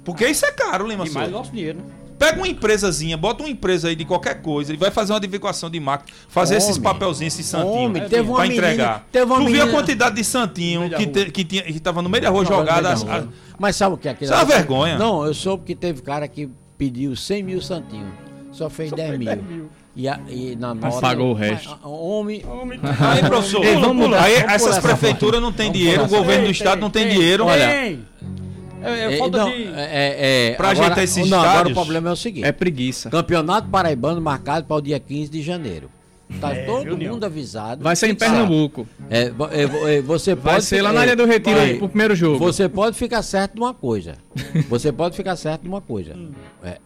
Porque 0.04 0.28
isso 0.28 0.46
é 0.46 0.52
caro, 0.52 0.86
Lima 0.88 1.06
E 1.08 1.10
mais 1.10 1.14
Souza. 1.14 1.32
nosso 1.32 1.52
dinheiro, 1.52 1.80
né? 1.80 1.86
Pega 2.18 2.38
uma 2.38 2.48
empresazinha, 2.48 3.18
bota 3.18 3.44
uma 3.44 3.50
empresa 3.50 3.90
aí 3.90 3.96
de 3.96 4.06
qualquer 4.06 4.42
coisa 4.42 4.74
e 4.74 4.78
vai 4.78 4.90
fazer 4.90 5.12
uma 5.12 5.20
divulgação 5.20 5.70
de 5.70 5.80
marketing, 5.82 6.14
fazer 6.30 6.56
esses 6.56 6.78
Homem. 6.78 6.84
papelzinhos, 6.84 7.34
esses 7.34 7.46
santinhos, 7.46 7.76
Homem, 7.78 8.08
teve 8.08 8.22
uma 8.30 8.36
pra 8.38 8.44
menina- 8.48 8.68
entregar. 8.68 9.08
teve 9.12 9.26
uma 9.26 9.36
tu 9.36 9.46
viu 9.48 9.48
a 9.48 9.66
menina- 9.66 9.72
quantidade 9.72 10.16
de 10.16 10.24
santinho 10.24 10.80
meio 10.82 10.92
da 10.92 10.98
que, 10.98 11.04
rua. 11.06 11.14
te- 11.14 11.32
que, 11.32 11.44
tinha, 11.44 11.64
que 11.64 11.80
tava 11.80 12.02
no 12.02 12.08
meio 12.08 12.24
da 12.24 12.30
rua 12.30 12.44
Não, 12.44 12.48
jogada. 12.50 12.96
não, 12.96 13.06
não, 13.06 13.22
não. 13.22 13.30
Mas 13.60 13.76
sabe 13.76 13.96
o 13.96 13.98
que 13.98 14.08
é 14.08 14.12
aquilo? 14.12 14.26
Isso 14.32 14.34
é 14.34 14.38
uma 14.38 14.46
vergonha. 14.46 14.98
Não, 14.98 15.26
eu 15.26 15.34
soube 15.34 15.64
que 15.66 15.76
teve 15.76 16.02
cara 16.02 16.26
que 16.28 16.50
pediu 16.78 17.16
100 17.18 17.44
mil 17.44 17.62
santinhos. 17.62 18.14
Só 18.54 18.70
fez 18.70 18.92
10 18.94 19.18
mil. 19.20 19.70
E, 19.96 20.10
a- 20.10 20.20
e 20.28 20.56
na 20.58 20.74
nota. 20.76 21.00
pagou 21.00 21.32
o 21.32 21.34
resto. 21.34 21.70
a- 21.70 21.86
a- 21.86 21.88
Homem. 21.88 22.44
Aí, 23.00 23.24
professor, 23.24 23.64
Ei, 23.64 23.76
vamos 23.76 23.96
mudar. 24.08 24.24
aí 24.24 24.36
Vamos 24.42 24.52
essas 24.54 24.80
prefeituras 24.80 25.42
não 25.42 25.54
têm 25.54 25.72
dinheiro, 25.72 26.04
o 26.04 26.08
governo 26.08 26.46
do 26.46 26.52
estado 26.52 26.82
não 26.82 26.90
tem 26.90 27.08
dinheiro. 27.08 27.46
Olha. 27.46 27.64
É, 27.64 27.98
é 28.84 29.14
É, 29.14 29.18
falta 29.18 29.38
não, 29.40 29.50
de. 29.50 29.64
é, 29.74 30.50
é, 30.52 30.54
Pra 30.56 30.70
agora- 30.70 30.86
ajeitar 30.86 31.04
esses 31.04 31.30
não, 31.30 31.40
agora 31.42 31.70
o 31.70 31.74
problema 31.74 32.10
é 32.10 32.12
o 32.12 32.16
seguinte: 32.16 32.46
É 32.46 32.52
preguiça. 32.52 33.10
Campeonato 33.10 33.68
Paraibano 33.70 34.22
marcado 34.22 34.66
para 34.68 34.76
o 34.76 34.82
dia 34.82 35.00
15 35.00 35.32
de 35.32 35.42
janeiro. 35.42 35.90
Tá 36.42 36.54
É, 36.54 36.66
todo 36.66 36.98
Nil? 36.98 37.14
mundo 37.14 37.24
avisado. 37.24 37.84
Vai 37.84 37.96
ser 37.96 38.10
em 38.10 38.16
Pernambuco. 38.16 38.88
É, 39.10 39.32
é, 39.52 39.96
é, 39.98 40.02
você 40.02 40.34
Vai 40.34 40.56
pode 40.56 40.66
ser 40.66 40.82
lá 40.82 40.92
na 40.92 41.02
área 41.02 41.16
do 41.16 41.24
Retiro 41.26 41.56
vai. 41.56 41.76
pro 41.76 41.88
primeiro 41.88 42.16
jogo. 42.16 42.40
Você 42.40 42.68
pode 42.68 42.98
ficar 42.98 43.22
certo 43.22 43.54
de 43.54 43.60
uma 43.60 43.74
coisa. 43.74 44.16
Você 44.68 44.92
pode 44.92 45.16
ficar 45.16 45.36
certo 45.36 45.62
de 45.62 45.68
uma 45.68 45.82
coisa. 45.82 46.16
É, 46.64 46.80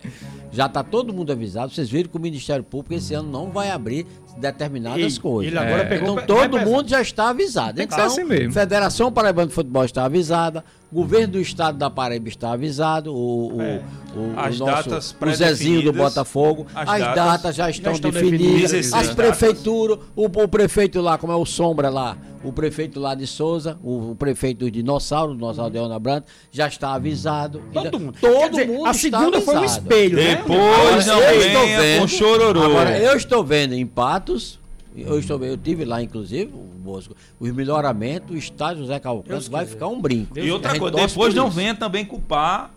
já 0.52 0.66
está 0.66 0.84
todo 0.84 1.14
mundo 1.14 1.32
avisado. 1.32 1.74
Vocês 1.74 1.90
viram 1.90 2.10
que 2.10 2.18
o 2.18 2.20
Ministério 2.20 2.64
Público 2.64 2.94
esse 2.94 3.14
ano 3.14 3.32
não 3.32 3.50
vai 3.50 3.72
abrir 3.72 4.06
determinadas 4.38 5.16
Ei, 5.16 5.20
coisas. 5.20 5.54
É. 5.54 5.86
pegou 5.86 6.14
Então 6.14 6.26
todo 6.26 6.58
pesar. 6.58 6.66
mundo 6.66 6.90
já 6.90 7.02
está 7.02 7.30
avisado. 7.30 7.76
Tem 7.76 7.86
Então, 7.86 8.06
assim 8.06 8.24
mesmo. 8.24 8.54
Federação 8.54 9.12
Paraibana 9.12 9.48
de 9.48 9.54
Futebol 9.54 9.84
está 9.84 10.06
avisada, 10.06 10.64
governo 10.92 11.34
do 11.34 11.40
estado 11.42 11.78
da 11.78 11.90
Paraíba 11.90 12.30
está 12.30 12.52
avisado, 12.54 13.14
o, 13.14 13.56
o, 13.58 13.62
É. 13.62 13.82
o, 14.16 14.20
o 14.20 14.34
As 14.40 14.60
nosso, 14.60 14.90
datas 14.90 15.16
o 15.20 15.34
Zezinho 15.34 15.84
do 15.84 15.94
Botafogo, 15.94 16.66
as 16.74 16.90
as, 16.90 17.00
datas 17.00 17.16
datas, 17.16 17.56
já 17.56 17.70
estão, 17.70 17.94
estão 17.94 18.12
definidas, 18.12 18.72
definidas, 18.72 18.94
as 18.94 19.10
as 19.10 19.16
prefeituras, 19.16 20.00
o, 20.16 20.26
o 20.26 20.48
prefeito 20.48 21.02
lá, 21.02 21.18
como 21.18 21.34
é 21.34 21.36
o 21.36 21.46
Sombra 21.46 21.90
lá, 21.90 22.18
o 22.44 22.54
prefeito 22.54 23.00
lá 23.00 23.14
de 23.16 23.28
Souza, 23.28 23.78
o, 23.84 24.12
o 24.12 24.16
prefeito 24.16 24.66
de 24.66 24.72
Dinossauro, 24.72 25.34
Dinossauro 25.34 25.72
de 25.72 25.78
Ana 25.78 26.00
Branco, 26.00 26.28
já 26.52 26.68
está 26.68 26.94
avisado. 26.94 27.62
Todo 27.74 27.88
Então, 27.88 28.00
mundo. 28.00 28.18
Todo 28.22 28.50
dizer, 28.52 28.68
mundo 28.68 28.86
a 28.86 28.92
está 28.92 29.18
segunda 29.20 29.42
foi 29.42 29.58
um 29.58 29.66
espelho, 29.66 30.16
né? 30.18 30.36
Depois 30.36 31.06
não 31.06 31.16
Agora, 31.18 31.34
eu 31.36 31.42
estou 31.42 31.66
vendo- 31.68 32.00
com 32.02 32.08
chororô. 32.08 32.62
Agora, 32.64 32.98
eu 33.00 33.16
estou 33.18 33.44
vendo 33.44 33.74
em 33.74 33.86
Patos, 33.86 34.60
eu, 34.96 35.20
estou 35.20 35.38
vendo, 35.38 35.52
eu 35.52 35.58
tive 35.58 35.84
lá, 35.86 36.02
inclusive, 36.02 36.52
o 36.54 36.70
Bosco, 36.80 37.16
os 37.40 37.52
melhoramentos, 37.52 38.32
o 38.36 38.38
estádio 38.38 38.84
José 38.84 39.00
Calcante 39.00 39.30
Deus 39.30 39.48
vai 39.48 39.64
quiser. 39.64 39.74
ficar 39.74 39.88
um 39.88 40.02
brinco. 40.02 40.40
E 40.40 40.50
outra 40.52 40.78
coisa, 40.80 40.96
depois 40.96 41.34
não 41.36 41.50
venha 41.50 41.76
também 41.76 42.06
culpar 42.06 42.72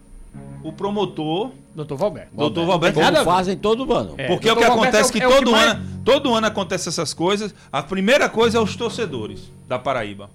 o 0.63 0.73
promotor, 0.73 1.51
Doutor 1.75 1.97
Valberto. 1.97 2.37
doutor 2.37 2.67
Valberto. 2.67 2.95
Como 3.01 3.11
Nada 3.11 3.25
fazem 3.25 3.57
todo 3.57 3.93
ano. 3.93 4.15
É, 4.19 4.29
Porque 4.29 4.49
é 4.49 4.53
o 4.53 4.57
que 4.57 4.63
Valberto 4.63 4.83
acontece 4.89 5.11
é 5.11 5.13
que 5.13 5.23
é 5.25 5.27
o 5.27 5.31
que 5.31 5.39
todo 5.39 5.51
mais- 5.53 5.71
ano, 5.73 5.85
todo 6.05 6.35
ano 6.35 6.47
acontece 6.47 6.89
essas 6.89 7.13
coisas. 7.15 7.55
A 7.73 7.83
primeira 7.83 8.29
coisa 8.29 8.59
é 8.59 8.61
os 8.61 8.77
torcedores 8.77 9.51
da 9.67 9.79
Paraíba. 9.79 10.31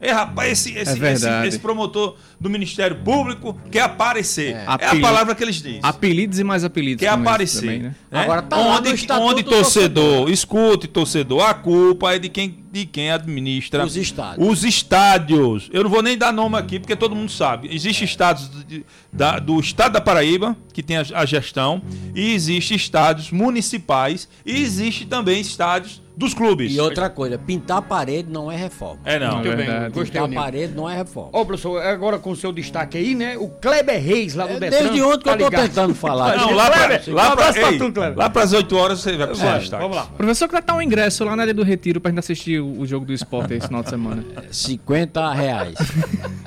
É, 0.00 0.12
rapaz, 0.12 0.52
esse, 0.52 0.70
esse, 0.70 0.92
esse, 0.92 0.98
verdade. 0.98 1.48
esse 1.48 1.58
promotor 1.58 2.16
do 2.38 2.48
Ministério 2.48 2.96
Público 2.98 3.58
quer 3.70 3.80
aparecer. 3.80 4.54
É, 4.54 4.64
a 4.64 4.74
Apelido. 4.74 5.00
palavra 5.00 5.34
que 5.34 5.42
eles 5.42 5.56
dizem. 5.56 5.80
Apelidos 5.82 6.38
e 6.38 6.44
mais 6.44 6.62
apelidos. 6.62 7.00
Quer 7.00 7.06
esse 7.06 7.20
aparecer. 7.20 7.60
também, 7.60 7.78
né? 7.80 7.94
né? 8.10 8.20
Agora 8.20 8.42
tá 8.42 8.56
lá 8.56 8.80
no 8.80 8.90
onde, 8.90 9.12
onde 9.12 9.42
do 9.42 9.50
torcedor, 9.50 10.30
escute 10.30 10.86
torcedor, 10.86 11.42
a 11.42 11.54
culpa 11.54 12.14
é 12.14 12.18
de 12.18 12.28
quem 12.28 12.64
de 12.70 12.84
quem 12.84 13.10
administra 13.10 13.84
os 13.84 13.96
estádios. 13.96 14.48
Os 14.48 14.62
estádios. 14.62 15.70
Eu 15.72 15.84
não 15.84 15.90
vou 15.90 16.02
nem 16.02 16.16
dar 16.16 16.32
nome 16.32 16.56
aqui, 16.56 16.78
porque 16.78 16.94
todo 16.94 17.16
mundo 17.16 17.32
sabe. 17.32 17.68
Existem 17.72 18.06
é. 18.06 18.10
estados 18.10 18.50
de, 18.66 18.84
da, 19.12 19.38
do 19.38 19.58
estado 19.58 19.92
da 19.92 20.00
Paraíba, 20.00 20.56
que 20.72 20.82
tem 20.82 20.98
a, 20.98 21.04
a 21.14 21.24
gestão, 21.24 21.82
e 22.14 22.34
existem 22.34 22.76
estádios 22.76 23.30
municipais, 23.30 24.28
e 24.44 24.60
existe 24.60 25.06
também 25.06 25.40
estádios 25.40 26.02
dos 26.18 26.34
clubes. 26.34 26.74
E 26.74 26.80
outra 26.80 27.08
coisa, 27.08 27.38
pintar 27.38 27.78
a 27.78 27.82
parede 27.82 28.28
não 28.28 28.50
é 28.50 28.56
reforma. 28.56 29.00
É 29.04 29.20
não. 29.20 29.36
Muito 29.36 29.56
bem, 29.56 29.66
gostei. 29.92 30.20
Pintar 30.20 30.24
a 30.24 30.42
parede 30.42 30.74
não 30.74 30.90
é 30.90 30.96
reforma. 30.96 31.30
Ô, 31.32 31.46
professor, 31.46 31.80
agora 31.80 32.18
com 32.18 32.32
o 32.32 32.36
seu 32.36 32.52
destaque 32.52 32.98
aí, 32.98 33.14
né? 33.14 33.38
O 33.38 33.48
Kleber 33.48 34.02
Reis 34.02 34.34
lá 34.34 34.46
do 34.46 34.54
é, 34.54 34.60
Detran. 34.60 34.78
Desde 34.80 35.02
ontem 35.02 35.18
que 35.18 35.24
tá 35.24 35.32
eu 35.32 35.50
tô 35.50 35.50
tentando 35.50 35.94
falar. 35.94 36.36
Não, 36.36 36.54
lá 36.54 36.70
pra, 36.70 36.80
lá, 36.80 37.36
pra, 37.36 37.56
ei, 37.56 38.14
lá 38.16 38.30
pras 38.30 38.52
8 38.52 38.76
horas 38.76 38.98
você 39.00 39.16
vai 39.16 39.28
pro 39.28 39.36
seu 39.36 39.58
destaque. 39.58 39.80
Vamos 39.80 39.96
lá. 39.96 40.06
Professor, 40.06 40.48
que 40.48 40.52
vai 40.52 40.60
estar 40.60 40.74
um 40.74 40.82
ingresso 40.82 41.24
lá 41.24 41.36
na 41.36 41.42
área 41.42 41.54
do 41.54 41.62
Retiro 41.62 42.00
pra 42.00 42.10
gente 42.10 42.18
assistir 42.18 42.60
o, 42.60 42.80
o 42.80 42.86
jogo 42.86 43.06
do 43.06 43.12
esporte 43.12 43.54
esse 43.54 43.68
final 43.68 43.84
de 43.84 43.90
semana. 43.90 44.24
50 44.50 45.32
reais. 45.32 45.74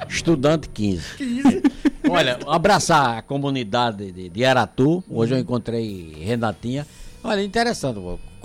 Estudante 0.09 0.67
15. 0.67 1.17
15. 1.17 1.63
Olha, 2.09 2.39
abraçar 2.45 3.19
a 3.19 3.21
comunidade 3.21 4.11
de, 4.11 4.27
de 4.27 4.43
Aratu. 4.43 5.01
Hoje 5.09 5.33
eu 5.33 5.39
encontrei 5.39 6.13
Renatinha. 6.19 6.85
Olha, 7.23 7.41
interessante, 7.41 7.99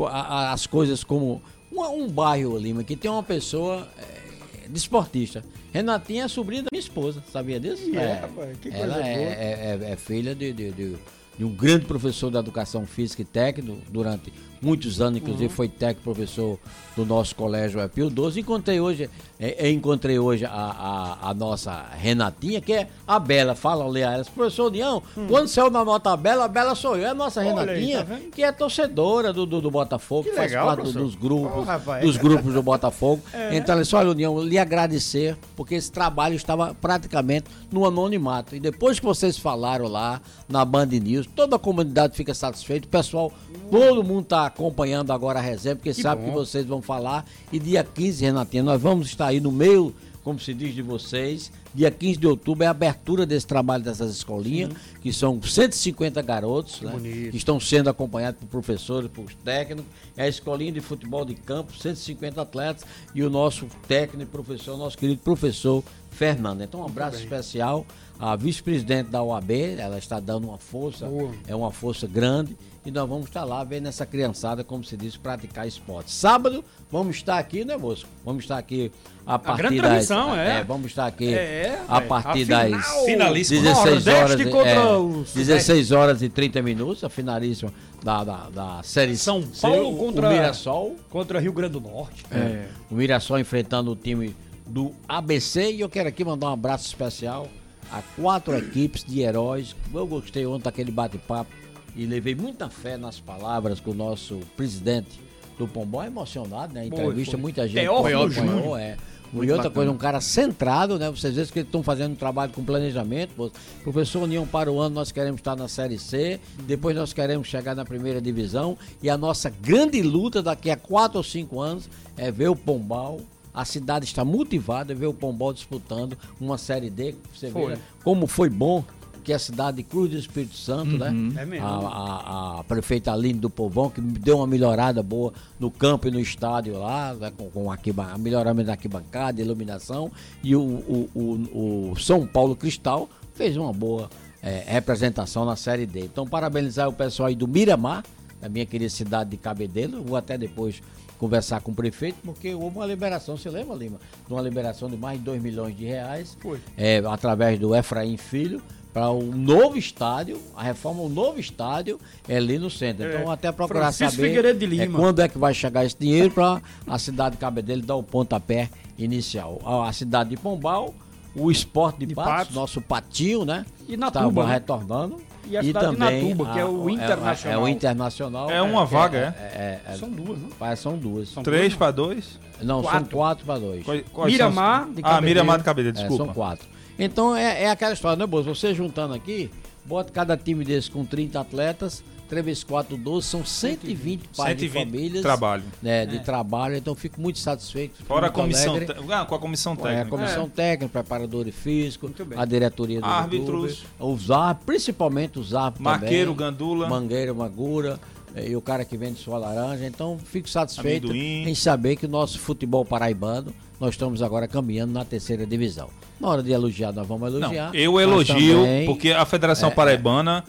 as 0.05 0.67
coisas 0.67 1.03
como 1.03 1.41
um, 1.73 1.83
um 1.83 2.09
bairro 2.09 2.59
Lima 2.59 2.85
que 2.85 2.97
tem 2.97 3.11
uma 3.11 3.23
pessoa 3.23 3.89
é, 3.99 4.69
desportista. 4.69 5.45
Renatinha 5.73 6.25
é 6.25 6.29
sobrinha 6.29 6.63
da 6.63 6.69
minha 6.73 6.81
esposa, 6.81 7.23
sabia 7.31 7.61
disso? 7.61 7.83
é, 7.95 8.03
é 8.03 8.15
rapaz, 8.15 8.59
que 8.59 8.69
ela 8.71 9.07
é, 9.07 9.13
é, 9.13 9.79
é, 9.83 9.93
é, 9.93 9.97
filha 9.97 10.35
de, 10.35 10.53
de, 10.53 10.71
de, 10.73 10.97
de, 11.39 11.45
um 11.45 11.51
grande 11.51 11.85
professor 11.85 12.31
da 12.31 12.39
educação 12.39 12.87
física 12.87 13.21
e 13.23 13.25
técnica 13.25 13.77
durante 13.91 14.33
muitos 14.61 15.01
anos, 15.01 15.19
inclusive 15.19 15.47
uhum. 15.47 15.51
foi 15.51 15.69
técnico 15.69 16.03
professor 16.03 16.59
do 16.97 17.05
nosso 17.05 17.37
colégio 17.37 17.79
é 17.79 17.87
Pio 17.87 18.09
12. 18.09 18.41
Encontrei 18.41 18.81
hoje, 18.81 19.11
é, 19.39 19.71
encontrei 19.71 20.19
hoje 20.19 20.47
a, 20.47 20.51
a, 20.51 21.31
a, 21.31 21.35
nossa 21.35 21.85
Renatinha, 21.95 22.61
que 22.61 22.73
é 22.73 22.89
a 23.07 23.19
Bela. 23.19 23.55
Fala, 23.55 23.87
Lea, 23.87 24.11
ela, 24.13 24.25
professor 24.25 24.69
União, 24.69 25.03
hum. 25.17 25.27
quando 25.29 25.49
saiu 25.49 25.71
na 25.71 25.85
nota 25.85 26.17
Bela, 26.17 26.47
a 26.47 26.49
Bela 26.49 26.75
sou 26.75 26.97
eu, 26.97 27.07
é 27.07 27.11
a 27.11 27.15
nossa 27.15 27.41
Olha 27.41 27.51
Renatinha, 27.51 28.01
aí, 28.01 28.07
tá 28.07 28.31
que 28.35 28.43
é 28.43 28.51
torcedora 28.51 29.33
do, 29.33 29.45
do, 29.45 29.61
do 29.61 29.71
Botafogo, 29.71 30.25
que 30.25 30.35
faz 30.35 30.51
legal, 30.51 30.69
parte 30.69 30.81
professor. 30.81 31.03
dos 31.03 31.15
grupos, 31.15 31.59
oh, 31.59 31.63
rapaz, 31.63 32.03
dos 32.03 32.17
grupos 32.17 32.55
do 32.55 32.63
Botafogo. 32.63 33.23
É. 33.37 33.57
Então, 33.57 33.75
ela 33.75 33.83
disse, 33.83 33.95
olha, 33.95 34.11
União, 34.11 34.43
lhe 34.43 34.57
agradecer, 34.57 35.37
porque 35.55 35.75
esse 35.75 35.93
trabalho 35.93 36.35
estava 36.35 36.75
praticamente 36.75 37.47
no 37.71 37.85
anonimato. 37.85 38.57
E 38.57 38.61
depois 38.61 38.99
que 38.99 39.05
vocês 39.05 39.37
falaram 39.37 39.87
lá 39.87 40.23
na 40.49 40.65
Band 40.65 40.87
News, 40.87 41.29
toda 41.37 41.57
a 41.57 41.59
comunidade 41.59 42.17
fica 42.17 42.33
satisfeita, 42.33 42.87
o 42.87 42.91
pessoal, 42.91 43.31
todo 43.71 44.03
mundo 44.03 44.25
está 44.47 44.49
acompanhando 44.49 45.13
agora 45.13 45.39
a 45.39 45.43
resenha, 45.43 45.77
porque 45.77 45.93
que 45.93 46.03
sabe 46.03 46.23
bom. 46.23 46.29
que 46.29 46.35
vocês 46.35 46.65
vão 46.65 46.81
falar. 46.81 47.25
E 47.53 47.59
dia 47.59 47.83
15, 47.83 48.25
Renatinha, 48.25 48.63
nós 48.63 48.81
vamos 48.81 49.09
estar 49.09 49.27
aí 49.27 49.41
no 49.41 49.51
meio, 49.51 49.95
como 50.23 50.39
se 50.39 50.55
diz 50.55 50.75
de 50.75 50.83
vocês. 50.83 51.51
Dia 51.75 51.91
15 51.91 52.19
de 52.19 52.27
outubro 52.27 52.65
é 52.65 52.67
a 52.67 52.71
abertura 52.71 53.27
desse 53.27 53.47
trabalho 53.47 53.83
dessas 53.83 54.11
escolinhas, 54.11 54.71
Sim. 54.71 55.01
que 55.03 55.13
são 55.13 55.41
150 55.43 56.23
garotos, 56.23 56.77
que, 56.77 56.87
né, 56.87 57.31
que 57.31 57.37
estão 57.37 57.61
sendo 57.61 57.91
acompanhados 57.91 58.41
por 58.41 58.47
professores, 58.47 59.11
por 59.11 59.33
técnicos. 59.45 59.91
É 60.17 60.25
a 60.25 60.29
escolinha 60.29 60.73
de 60.73 60.81
futebol 60.81 61.25
de 61.25 61.35
campo, 61.35 61.77
150 61.77 62.41
atletas 62.41 62.87
e 63.15 63.23
o 63.23 63.29
nosso 63.29 63.67
técnico, 63.87 64.31
professor, 64.31 64.77
nosso 64.79 64.97
querido 64.97 65.21
professor 65.21 65.83
Fernando. 66.11 66.63
Então, 66.63 66.81
um 66.81 66.87
abraço 66.87 67.19
especial 67.19 67.85
à 68.19 68.35
vice-presidente 68.35 69.11
da 69.11 69.23
OAB, 69.23 69.51
ela 69.79 69.99
está 69.99 70.19
dando 70.19 70.49
uma 70.49 70.57
força, 70.57 71.07
Boa. 71.07 71.35
é 71.47 71.55
uma 71.55 71.71
força 71.71 72.07
grande 72.07 72.57
e 72.87 72.91
nós 72.93 73.09
vamos 73.09 73.27
estar 73.27 73.43
lá 73.43 73.65
vendo 73.65 73.89
essa 73.89 74.07
criançada, 74.07 74.63
como 74.63 74.85
se 74.85 74.97
diz, 74.97 75.17
praticar 75.17 75.67
esporte. 75.67 76.13
Sábado, 76.13 76.65
vamos 76.89 77.17
estar 77.17 77.37
aqui, 77.37 77.65
né, 77.65 77.77
moço? 77.77 78.07
Vamos 78.25 78.45
estar 78.45 78.57
aqui 78.57 78.93
a 79.27 79.37
partir 79.41 79.85
a 79.85 79.89
das. 79.89 80.09
É. 80.09 80.61
é. 80.61 80.65
Vamos 80.65 80.87
estar 80.87 81.05
aqui 81.05 81.35
é, 81.35 81.81
a 81.89 82.01
partir 82.01 82.43
a 82.43 82.65
final, 82.65 82.71
das 82.71 83.05
finalíssima. 83.05 83.63
16 83.63 84.07
horas, 84.07 84.41
é, 84.41 84.89
os... 84.89 85.35
16 85.35 85.91
horas 85.91 86.23
e 86.23 86.29
30 86.29 86.63
minutos, 86.63 87.03
a 87.03 87.09
finalíssima 87.09 87.75
da, 88.05 88.23
da, 88.23 88.51
da 88.51 88.83
série 88.85 89.17
São 89.17 89.43
Paulo 89.43 89.93
C, 89.93 89.99
contra 89.99 90.29
o 90.29 90.33
Mirassol. 90.33 90.97
Contra 91.11 91.41
Rio 91.41 91.53
Grande 91.53 91.73
do 91.73 91.81
Norte. 91.81 92.25
É. 92.31 92.69
O 92.89 92.95
Mirassol 92.95 93.41
enfrentando 93.41 93.91
o 93.91 93.97
time 93.97 94.33
do 94.65 94.93
ABC 95.09 95.73
e 95.73 95.81
eu 95.81 95.89
quero 95.89 96.09
aqui 96.09 96.25
mandar 96.25 96.51
um 96.51 96.53
abraço 96.53 96.87
especial 96.87 97.49
a 97.91 98.01
quatro 98.21 98.57
equipes 98.57 99.03
de 99.05 99.23
heróis. 99.23 99.75
Eu 99.93 100.07
gostei 100.07 100.47
ontem 100.47 100.63
daquele 100.63 100.93
bate-papo 100.93 101.66
e 101.97 102.05
levei 102.05 102.35
muita 102.35 102.69
fé 102.69 102.97
nas 102.97 103.19
palavras 103.19 103.81
que 103.81 103.89
o 103.89 103.95
nosso 103.95 104.41
presidente 104.57 105.21
do 105.59 105.67
Pombó 105.67 106.03
é 106.03 106.09
emocionado, 106.09 106.75
né? 106.75 106.87
Entrevista, 106.87 107.15
foi, 107.15 107.25
foi. 107.33 107.41
muita 107.41 107.67
gente 107.67 107.87
acompanhou, 107.87 108.77
é. 108.77 108.97
Muito 109.33 109.49
e 109.49 109.53
outra 109.53 109.69
bacana. 109.69 109.75
coisa, 109.75 109.91
um 109.91 109.97
cara 109.97 110.21
centrado, 110.21 110.99
né? 110.99 111.11
Vocês 111.11 111.35
veem 111.35 111.47
que 111.47 111.59
eles 111.59 111.69
estão 111.69 111.83
fazendo 111.83 112.13
um 112.13 112.17
trabalho 112.17 112.53
com 112.53 112.65
planejamento. 112.65 113.51
Professor 113.83 114.23
União 114.23 114.47
para 114.47 114.71
o 114.71 114.79
ano, 114.79 114.95
nós 114.95 115.11
queremos 115.11 115.41
estar 115.41 115.57
na 115.57 115.69
Série 115.69 115.99
C, 115.99 116.39
depois 116.63 116.95
nós 116.95 117.13
queremos 117.13 117.49
chegar 117.49 117.75
na 117.75 117.85
primeira 117.85 118.21
divisão. 118.21 118.79
E 119.03 119.11
a 119.11 119.17
nossa 119.17 119.51
grande 119.51 120.01
luta 120.03 120.43
daqui 120.43 120.71
a 120.71 120.77
quatro 120.77 121.19
ou 121.19 121.25
cinco 121.25 121.61
anos 121.61 121.89
é 122.17 122.31
ver 122.31 122.49
o 122.49 122.57
Pombal. 122.57 123.21
A 123.53 123.65
cidade 123.65 124.05
está 124.05 124.25
motivada, 124.25 124.93
é 124.93 124.95
ver 124.95 125.07
o 125.07 125.15
Pombal 125.15 125.53
disputando 125.53 126.17
uma 126.39 126.59
Série 126.59 126.91
D. 126.91 127.15
Você 127.35 127.51
foi. 127.51 127.75
vê 127.75 127.79
como 128.05 128.27
foi 128.27 128.51
bom 128.51 128.85
que 129.27 129.33
é 129.33 129.35
a 129.35 129.41
cidade 129.41 129.79
de 129.79 129.83
Cruz 129.83 130.09
do 130.09 130.17
Espírito 130.17 130.55
Santo, 130.55 130.97
né? 130.97 131.11
uhum. 131.11 131.31
né? 131.31 131.43
É 131.43 131.45
mesmo. 131.45 131.67
A, 131.67 131.71
a, 131.71 132.61
a, 132.61 132.65
prefeita 132.65 133.13
Aline 133.13 133.41
do 133.41 133.51
Povão, 133.51 133.91
que 133.91 134.01
deu 134.01 134.37
uma 134.37 134.47
melhorada 134.47 135.03
boa 135.03 135.33
no 135.59 135.69
campo 135.69 136.07
e 136.07 136.13
no 136.13 136.21
estádio 136.21 136.79
lá, 136.79 137.13
né? 137.13 137.33
com, 137.37 137.51
com 137.51 137.69
arquiba, 137.69 138.17
melhoramento 138.17 138.69
da 138.69 138.75
arquibancada, 138.75 139.43
iluminação. 139.43 140.13
E 140.45 140.55
o, 140.55 140.61
o, 140.63 141.11
o, 141.13 141.91
o 141.91 141.97
São 141.99 142.25
Paulo 142.25 142.55
Cristal 142.55 143.11
fez 143.35 143.57
uma 143.57 143.73
boa 143.73 144.09
é, 144.41 144.63
representação 144.65 145.45
na 145.45 145.57
Série 145.57 145.87
D. 145.87 146.05
Então, 146.05 146.25
parabenizar 146.25 146.89
o 146.89 146.93
pessoal 146.93 147.27
aí 147.27 147.35
do 147.35 147.49
Miramar, 147.49 148.05
da 148.41 148.49
minha 148.49 148.65
querida 148.65 148.91
cidade 148.91 149.31
de 149.31 149.37
Cabedelo. 149.37 150.05
Vou 150.05 150.17
até 150.17 150.39
depois 150.39 150.81
conversar 151.19 151.61
com 151.63 151.73
o 151.73 151.75
prefeito, 151.75 152.19
porque 152.23 152.55
houve 152.55 152.77
uma 152.77 152.87
liberação, 152.87 153.37
você 153.37 153.51
lembra, 153.51 153.75
Lima? 153.75 153.99
De 154.25 154.33
uma 154.33 154.43
liberação 154.43 154.89
de 154.89 154.97
mais 154.97 155.19
de 155.19 155.25
2 155.25 155.43
milhões 155.43 155.77
de 155.77 155.85
reais. 155.85 156.39
Foi. 156.41 156.61
É, 156.77 156.99
através 156.99 157.59
do 157.59 157.75
Efraim 157.75 158.17
Filho 158.17 158.63
para 158.97 159.11
um 159.11 159.31
novo 159.31 159.77
estádio, 159.77 160.41
a 160.57 160.63
reforma 160.63 161.03
um 161.03 161.09
novo 161.11 161.39
estádio 161.39 162.01
é 162.27 162.39
ali 162.39 162.59
no 162.59 162.71
centro. 162.71 163.05
É. 163.05 163.15
Então 163.15 163.31
até 163.31 163.53
procurar 163.53 163.93
Francisco 163.93 164.23
saber 164.23 164.81
é, 164.81 164.87
quando 164.87 165.21
é 165.21 165.29
que 165.29 165.37
vai 165.37 165.53
chegar 165.53 165.85
esse 165.85 165.99
dinheiro 165.99 166.31
para 166.31 166.63
a 166.87 166.99
cidade 166.99 167.33
de 167.33 167.37
Cabedelo 167.37 167.83
dar 167.83 167.97
o 167.97 168.03
pontapé 168.03 168.71
inicial. 168.97 169.61
A, 169.67 169.87
a 169.87 169.93
cidade 169.93 170.31
de 170.31 170.39
Pombal, 170.39 170.95
o 171.35 171.51
esporte 171.51 171.99
de, 171.99 172.07
de 172.07 172.15
Patos, 172.15 172.33
Patos, 172.33 172.55
nosso 172.55 172.81
patinho, 172.81 173.45
né? 173.45 173.67
E 173.87 173.99
Natuba, 173.99 174.47
né? 174.47 174.55
retornando. 174.55 175.21
E 175.47 175.59
a 175.59 175.61
e 175.61 175.67
cidade 175.67 175.95
também 175.95 176.21
de 176.21 176.25
Natuba, 176.31 176.53
que 176.55 176.59
é 176.59 176.65
o 176.65 176.89
Internacional. 176.89 177.53
É, 177.53 177.53
é, 177.53 177.59
o 177.59 177.69
Internacional. 177.69 178.51
É 178.51 178.63
uma 178.63 178.87
vaga, 178.87 179.37
é? 179.39 179.81
é? 179.87 179.97
São 179.99 180.09
duas, 180.09 180.39
né? 180.39 180.77
São 180.77 180.97
duas. 180.97 181.29
São 181.29 181.43
Três 181.43 181.75
para 181.75 181.91
dois? 181.91 182.41
Não, 182.63 182.81
quatro. 182.81 183.01
são 183.01 183.09
quatro 183.09 183.45
para 183.45 183.59
dois. 183.59 183.85
Quais, 183.85 184.05
quais 184.11 184.33
Miramar 184.33 184.89
de 184.89 185.03
Ah, 185.05 185.21
Miramar 185.21 185.59
de 185.59 185.65
Cabedelo, 185.65 185.93
desculpa. 185.93 186.25
são 186.25 186.33
quatro. 186.33 186.76
Então 186.99 187.37
é, 187.37 187.65
é 187.65 187.71
aquela 187.71 187.93
história, 187.93 188.17
né, 188.17 188.27
Bolsa? 188.27 188.49
Você 188.49 188.75
juntando 188.75 189.15
aqui, 189.15 189.51
bota 189.85 190.13
cada 190.13 190.37
time 190.37 190.65
desse 190.65 190.91
com 190.91 191.05
30 191.05 191.41
atletas, 191.41 192.03
3 192.29 192.45
vezes 192.45 192.65
4, 192.65 192.97
12, 192.97 193.27
são 193.27 193.45
120 193.45 194.29
pais 194.37 194.57
de 194.57 194.69
famílias. 194.69 195.23
Trabalho. 195.23 195.63
Né, 195.83 196.07
de 196.07 196.17
é. 196.17 196.21
trabalho, 196.21 196.77
então 196.77 196.95
fico 196.95 197.21
muito 197.21 197.39
satisfeito. 197.39 198.05
Fora 198.05 198.27
a 198.27 198.31
comissão, 198.31 198.77
ah, 199.11 199.25
com 199.25 199.35
a 199.35 199.39
comissão 199.39 199.77
técnica. 199.77 199.99
É, 199.99 200.03
a 200.03 200.07
comissão 200.07 200.45
é. 200.45 200.49
técnica, 200.49 200.93
preparador 200.93 201.47
físico, 201.53 202.11
a 202.37 202.45
diretoria 202.45 203.01
do 203.01 203.07
Árbitros. 203.07 203.85
Clube, 203.99 204.15
os 204.15 204.31
árbitros, 204.31 204.67
principalmente 204.67 205.39
os 205.39 205.55
árbitros 205.55 205.85
Marqueiro, 205.85 206.33
também, 206.33 206.51
Gandula. 206.51 206.89
Mangueira, 206.89 207.33
Magura 207.33 208.01
é, 208.35 208.49
e 208.49 208.57
o 208.57 208.61
cara 208.61 208.85
que 208.85 208.97
vende 208.97 209.19
sua 209.19 209.39
laranja. 209.39 209.87
Então, 209.87 210.19
fico 210.19 210.49
satisfeito 210.49 211.09
Amendoim. 211.09 211.49
em 211.49 211.55
saber 211.55 211.97
que 211.97 212.07
o 212.07 212.09
nosso 212.09 212.39
futebol 212.39 212.85
paraibano, 212.85 213.53
nós 213.81 213.91
estamos 213.91 214.23
agora 214.23 214.49
caminhando 214.49 214.93
na 214.93 215.05
terceira 215.05 215.47
divisão. 215.47 215.91
Na 216.19 216.29
hora 216.29 216.43
de 216.43 216.51
elogiar, 216.51 216.93
nós 216.93 217.07
vamos 217.07 217.33
elogiar. 217.35 217.67
Não, 217.67 217.75
eu 217.75 218.01
elogio, 218.01 218.61
também, 218.61 218.87
porque 218.87 219.11
a 219.11 219.25
Federação 219.25 219.69
é, 219.69 219.73
Paraibana 219.73 220.45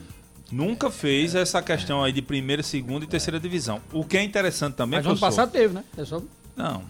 nunca 0.51 0.89
fez 0.89 1.35
é, 1.35 1.41
essa 1.41 1.61
questão 1.61 2.03
aí 2.03 2.11
de 2.11 2.21
primeira, 2.21 2.63
segunda 2.63 3.05
e 3.05 3.07
terceira 3.07 3.39
divisão. 3.39 3.81
O 3.91 4.03
que 4.03 4.17
é 4.17 4.23
interessante 4.23 4.75
também, 4.75 4.99
Mas 4.99 5.07
ano 5.07 5.19
passado 5.19 5.51
teve, 5.51 5.73
né? 5.73 5.83
É 5.97 6.05
só... 6.05 6.21
Não, 6.55 6.81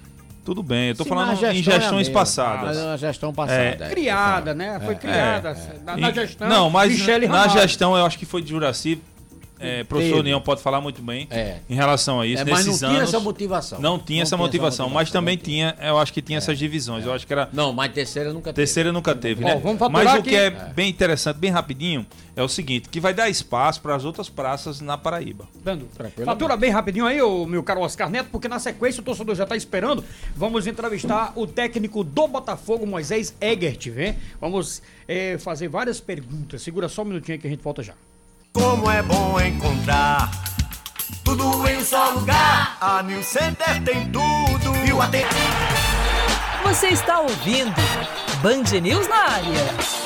tudo 0.45 0.63
bem, 0.63 0.89
eu 0.89 0.95
tô 0.95 1.03
Sim, 1.03 1.09
falando 1.09 1.31
gestão 1.31 1.51
em 1.51 1.63
gestões 1.63 2.07
é 2.07 2.11
passadas. 2.11 2.77
Na 2.77 2.97
gestão 2.97 3.33
passada. 3.33 3.85
É, 3.85 3.89
criada, 3.89 4.53
né? 4.53 4.79
Foi 4.79 4.95
criada. 4.95 5.57
Na, 5.83 5.97
na, 5.97 6.11
gestão. 6.11 6.47
Não, 6.47 6.69
mas 6.69 7.05
na, 7.05 7.27
na 7.27 7.47
gestão 7.49 7.97
eu 7.97 8.05
acho 8.05 8.17
que 8.17 8.25
foi 8.25 8.41
de 8.41 8.51
Juraci 8.51 9.01
é, 9.59 9.83
professor 9.83 10.19
União 10.19 10.39
pode 10.41 10.61
falar 10.61 10.81
muito 10.81 11.01
bem 11.01 11.27
é. 11.31 11.57
em 11.69 11.75
relação 11.75 12.19
a 12.19 12.25
isso. 12.25 12.41
É, 12.41 12.45
mas 12.45 12.65
não 12.65 12.77
tinha 12.77 13.01
essa 13.01 13.19
motivação. 13.19 13.79
Não 13.79 13.99
tinha, 13.99 14.17
não 14.17 14.23
essa, 14.23 14.35
tinha 14.35 14.37
motivação, 14.37 14.85
essa 14.85 14.87
motivação, 14.87 14.89
mas 14.89 15.11
também 15.11 15.37
tinha, 15.37 15.75
eu 15.81 15.97
acho 15.97 16.13
que 16.13 16.21
tinha 16.21 16.37
é. 16.37 16.39
essas 16.39 16.57
divisões. 16.57 17.05
Eu 17.05 17.13
acho 17.13 17.25
que 17.25 17.33
era. 17.33 17.49
Não, 17.51 17.73
mas 17.73 17.91
terceira 17.91 18.33
nunca 18.33 18.53
teve. 18.53 18.55
Terceira 18.55 18.91
nunca 18.91 19.15
teve, 19.15 19.43
né? 19.43 19.61
mas 19.91 20.19
o 20.19 20.23
que 20.23 20.35
é, 20.35 20.49
bem 20.49 20.89
interessante, 20.89 21.37
bem 21.37 21.51
rapidinho, 21.51 22.05
é 22.37 22.43
o 22.43 22.47
seguinte: 22.47 22.87
que 22.87 22.99
vai 22.99 23.13
dar 23.13 23.27
espaço 23.29 23.81
para 23.81 23.95
as 23.95 24.05
outras 24.05 24.29
praças 24.29 24.79
na 24.79 24.97
Paraíba. 24.97 25.47
Dando. 25.63 25.87
Fatura 26.23 26.55
bem 26.55 26.69
rapidinho 26.69 27.05
aí, 27.05 27.21
o 27.21 27.45
meu 27.45 27.63
caro 27.63 27.81
Oscar 27.81 28.09
Neto, 28.09 28.29
porque 28.31 28.47
na 28.47 28.59
sequência 28.59 29.01
o 29.01 29.03
torcedor 29.03 29.35
já 29.35 29.43
está 29.43 29.55
esperando. 29.55 30.03
Vamos 30.35 30.67
entrevistar 30.67 31.33
o 31.35 31.47
técnico 31.47 32.03
do 32.03 32.27
Botafogo, 32.27 32.85
Moisés 32.85 33.35
Egert, 33.41 33.89
vem? 33.89 34.15
Vamos 34.39 34.81
é, 35.07 35.37
fazer 35.39 35.67
várias 35.67 35.99
perguntas. 35.99 36.61
Segura 36.61 36.87
só 36.87 37.01
um 37.01 37.05
minutinho 37.05 37.39
que 37.39 37.47
a 37.47 37.49
gente 37.49 37.63
volta 37.63 37.81
já. 37.81 37.93
Como 38.57 38.89
é 38.89 39.03
bom 39.03 39.39
encontrar 39.39 40.31
tudo 41.23 41.67
em 41.69 41.77
um 41.77 41.85
só 41.85 42.09
lugar. 42.09 42.75
A 42.81 43.03
New 43.03 43.21
Center 43.21 43.83
tem 43.83 44.11
tudo 44.11 44.75
e 44.83 44.91
o 44.91 44.99
AT... 44.99 45.13
Você 46.63 46.87
está 46.87 47.19
ouvindo 47.19 47.75
Band 48.41 48.79
News 48.81 49.07
na 49.07 49.15
área. 49.15 49.96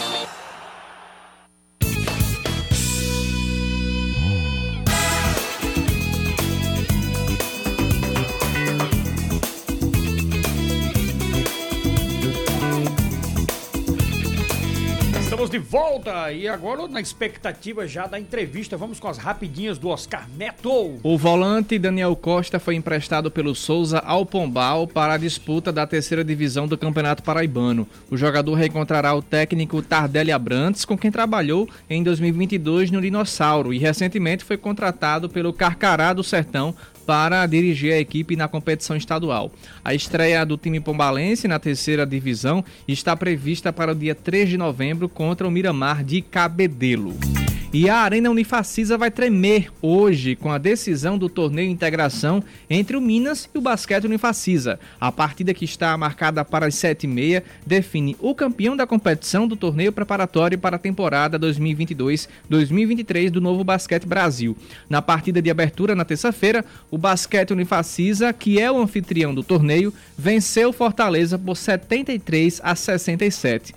Estamos 15.42 15.50
de 15.50 15.72
volta 15.72 16.32
e 16.32 16.48
agora 16.48 16.88
na 16.88 17.02
expectativa 17.02 17.88
já 17.88 18.06
da 18.06 18.20
entrevista, 18.20 18.78
vamos 18.78 19.00
com 19.00 19.08
as 19.08 19.18
rapidinhas 19.18 19.80
do 19.80 19.88
Oscar 19.88 20.30
Neto. 20.38 21.00
O 21.02 21.18
volante 21.18 21.80
Daniel 21.80 22.16
Costa 22.16 22.60
foi 22.60 22.76
emprestado 22.76 23.32
pelo 23.32 23.56
Souza 23.56 23.98
ao 24.06 24.24
Pombal 24.24 24.86
para 24.86 25.14
a 25.14 25.18
disputa 25.18 25.72
da 25.72 25.88
terceira 25.88 26.24
divisão 26.24 26.68
do 26.68 26.78
Campeonato 26.78 27.24
Paraibano. 27.24 27.88
O 28.12 28.16
jogador 28.16 28.54
reencontrará 28.54 29.16
o 29.16 29.22
técnico 29.24 29.82
Tardelli 29.82 30.32
Abrantes, 30.32 30.86
com 30.86 30.96
quem 30.96 31.10
trabalhou 31.10 31.68
em 31.90 32.04
2022 32.04 32.92
no 32.92 33.02
Dinossauro 33.02 33.74
e 33.74 33.80
recentemente 33.80 34.46
foi 34.46 34.58
contratado 34.58 35.28
pelo 35.28 35.52
Carcará 35.52 36.14
do 36.14 36.24
Sertão 36.24 36.76
para 37.06 37.46
dirigir 37.46 37.94
a 37.94 38.00
equipe 38.00 38.36
na 38.36 38.48
competição 38.48 38.96
estadual. 38.96 39.52
A 39.84 39.94
estreia 39.94 40.46
do 40.46 40.58
time 40.58 40.80
pombalense 40.80 41.48
na 41.48 41.60
terceira 41.60 42.06
divisão 42.06 42.64
está 42.88 43.16
prevista 43.16 43.74
para 43.74 43.92
o 43.92 43.96
dia 43.96 44.16
3 44.16 44.50
de 44.50 44.58
novembro 44.58 45.10
contra 45.10 45.48
o 45.48 45.52
Miramar 45.52 46.04
de 46.04 46.22
Cabedelo. 46.22 47.41
E 47.74 47.90
a 47.90 48.00
Arena 48.00 48.30
Unifacisa 48.30 48.98
vai 48.98 49.10
tremer 49.10 49.72
hoje 49.82 50.36
com 50.36 50.52
a 50.52 50.58
decisão 50.58 51.18
do 51.18 51.30
torneio 51.30 51.72
integração 51.72 52.44
entre 52.70 52.98
o 52.98 53.02
Minas 53.02 53.50
e 53.56 53.58
o 53.58 53.62
Basquete 53.62 54.04
Unifacisa. 54.04 54.78
A 55.00 55.10
partida 55.10 55.54
que 55.54 55.64
está 55.64 55.98
marcada 55.98 56.44
para 56.44 56.66
as 56.66 56.76
7h30 56.76 57.42
define 57.66 58.18
o 58.20 58.36
campeão 58.36 58.76
da 58.76 58.86
competição 58.86 59.48
do 59.48 59.56
torneio 59.56 59.94
preparatório 59.94 60.60
para 60.60 60.76
a 60.76 60.80
temporada 60.80 61.40
2022-2023 61.40 63.30
do 63.30 63.40
Novo 63.40 63.64
Basquete 63.64 64.06
Brasil. 64.06 64.58
Na 64.90 65.02
partida 65.02 65.42
de 65.42 65.50
abertura 65.50 65.96
na 65.96 66.04
terça-feira, 66.04 66.66
o 66.90 66.98
Basquete 66.98 67.52
Unifacisa, 67.52 68.34
que 68.34 68.60
é 68.60 68.70
o 68.70 68.82
anfitrião 68.82 69.34
do 69.34 69.44
torneio, 69.44 69.94
venceu 70.18 70.74
Fortaleza 70.74 71.40
por 71.40 71.56
73 71.56 72.60
a 72.62 72.76
67. 72.76 73.74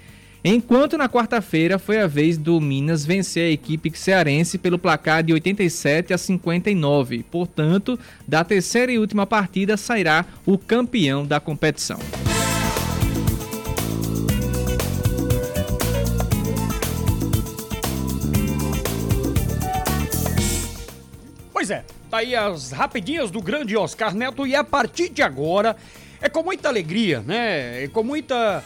Enquanto 0.46 0.98
na 0.98 1.08
quarta-feira 1.08 1.78
foi 1.78 2.02
a 2.02 2.06
vez 2.06 2.36
do 2.36 2.60
Minas 2.60 3.02
vencer 3.02 3.46
a 3.46 3.50
equipe 3.50 3.90
cearense 3.96 4.58
pelo 4.58 4.78
placar 4.78 5.22
de 5.22 5.32
87 5.32 6.12
a 6.12 6.18
59. 6.18 7.22
Portanto, 7.30 7.98
da 8.28 8.44
terceira 8.44 8.92
e 8.92 8.98
última 8.98 9.26
partida 9.26 9.78
sairá 9.78 10.26
o 10.44 10.58
campeão 10.58 11.24
da 11.24 11.40
competição. 11.40 11.98
Pois 21.50 21.70
é, 21.70 21.86
tá 22.10 22.18
aí 22.18 22.36
as 22.36 22.70
rapidinhas 22.70 23.30
do 23.30 23.40
grande 23.40 23.74
Oscar 23.78 24.14
Neto 24.14 24.46
e 24.46 24.54
a 24.54 24.62
partir 24.62 25.08
de 25.08 25.22
agora 25.22 25.74
é 26.20 26.28
com 26.28 26.42
muita 26.42 26.68
alegria, 26.68 27.20
né? 27.22 27.84
É 27.84 27.88
com 27.88 28.02
muita 28.02 28.62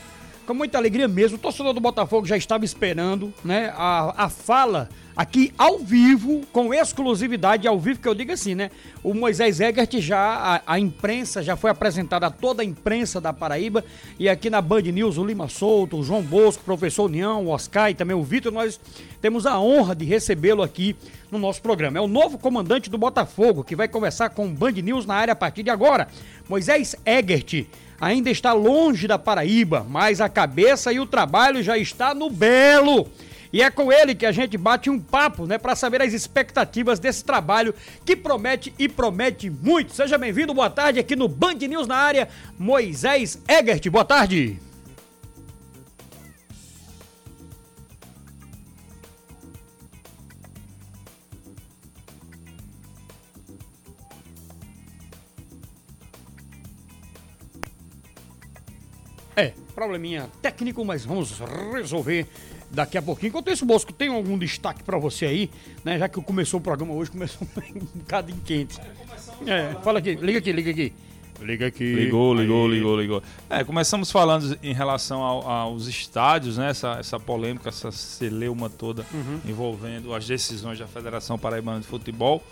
com 0.49 0.55
muita 0.55 0.79
alegria 0.79 1.07
mesmo. 1.07 1.37
O 1.37 1.41
torcedor 1.41 1.75
do 1.75 1.81
Botafogo 1.81 2.27
já 2.27 2.35
estava 2.35 2.65
esperando, 2.65 3.35
né? 3.45 3.71
A, 3.77 4.25
a 4.25 4.29
fala 4.31 4.89
aqui 5.15 5.53
ao 5.59 5.79
vivo, 5.79 6.41
com 6.51 6.73
exclusividade 6.73 7.69
ao 7.69 7.79
vivo, 7.79 8.01
que 8.01 8.09
eu 8.09 8.15
digo 8.15 8.33
assim, 8.33 8.55
né? 8.55 8.71
O 9.05 9.13
Moisés 9.13 9.61
Egert 9.61 10.01
já, 10.01 10.19
a, 10.19 10.75
a, 10.75 10.81
imprensa, 10.81 11.43
já 11.43 11.55
foi 11.55 11.71
apresentada 11.71 12.29
a 12.29 12.31
toda 12.31 12.63
a 12.63 12.65
imprensa 12.65 13.21
da 13.21 13.31
Paraíba. 13.31 13.85
E 14.19 14.27
aqui 14.27 14.49
na 14.49 14.63
Band 14.63 14.81
News, 14.81 15.19
o 15.19 15.25
Lima 15.25 15.51
Souto, 15.51 15.99
o 15.99 16.03
João 16.03 16.23
Bosco, 16.23 16.63
o 16.63 16.65
professor 16.65 17.05
União, 17.05 17.45
o 17.45 17.51
Oscar 17.51 17.91
e 17.91 17.95
também 17.95 18.17
o 18.17 18.25
Vitor, 18.25 18.51
nós 18.51 18.81
temos 19.21 19.45
a 19.45 19.61
honra 19.61 19.95
de 19.95 20.07
recebê-lo 20.07 20.63
aqui 20.63 20.97
no 21.31 21.39
nosso 21.39 21.61
programa. 21.61 21.99
É 21.99 22.01
o 22.01 22.09
novo 22.09 22.39
comandante 22.39 22.89
do 22.89 22.97
Botafogo, 22.97 23.63
que 23.63 23.77
vai 23.77 23.87
conversar 23.87 24.31
com 24.31 24.47
o 24.47 24.51
Band 24.51 24.73
News 24.73 25.05
na 25.05 25.15
área 25.15 25.33
a 25.33 25.37
partir 25.37 25.63
de 25.63 25.69
agora. 25.69 26.09
Moisés 26.49 26.97
Egert 27.05 27.67
ainda 28.01 28.31
está 28.31 28.53
longe 28.53 29.07
da 29.07 29.19
Paraíba, 29.19 29.87
mas 29.89 30.21
a 30.21 30.29
cabeça 30.29 30.93
e 30.93 31.01
o 31.01 31.07
trabalho 31.07 31.63
já 31.63 31.77
está 31.77 32.15
no 32.15 32.31
Belo. 32.31 33.09
E 33.53 33.63
é 33.63 33.71
com 33.71 33.91
ele 33.91 34.15
que 34.15 34.27
a 34.27 34.33
gente 34.33 34.59
bate 34.59 34.91
um 34.91 35.01
papo, 35.01 35.47
né, 35.47 35.57
para 35.57 35.75
saber 35.75 36.03
as 36.03 36.13
expectativas 36.13 36.99
desse 36.99 37.25
trabalho 37.25 37.75
que 38.05 38.15
promete 38.15 38.75
e 38.79 38.89
promete 38.89 39.49
muito. 39.49 39.95
Seja 39.95 40.19
bem-vindo, 40.19 40.53
boa 40.53 40.69
tarde 40.69 41.01
aqui 41.01 41.17
no 41.17 41.29
Band 41.29 41.55
News 41.55 41.87
na 41.87 41.97
área, 41.97 42.29
Moisés 42.59 43.39
Egert. 43.49 43.89
Boa 43.91 44.05
tarde. 44.05 44.68
Probleminha 59.79 60.29
técnico, 60.43 60.85
mas 60.85 61.05
vamos 61.05 61.41
resolver 61.73 62.27
daqui 62.69 62.99
a 62.99 63.03
pouquinho. 63.03 63.29
Enquanto 63.29 63.49
isso, 63.49 63.65
Bosco, 63.65 63.93
tem 63.93 64.09
algum 64.09 64.37
destaque 64.37 64.83
para 64.83 64.99
você 64.99 65.25
aí, 65.25 65.51
né? 65.85 65.97
Já 65.97 66.09
que 66.09 66.21
começou 66.21 66.59
o 66.59 66.63
programa 66.63 66.95
hoje, 66.95 67.13
começou 67.13 67.47
um 67.77 67.99
bocado 68.01 68.35
quente. 68.45 68.81
É, 69.47 69.77
fala 69.85 70.01
aqui, 70.01 70.17
liga 70.17 70.41
aqui, 70.41 70.51
liga 70.51 70.71
aqui. 70.73 70.93
Liga 71.41 71.67
aqui. 71.67 71.95
Ligou, 71.95 72.35
ligou, 72.35 72.67
aí. 72.67 72.73
ligou, 72.73 73.01
ligou. 73.01 73.23
É, 73.49 73.63
começamos 73.63 74.11
falando 74.11 74.59
em 74.63 74.73
relação 74.73 75.23
ao, 75.23 75.49
aos 75.49 75.87
estádios, 75.87 76.59
né? 76.59 76.71
Essa, 76.71 76.97
essa 76.99 77.21
polêmica, 77.21 77.69
essa 77.69 77.93
celeuma 77.93 78.69
toda 78.69 79.07
uhum. 79.13 79.41
envolvendo 79.47 80.15
as 80.15 80.27
decisões 80.27 80.79
da 80.79 80.87
Federação 80.87 81.39
Paraibana 81.39 81.81
de 81.81 81.87
Futebol 81.87 82.43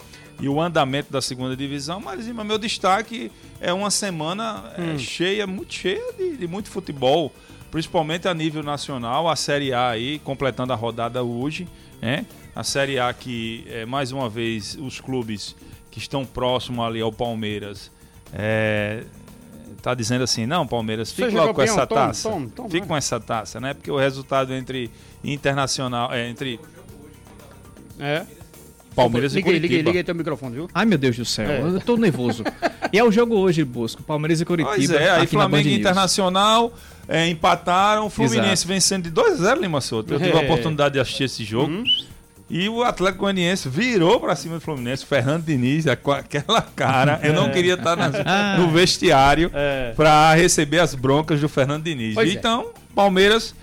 e 0.41 0.49
o 0.49 0.61
andamento 0.61 1.11
da 1.11 1.21
segunda 1.21 1.57
divisão, 1.57 2.01
mas 2.01 2.27
meu 2.27 2.59
destaque 2.59 3.31
é 3.61 3.73
uma 3.73 3.91
semana 3.91 4.73
é, 4.77 4.83
hum. 4.83 4.99
cheia, 4.99 5.47
muito 5.47 5.73
cheia 5.73 6.13
de, 6.13 6.37
de, 6.37 6.47
muito 6.47 6.69
futebol, 6.69 7.33
principalmente 7.71 8.29
a 8.29 8.35
nível 8.35 8.63
nacional, 8.63 9.29
a 9.29 9.37
Série 9.37 9.73
A 9.73 9.89
aí, 9.89 10.19
completando 10.19 10.73
a 10.73 10.77
rodada 10.77 11.23
hoje, 11.23 11.67
né? 12.01 12.27
A 12.55 12.63
Série 12.63 12.99
A 12.99 13.13
que, 13.13 13.67
é, 13.69 13.87
mais 13.87 14.13
uma 14.13 14.29
vez, 14.29 14.77
os 14.81 15.01
clubes 15.01 15.57
que 15.91 15.99
estão 15.99 16.25
próximos 16.25 16.85
ali 16.85 17.01
ao 17.01 17.13
Palmeiras, 17.13 17.91
é, 18.33 19.03
tá 19.83 19.95
dizendo 19.95 20.25
assim, 20.25 20.47
não, 20.47 20.67
Palmeiras, 20.67 21.13
fique 21.13 21.35
logo 21.35 21.55
com 21.55 21.63
essa 21.63 21.87
taça. 21.87 22.29
Tom, 22.29 22.43
tom, 22.43 22.49
tom, 22.49 22.71
fique 22.71 22.87
com 22.87 22.97
essa 22.97 23.21
taça, 23.21 23.61
né? 23.61 23.75
Porque 23.75 23.91
o 23.91 23.97
resultado 23.97 24.53
entre 24.53 24.91
internacional, 25.23 26.13
é, 26.13 26.29
entre... 26.29 26.61
É. 27.99 28.25
Palmeiras 28.95 29.35
liga, 29.35 29.41
e 29.41 29.53
Curitiba. 29.53 29.75
Liga, 29.75 29.89
liga 29.89 29.99
aí 30.01 30.05
teu 30.05 30.15
microfone, 30.15 30.55
viu? 30.55 30.71
Ai, 30.73 30.87
meu 30.87 30.97
Deus 30.97 31.17
do 31.17 31.25
céu, 31.25 31.51
é. 31.51 31.61
eu 31.61 31.81
tô 31.81 31.97
nervoso. 31.99 32.43
e 32.93 32.99
é 32.99 33.05
o 33.05 33.13
jogo 33.13 33.37
hoje, 33.37 33.63
Bosco, 33.63 34.03
Palmeiras 34.03 34.41
e 34.41 34.45
Curitiba. 34.45 34.75
Pois 34.75 34.91
é, 34.91 35.11
aí 35.11 35.27
Flamengo 35.27 35.69
e 35.69 35.79
Internacional 35.79 36.73
é, 37.07 37.29
empataram, 37.29 38.09
Fluminense 38.11 38.65
Exato. 38.65 38.69
vencendo 38.69 39.05
de 39.05 39.11
2 39.11 39.33
a 39.35 39.45
0 39.45 39.61
Lima 39.61 39.81
Souto. 39.81 40.15
Eu 40.15 40.21
é. 40.21 40.25
tive 40.25 40.39
a 40.39 40.41
oportunidade 40.41 40.95
de 40.95 41.01
assistir 41.01 41.25
esse 41.25 41.45
jogo. 41.45 41.73
Uhum. 41.73 41.85
E 42.49 42.69
o 42.69 42.85
Atlético 42.85 43.23
Goianiense 43.23 43.69
virou 43.69 44.21
para 44.21 44.37
cima 44.37 44.55
do 44.55 44.61
Fluminense, 44.61 45.05
Fernando 45.05 45.45
Diniz, 45.45 45.85
com 46.01 46.13
aquela 46.13 46.63
cara. 46.63 47.19
Eu 47.23 47.33
não 47.33 47.47
é. 47.47 47.51
queria 47.51 47.75
estar 47.75 47.97
na, 47.97 48.09
no 48.59 48.71
vestiário 48.71 49.51
é. 49.53 49.93
para 49.97 50.33
receber 50.35 50.79
as 50.79 50.95
broncas 50.95 51.41
do 51.41 51.49
Fernando 51.49 51.83
Diniz. 51.83 52.15
Pois 52.15 52.31
é. 52.31 52.33
então, 52.33 52.71
Palmeiras 52.95 53.55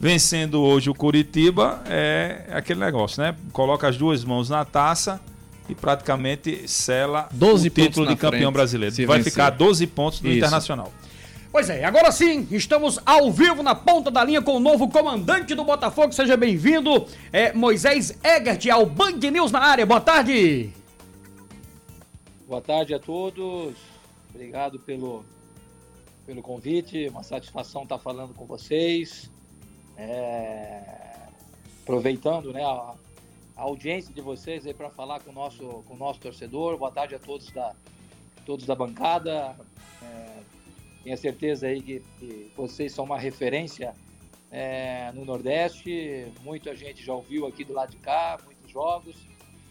vencendo 0.00 0.62
hoje 0.62 0.88
o 0.88 0.94
Curitiba 0.94 1.82
é 1.86 2.44
aquele 2.52 2.78
negócio, 2.78 3.20
né? 3.20 3.34
Coloca 3.52 3.88
as 3.88 3.96
duas 3.96 4.24
mãos 4.24 4.48
na 4.48 4.64
taça 4.64 5.20
e 5.68 5.74
praticamente 5.74 6.68
sela 6.68 7.28
12 7.32 7.66
o 7.66 7.70
título 7.70 8.06
de 8.06 8.16
campeão 8.16 8.42
frente, 8.42 8.52
brasileiro. 8.52 8.94
Vai 9.06 9.18
vencer. 9.18 9.32
ficar 9.32 9.50
12 9.50 9.86
pontos 9.88 10.20
no 10.20 10.28
Isso. 10.28 10.38
Internacional. 10.38 10.92
Pois 11.50 11.70
é, 11.70 11.82
agora 11.82 12.12
sim, 12.12 12.46
estamos 12.50 13.00
ao 13.06 13.32
vivo 13.32 13.62
na 13.62 13.74
ponta 13.74 14.10
da 14.10 14.22
linha 14.22 14.42
com 14.42 14.56
o 14.56 14.60
novo 14.60 14.86
comandante 14.88 15.54
do 15.54 15.64
Botafogo. 15.64 16.12
Seja 16.12 16.36
bem-vindo, 16.36 17.06
é, 17.32 17.54
Moisés 17.54 18.18
Egert, 18.22 18.68
ao 18.70 18.84
Band 18.84 19.18
News 19.32 19.50
na 19.50 19.60
área. 19.60 19.86
Boa 19.86 20.00
tarde. 20.00 20.70
Boa 22.46 22.60
tarde 22.60 22.92
a 22.92 22.98
todos. 22.98 23.74
Obrigado 24.28 24.78
pelo, 24.78 25.24
pelo 26.26 26.42
convite. 26.42 27.08
Uma 27.08 27.22
satisfação 27.22 27.84
estar 27.84 27.98
falando 27.98 28.34
com 28.34 28.44
vocês. 28.44 29.30
É, 29.96 30.82
aproveitando 31.82 32.52
né, 32.52 32.62
a, 32.62 32.94
a, 33.56 33.62
audiência 33.62 34.12
de 34.12 34.20
vocês 34.20 34.66
aí 34.66 34.74
para 34.74 34.90
falar 34.90 35.20
com 35.20 35.30
o, 35.30 35.34
nosso, 35.34 35.64
com 35.88 35.94
o 35.94 35.96
nosso 35.96 36.20
torcedor. 36.20 36.76
Boa 36.76 36.92
tarde 36.92 37.14
a 37.14 37.18
todos 37.18 37.50
da, 37.52 37.74
todos 38.44 38.66
da 38.66 38.74
bancada. 38.74 39.56
Tenho 41.08 41.16
certeza 41.16 41.66
aí 41.66 41.80
que, 41.80 42.02
que, 42.18 42.52
vocês 42.54 42.92
são 42.92 43.06
uma 43.06 43.18
referência 43.18 43.94
é, 44.50 45.10
no 45.12 45.24
Nordeste. 45.24 46.30
Muita 46.42 46.76
gente 46.76 47.02
já 47.02 47.14
ouviu 47.14 47.46
aqui 47.46 47.64
do 47.64 47.72
lado 47.72 47.92
de 47.92 47.96
cá, 47.96 48.38
muitos 48.44 48.70
jogos. 48.70 49.16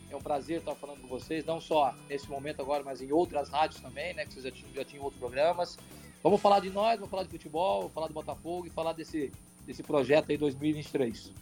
É 0.10 0.16
um 0.16 0.20
prazer 0.20 0.62
estar 0.62 0.74
falando 0.74 1.02
com 1.02 1.08
vocês, 1.08 1.46
não 1.46 1.62
só 1.62 1.94
nesse 2.10 2.28
momento 2.28 2.60
agora, 2.60 2.84
mas 2.84 3.04
em 3.04 3.12
outras 3.12 3.50
rádios 3.50 3.80
também, 3.80 4.16
né? 4.16 4.26
Que 4.26 4.34
vocês 4.34 4.46
já 4.46 4.50
tinham, 4.50 4.74
já 4.74 4.84
tinham 4.84 5.04
outros 5.04 5.20
programas. 5.20 5.78
Vamos 6.24 6.42
falar 6.42 6.60
de 6.60 6.72
nós, 6.72 6.96
vamos 6.96 7.12
falar 7.12 7.22
de 7.22 7.30
futebol, 7.30 7.82
vamos 7.82 7.94
falar 7.94 8.08
do 8.08 8.16
Botafogo 8.16 8.66
e 8.66 8.72
falar 8.72 8.94
desse, 8.94 9.32
desse 9.64 9.84
projeto 9.84 10.32
aí 10.32 10.38
2023. 10.40 11.34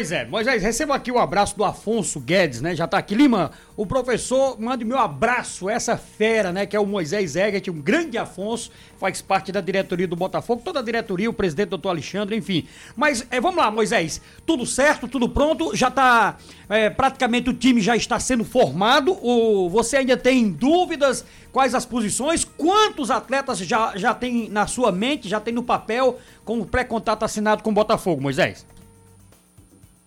Pois 0.00 0.12
é, 0.12 0.24
Moisés, 0.24 0.62
receba 0.62 0.94
aqui 0.94 1.12
o 1.12 1.18
abraço 1.18 1.54
do 1.58 1.62
Afonso 1.62 2.20
Guedes, 2.20 2.62
né? 2.62 2.74
Já 2.74 2.86
tá 2.86 2.96
aqui. 2.96 3.14
Lima, 3.14 3.50
o 3.76 3.84
professor, 3.84 4.58
mande 4.58 4.82
meu 4.82 4.98
abraço, 4.98 5.68
essa 5.68 5.94
fera, 5.94 6.50
né? 6.50 6.64
Que 6.64 6.74
é 6.74 6.80
o 6.80 6.86
Moisés 6.86 7.36
Egert, 7.36 7.68
um 7.68 7.82
grande 7.82 8.16
Afonso, 8.16 8.70
faz 8.96 9.20
parte 9.20 9.52
da 9.52 9.60
diretoria 9.60 10.08
do 10.08 10.16
Botafogo, 10.16 10.62
toda 10.64 10.80
a 10.80 10.82
diretoria, 10.82 11.28
o 11.28 11.34
presidente 11.34 11.68
doutor 11.68 11.90
Alexandre, 11.90 12.34
enfim. 12.34 12.66
Mas 12.96 13.26
é, 13.30 13.38
vamos 13.42 13.58
lá, 13.58 13.70
Moisés, 13.70 14.22
tudo 14.46 14.64
certo, 14.64 15.06
tudo 15.06 15.28
pronto, 15.28 15.76
já 15.76 15.90
tá. 15.90 16.38
É, 16.70 16.88
praticamente 16.88 17.50
o 17.50 17.52
time 17.52 17.82
já 17.82 17.94
está 17.94 18.18
sendo 18.18 18.42
formado. 18.42 19.12
O, 19.20 19.68
você 19.68 19.98
ainda 19.98 20.16
tem 20.16 20.50
dúvidas? 20.50 21.26
Quais 21.52 21.74
as 21.74 21.84
posições? 21.84 22.42
Quantos 22.42 23.10
atletas 23.10 23.58
já, 23.58 23.94
já 23.98 24.14
tem 24.14 24.48
na 24.48 24.66
sua 24.66 24.90
mente, 24.90 25.28
já 25.28 25.40
tem 25.40 25.52
no 25.52 25.62
papel, 25.62 26.18
com 26.42 26.58
o 26.58 26.64
pré-contato 26.64 27.22
assinado 27.22 27.62
com 27.62 27.68
o 27.68 27.74
Botafogo, 27.74 28.22
Moisés? 28.22 28.64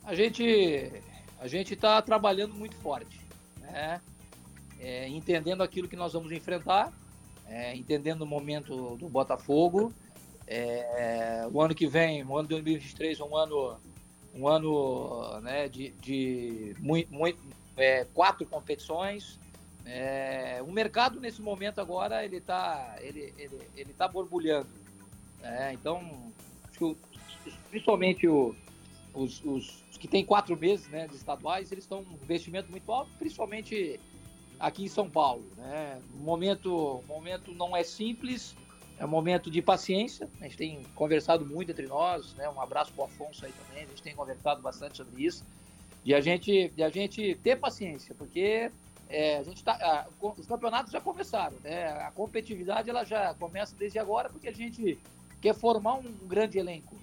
A 0.04 0.16
gente 0.16 0.92
a 1.40 1.48
gente 1.48 1.74
está 1.74 2.02
trabalhando 2.02 2.54
muito 2.54 2.76
forte, 2.78 3.20
né? 3.60 4.02
É, 4.80 5.08
entendendo 5.08 5.62
aquilo 5.62 5.88
que 5.88 5.96
nós 5.96 6.14
vamos 6.14 6.32
enfrentar, 6.32 6.92
é, 7.48 7.76
entendendo 7.76 8.22
o 8.22 8.28
momento 8.28 8.96
do 8.98 9.08
Botafogo. 9.10 9.94
É, 10.46 11.48
o 11.52 11.62
ano 11.62 11.74
que 11.74 11.88
vem, 11.88 12.24
o 12.24 12.38
ano 12.38 12.48
de 12.48 12.56
2023, 12.56 13.20
um 13.22 13.36
ano 13.36 13.78
um 14.36 14.48
ano 14.48 15.40
né, 15.42 15.70
de, 15.70 15.90
de 16.02 16.76
muito, 16.80 17.14
muito, 17.14 17.40
é, 17.78 18.06
quatro 18.14 18.46
competições. 18.46 19.40
É, 19.86 20.62
o 20.66 20.72
mercado 20.72 21.20
nesse 21.20 21.42
momento 21.42 21.80
agora 21.80 22.24
ele 22.24 22.38
está 22.38 22.96
ele, 23.00 23.34
ele, 23.38 23.60
ele 23.76 23.94
tá 23.94 24.08
borbulhando. 24.08 24.70
Né? 25.42 25.74
Então, 25.74 26.32
acho 26.70 26.96
que 27.44 27.52
principalmente 27.70 28.28
o, 28.28 28.56
os, 29.14 29.44
os, 29.44 29.84
que 30.00 30.08
tem 30.08 30.26
quatro 30.26 30.58
meses 30.58 30.88
né, 30.90 31.08
de 31.08 31.16
estaduais, 31.16 31.72
eles 31.72 31.84
estão 31.84 32.00
um 32.00 32.24
investimento 32.24 32.70
muito 32.72 32.92
alto, 32.92 33.12
principalmente 33.18 34.00
aqui 34.60 34.84
em 34.84 34.88
São 34.88 35.10
Paulo. 35.10 35.46
Né? 35.58 36.02
O 36.16 36.24
momento, 36.24 37.04
momento 37.08 37.54
não 37.54 37.76
é 37.76 37.84
simples, 37.84 38.56
é 38.98 39.06
um 39.06 39.10
momento 39.10 39.52
de 39.52 39.62
paciência. 39.62 40.30
A 40.42 40.46
gente 40.46 40.58
tem 40.58 40.84
conversado 40.96 41.46
muito 41.46 41.72
entre 41.72 41.88
nós, 41.88 42.34
né? 42.36 42.50
um 42.50 42.60
abraço 42.60 42.92
para 42.94 43.04
o 43.04 43.06
Afonso 43.06 43.46
aí 43.46 43.52
também, 43.52 43.84
a 43.84 43.88
gente 43.88 44.02
tem 44.02 44.16
conversado 44.16 44.62
bastante 44.62 44.98
sobre 44.98 45.24
isso. 45.24 45.46
De 46.04 46.14
a 46.14 46.20
gente, 46.20 46.70
de 46.70 46.84
a 46.84 46.90
gente 46.90 47.36
ter 47.36 47.58
paciência, 47.58 48.14
porque 48.16 48.70
é, 49.10 49.38
a 49.38 49.44
gente 49.44 49.64
tá, 49.64 49.74
a, 49.74 50.08
os 50.22 50.46
campeonatos 50.46 50.92
já 50.92 51.00
começaram, 51.00 51.56
né? 51.64 51.88
A 52.02 52.12
competitividade 52.12 52.90
ela 52.90 53.06
já 53.06 53.34
começa 53.36 53.74
desde 53.78 54.00
agora, 54.00 54.30
porque 54.30 54.50
a 54.50 54.54
gente 54.54 55.00
quer 55.40 55.56
formar 55.56 55.94
um 55.94 56.12
grande 56.28 56.58
elenco 56.58 56.94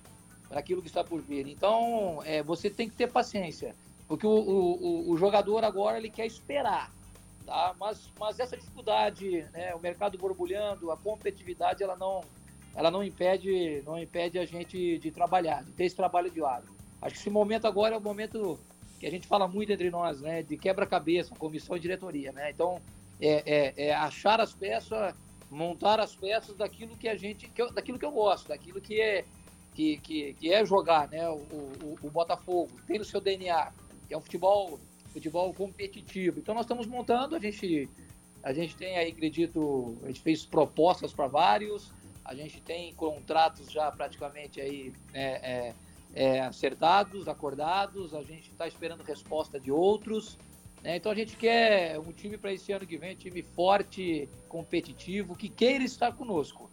aquilo 0.51 0.83
que 0.83 0.89
está 0.89 1.05
por 1.05 1.21
vir. 1.21 1.47
Então, 1.47 2.23
é, 2.25 2.43
você 2.43 2.69
tem 2.69 2.89
que 2.89 2.97
ter 2.97 3.11
paciência, 3.11 3.75
porque 4.09 4.27
o, 4.27 4.31
o, 4.31 5.11
o, 5.11 5.17
jogador 5.17 5.65
agora 5.65 5.99
ele 5.99 6.11
quer 6.11 6.27
esperar, 6.27 6.91
tá? 7.47 7.75
Mas, 7.79 8.11
mas 8.19 8.41
essa 8.41 8.57
dificuldade, 8.57 9.47
né, 9.53 9.75
o 9.75 9.79
mercado 9.79 10.19
borbulhando, 10.19 10.91
a 10.91 10.97
competitividade, 10.97 11.83
ela 11.83 11.97
não, 11.97 12.23
ela 12.75 12.91
não 12.91 13.05
impede, 13.05 13.83
não 13.87 13.99
impede 13.99 14.39
a 14.39 14.45
gente 14.45 14.99
de 14.99 15.11
trabalhar, 15.11 15.63
de 15.63 15.71
ter 15.73 15.85
esse 15.85 15.97
trabalho 15.97 16.31
diário. 16.31 16.69
Acho 17.01 17.15
que 17.15 17.21
esse 17.21 17.31
momento 17.31 17.67
agora 17.67 17.95
é 17.95 17.99
o 17.99 18.01
momento 18.01 18.59
que 18.99 19.07
a 19.07 19.11
gente 19.11 19.27
fala 19.27 19.49
muito 19.49 19.73
entre 19.73 19.91
nós, 19.91 20.21
né, 20.21 20.43
de 20.43 20.57
quebra-cabeça, 20.57 21.35
comissão 21.37 21.77
e 21.77 21.81
diretoria, 21.81 22.33
né? 22.33 22.51
Então, 22.51 22.81
é, 23.21 23.75
é, 23.77 23.87
é 23.87 23.95
achar 23.95 24.41
as 24.41 24.53
peças, 24.53 25.15
montar 25.51 25.99
as 26.01 26.15
peças 26.15 26.57
daquilo 26.57 26.97
que 26.97 27.09
a 27.09 27.17
gente, 27.17 27.49
que 27.49 27.63
eu, 27.63 27.73
daquilo 27.73 27.99
que 27.99 28.05
eu 28.05 28.13
gosto, 28.13 28.49
daquilo 28.49 28.81
que 28.81 29.01
é 29.01 29.25
que, 29.75 29.99
que, 29.99 30.35
que 30.35 30.53
é 30.53 30.65
jogar 30.65 31.09
né, 31.09 31.29
o, 31.29 31.37
o, 31.37 31.99
o, 32.03 32.11
Botafogo, 32.11 32.71
tem 32.87 32.99
no 32.99 33.05
seu 33.05 33.21
DNA, 33.21 33.73
que 34.09 34.15
é 34.15 34.17
um 34.17 34.21
futebol, 34.21 34.79
futebol 35.13 35.53
competitivo. 35.55 36.41
Então 36.41 36.55
nós 36.55 36.65
estamos 36.65 36.87
montando, 36.87 37.37
a 37.37 37.39
gente, 37.39 37.89
a 38.43 38.53
gente 38.53 38.77
tem 38.77 38.97
aí, 38.97 39.11
acredito, 39.11 39.97
a 40.03 40.09
gente 40.09 40.21
fez 40.21 40.45
propostas 40.45 41.13
para 41.13 41.27
vários, 41.27 41.93
a 42.25 42.35
gente 42.35 42.61
tem 42.61 42.93
contratos 42.95 43.71
já 43.71 43.91
praticamente 43.91 44.61
aí 44.61 44.93
é, 45.13 45.25
é, 45.25 45.75
é, 46.15 46.41
acertados, 46.41 47.29
acordados, 47.29 48.15
a 48.15 48.23
gente 48.23 48.51
está 48.51 48.67
esperando 48.67 49.03
resposta 49.03 49.59
de 49.59 49.71
outros. 49.71 50.39
Né? 50.83 50.97
Então 50.97 51.13
a 51.13 51.15
gente 51.15 51.37
quer 51.37 51.99
um 51.99 52.13
time 52.13 52.37
para 52.37 52.53
esse 52.53 52.73
ano 52.73 52.87
que 52.87 52.97
vem, 52.97 53.15
um 53.15 53.19
time 53.19 53.43
forte, 53.43 54.29
competitivo, 54.49 55.37
que 55.37 55.49
queira 55.49 55.85
estar 55.85 56.13
conosco. 56.13 56.71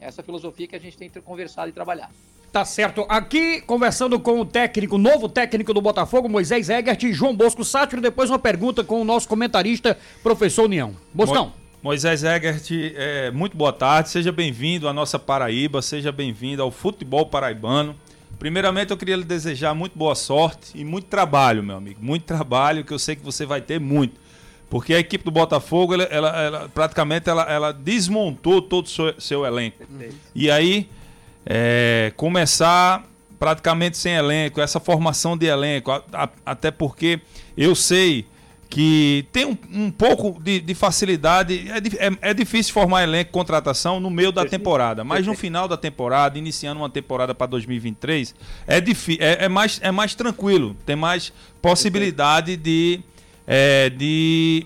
Essa 0.00 0.22
filosofia 0.22 0.66
que 0.66 0.76
a 0.76 0.80
gente 0.80 0.96
tem 0.96 1.10
conversado 1.22 1.68
e 1.68 1.72
trabalhado. 1.72 2.12
Tá 2.50 2.64
certo. 2.64 3.06
Aqui, 3.08 3.60
conversando 3.60 4.18
com 4.18 4.40
o 4.40 4.44
técnico, 4.44 4.98
novo 4.98 5.28
técnico 5.28 5.72
do 5.72 5.80
Botafogo, 5.80 6.28
Moisés 6.28 6.68
Egert 6.68 7.00
e 7.04 7.12
João 7.12 7.36
Bosco 7.36 7.64
Sátiro. 7.64 8.02
Depois 8.02 8.28
uma 8.28 8.38
pergunta 8.38 8.82
com 8.82 9.00
o 9.00 9.04
nosso 9.04 9.28
comentarista, 9.28 9.96
professor 10.22 10.64
União. 10.64 10.96
Boscão. 11.14 11.46
Mo 11.46 11.60
Moisés 11.82 12.24
Egert, 12.24 12.68
é, 12.94 13.30
muito 13.30 13.56
boa 13.56 13.72
tarde. 13.72 14.10
Seja 14.10 14.32
bem-vindo 14.32 14.88
à 14.88 14.92
nossa 14.92 15.18
Paraíba, 15.18 15.80
seja 15.80 16.10
bem-vindo 16.10 16.62
ao 16.62 16.70
futebol 16.70 17.24
paraibano. 17.26 17.94
Primeiramente, 18.38 18.90
eu 18.90 18.96
queria 18.96 19.16
lhe 19.16 19.24
desejar 19.24 19.74
muito 19.74 19.96
boa 19.96 20.14
sorte 20.14 20.72
e 20.74 20.84
muito 20.84 21.06
trabalho, 21.06 21.62
meu 21.62 21.76
amigo. 21.76 22.02
Muito 22.02 22.24
trabalho, 22.24 22.84
que 22.84 22.92
eu 22.92 22.98
sei 22.98 23.14
que 23.14 23.24
você 23.24 23.46
vai 23.46 23.60
ter 23.60 23.78
muito. 23.78 24.20
Porque 24.70 24.94
a 24.94 25.00
equipe 25.00 25.24
do 25.24 25.32
Botafogo, 25.32 25.94
ela, 25.94 26.04
ela, 26.04 26.40
ela 26.40 26.70
praticamente, 26.72 27.28
ela, 27.28 27.42
ela, 27.42 27.72
desmontou 27.72 28.62
todo 28.62 28.86
o 28.86 28.88
seu, 28.88 29.20
seu 29.20 29.44
elenco. 29.44 29.82
E 30.32 30.48
aí 30.48 30.88
é, 31.44 32.12
começar 32.16 33.04
praticamente 33.38 33.98
sem 33.98 34.14
elenco, 34.14 34.60
essa 34.60 34.78
formação 34.78 35.36
de 35.36 35.46
elenco, 35.46 35.90
a, 35.90 36.04
a, 36.12 36.28
até 36.44 36.70
porque 36.70 37.20
eu 37.56 37.74
sei 37.74 38.26
que 38.70 39.26
tem 39.32 39.44
um, 39.44 39.58
um 39.72 39.90
pouco 39.90 40.40
de, 40.40 40.60
de 40.60 40.74
facilidade, 40.74 41.68
é, 41.68 42.06
é, 42.06 42.30
é, 42.30 42.34
difícil 42.34 42.72
formar 42.72 43.02
elenco, 43.02 43.32
contratação 43.32 43.98
no 43.98 44.08
meio 44.08 44.30
da 44.30 44.44
temporada, 44.44 45.02
mas 45.02 45.26
no 45.26 45.34
final 45.34 45.66
da 45.66 45.76
temporada, 45.76 46.38
iniciando 46.38 46.80
uma 46.80 46.88
temporada 46.88 47.34
para 47.34 47.48
2023, 47.48 48.32
é, 48.68 48.78
é, 48.78 49.44
é, 49.44 49.48
mais, 49.48 49.80
é 49.82 49.90
mais 49.90 50.14
tranquilo, 50.14 50.76
tem 50.86 50.94
mais 50.94 51.32
possibilidade 51.60 52.56
de, 52.56 53.00
é, 53.52 53.90
de 53.90 54.64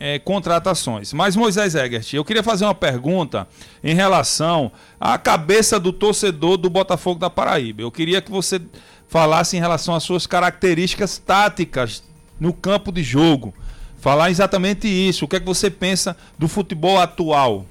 é, 0.00 0.18
contratações. 0.18 1.12
Mas 1.12 1.36
Moisés 1.36 1.74
Egert, 1.74 2.14
eu 2.14 2.24
queria 2.24 2.42
fazer 2.42 2.64
uma 2.64 2.74
pergunta 2.74 3.46
em 3.82 3.94
relação 3.94 4.72
à 4.98 5.18
cabeça 5.18 5.78
do 5.78 5.92
torcedor 5.92 6.56
do 6.56 6.70
Botafogo 6.70 7.20
da 7.20 7.28
Paraíba. 7.28 7.82
Eu 7.82 7.92
queria 7.92 8.22
que 8.22 8.30
você 8.30 8.62
falasse 9.08 9.58
em 9.58 9.60
relação 9.60 9.94
às 9.94 10.02
suas 10.04 10.26
características 10.26 11.18
táticas 11.18 12.02
no 12.40 12.54
campo 12.54 12.90
de 12.90 13.02
jogo. 13.02 13.52
Falar 13.98 14.30
exatamente 14.30 14.88
isso. 14.88 15.26
O 15.26 15.28
que 15.28 15.36
é 15.36 15.40
que 15.40 15.46
você 15.46 15.70
pensa 15.70 16.16
do 16.38 16.48
futebol 16.48 16.98
atual? 16.98 17.66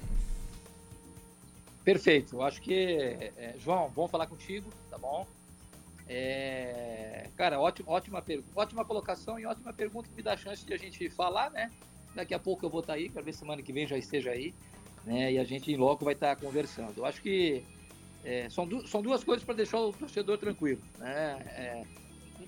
Perfeito. 1.84 2.36
Eu 2.36 2.44
acho 2.44 2.62
que, 2.62 2.74
é, 2.74 3.56
João, 3.64 3.92
bom 3.96 4.08
falar 4.08 4.28
contigo, 4.28 4.70
tá 4.92 5.00
bom? 5.00 5.26
É, 6.08 7.30
cara, 7.38 7.60
ótima, 7.60 7.92
ótima, 8.56 8.86
colocação 8.86 9.40
e 9.40 9.46
ótima 9.46 9.74
pergunta 9.74 10.10
que 10.10 10.16
me 10.16 10.22
dá 10.22 10.34
a 10.34 10.38
chance 10.38 10.66
de 10.66 10.74
a 10.74 10.78
gente 10.78 11.10
falar, 11.10 11.50
né? 11.52 11.72
Daqui 12.14 12.34
a 12.34 12.40
pouco 12.40 12.66
eu 12.66 12.70
vou 12.70 12.82
estar 12.82 12.94
tá 12.94 13.00
aí, 13.00 13.10
quero 13.10 13.26
ver 13.26 13.34
semana 13.34 13.62
que 13.62 13.74
vem 13.74 13.88
já 13.88 13.98
esteja 13.98 14.32
aí, 14.32 14.54
né? 15.06 15.34
E 15.34 15.40
a 15.40 15.44
gente 15.44 15.72
em 15.72 15.78
loco 15.78 16.06
vai 16.06 16.14
estar 16.14 16.36
tá 16.36 16.42
conversando. 16.42 16.98
Eu 16.98 17.06
acho 17.06 17.22
que 17.22 17.64
é, 18.24 18.50
são, 18.50 18.68
du 18.68 18.88
são 18.88 19.02
duas 19.02 19.24
coisas 19.24 19.44
para 19.44 19.56
deixar 19.56 19.80
o 19.80 19.94
torcedor 19.94 20.38
tranquilo, 20.38 20.82
né? 20.98 21.38
É, 21.56 21.84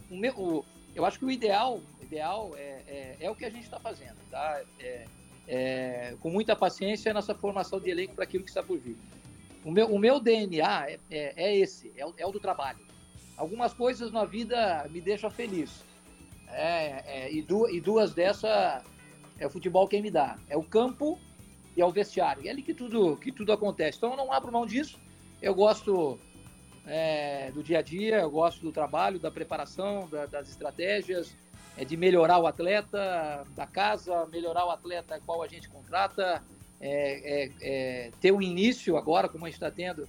o 0.09 0.17
meu, 0.17 0.33
o, 0.37 0.65
eu 0.93 1.05
acho 1.05 1.19
que 1.19 1.25
o 1.25 1.31
ideal, 1.31 1.81
ideal 2.01 2.51
é, 2.55 2.83
é, 2.87 3.17
é 3.21 3.31
o 3.31 3.35
que 3.35 3.45
a 3.45 3.49
gente 3.49 3.63
está 3.63 3.79
fazendo, 3.79 4.17
tá? 4.29 4.61
É, 4.79 5.05
é, 5.47 6.15
com 6.19 6.29
muita 6.29 6.55
paciência 6.55 7.13
nessa 7.13 7.35
formação 7.35 7.79
de 7.79 7.89
elenco 7.89 8.15
para 8.15 8.23
aquilo 8.23 8.43
que 8.43 8.49
está 8.49 8.63
por 8.63 8.77
vir. 8.77 8.97
o 9.63 9.71
meu, 9.71 9.87
o 9.87 9.99
meu 9.99 10.19
DNA 10.19 10.89
é, 10.89 10.99
é, 11.09 11.33
é 11.35 11.57
esse, 11.57 11.91
é 11.95 12.05
o, 12.05 12.13
é 12.17 12.25
o, 12.25 12.31
do 12.31 12.39
trabalho. 12.39 12.79
Algumas 13.37 13.73
coisas 13.73 14.11
na 14.11 14.25
vida 14.25 14.87
me 14.89 15.01
deixam 15.01 15.29
feliz. 15.29 15.83
É, 16.47 17.03
é, 17.05 17.33
e, 17.33 17.41
duas, 17.41 17.73
e 17.73 17.81
duas 17.81 18.13
dessas 18.13 18.83
é 19.37 19.45
o 19.45 19.49
futebol 19.49 19.87
quem 19.87 20.01
me 20.01 20.11
dá. 20.11 20.37
É 20.49 20.55
o 20.57 20.63
campo 20.63 21.19
e 21.75 21.81
é 21.81 21.85
o 21.85 21.91
vestiário. 21.91 22.47
É 22.47 22.49
ali 22.49 22.61
que 22.61 22.73
tudo, 22.73 23.17
que 23.17 23.31
tudo 23.31 23.51
acontece. 23.51 23.97
Então 23.97 24.11
eu 24.11 24.17
não 24.17 24.31
abro 24.31 24.51
mão 24.51 24.65
disso. 24.65 24.99
Eu 25.41 25.53
gosto 25.53 26.17
é, 26.87 27.51
do 27.51 27.61
dia 27.61 27.79
a 27.79 27.81
dia, 27.81 28.21
eu 28.21 28.29
gosto 28.29 28.61
do 28.61 28.71
trabalho, 28.71 29.19
da 29.19 29.31
preparação, 29.31 30.07
da, 30.07 30.25
das 30.25 30.49
estratégias, 30.49 31.35
é, 31.77 31.83
de 31.83 31.97
melhorar 31.97 32.39
o 32.39 32.47
atleta 32.47 33.45
da 33.55 33.67
casa, 33.67 34.25
melhorar 34.27 34.65
o 34.65 34.71
atleta 34.71 35.19
qual 35.25 35.43
a 35.43 35.47
gente 35.47 35.67
contrata, 35.69 36.41
é, 36.79 37.43
é, 37.43 37.51
é 37.61 38.11
ter 38.21 38.31
um 38.31 38.41
início 38.41 38.97
agora, 38.97 39.27
como 39.27 39.45
a 39.45 39.49
gente 39.49 39.55
está 39.55 39.71
tendo, 39.71 40.07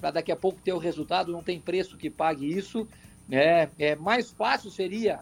para 0.00 0.12
daqui 0.12 0.32
a 0.32 0.36
pouco 0.36 0.60
ter 0.60 0.72
o 0.72 0.78
resultado, 0.78 1.32
não 1.32 1.42
tem 1.42 1.60
preço 1.60 1.96
que 1.96 2.08
pague 2.08 2.46
isso. 2.46 2.86
Né? 3.28 3.70
É, 3.78 3.94
mais 3.96 4.30
fácil 4.30 4.70
seria 4.70 5.20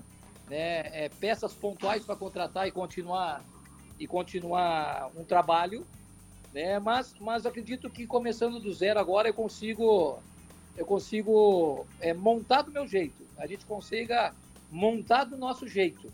né, 0.48 1.04
é, 1.04 1.10
peças 1.20 1.52
pontuais 1.54 2.04
para 2.04 2.16
contratar 2.16 2.68
e 2.68 2.70
continuar 2.70 3.42
e 3.98 4.06
continuar 4.06 5.10
um 5.16 5.24
trabalho, 5.24 5.86
né? 6.52 6.78
Mas, 6.78 7.14
mas 7.18 7.46
acredito 7.46 7.88
que 7.88 8.06
começando 8.06 8.60
do 8.60 8.72
zero 8.72 9.00
agora 9.00 9.28
eu 9.28 9.34
consigo 9.34 10.18
eu 10.76 10.84
consigo 10.84 11.86
é, 12.00 12.12
montar 12.12 12.62
do 12.62 12.70
meu 12.70 12.86
jeito. 12.86 13.26
A 13.38 13.46
gente 13.46 13.64
consiga 13.64 14.34
montar 14.70 15.24
do 15.24 15.36
nosso 15.36 15.66
jeito, 15.66 16.12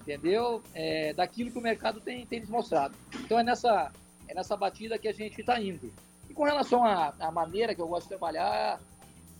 entendeu? 0.00 0.62
É, 0.72 1.12
daquilo 1.12 1.50
que 1.50 1.58
o 1.58 1.62
mercado 1.62 2.00
tem, 2.00 2.24
tem 2.24 2.40
nos 2.40 2.48
mostrado. 2.48 2.94
Então 3.14 3.38
é 3.38 3.42
nessa 3.42 3.90
é 4.28 4.34
nessa 4.34 4.56
batida 4.56 4.98
que 4.98 5.08
a 5.08 5.12
gente 5.12 5.40
está 5.40 5.60
indo. 5.60 5.92
Com 6.36 6.44
relação 6.44 6.84
à, 6.84 7.30
maneira 7.32 7.74
que 7.74 7.80
eu 7.80 7.88
gosto 7.88 8.02
de 8.02 8.10
trabalhar, 8.10 8.78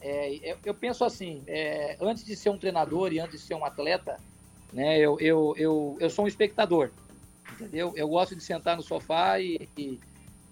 é, 0.00 0.34
eu, 0.36 0.56
eu, 0.64 0.74
penso 0.74 1.04
assim, 1.04 1.42
é, 1.46 1.94
antes 2.00 2.24
de 2.24 2.34
ser 2.34 2.48
um 2.48 2.56
treinador 2.56 3.12
e 3.12 3.20
antes 3.20 3.38
de 3.38 3.46
ser 3.46 3.54
um 3.54 3.66
atleta, 3.66 4.18
né, 4.72 4.98
eu, 4.98 5.20
eu, 5.20 5.54
eu, 5.58 5.96
eu 6.00 6.08
sou 6.08 6.24
um 6.24 6.28
espectador, 6.28 6.90
entendeu? 7.52 7.92
Eu 7.94 8.08
gosto 8.08 8.34
de 8.34 8.42
sentar 8.42 8.78
no 8.78 8.82
sofá 8.82 9.38
e, 9.38 9.68
e, 9.76 10.00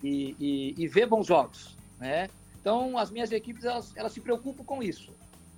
e, 0.03 0.75
e 0.77 0.87
ver 0.87 1.07
bons 1.07 1.27
jogos, 1.27 1.75
né? 1.99 2.29
Então, 2.61 2.99
as 2.99 3.11
minhas 3.11 3.33
equipes, 3.33 3.65
elas, 3.65 3.97
elas 3.97 4.13
se 4.13 4.21
preocupam 4.21 4.65
com 4.65 4.83
isso, 4.83 5.13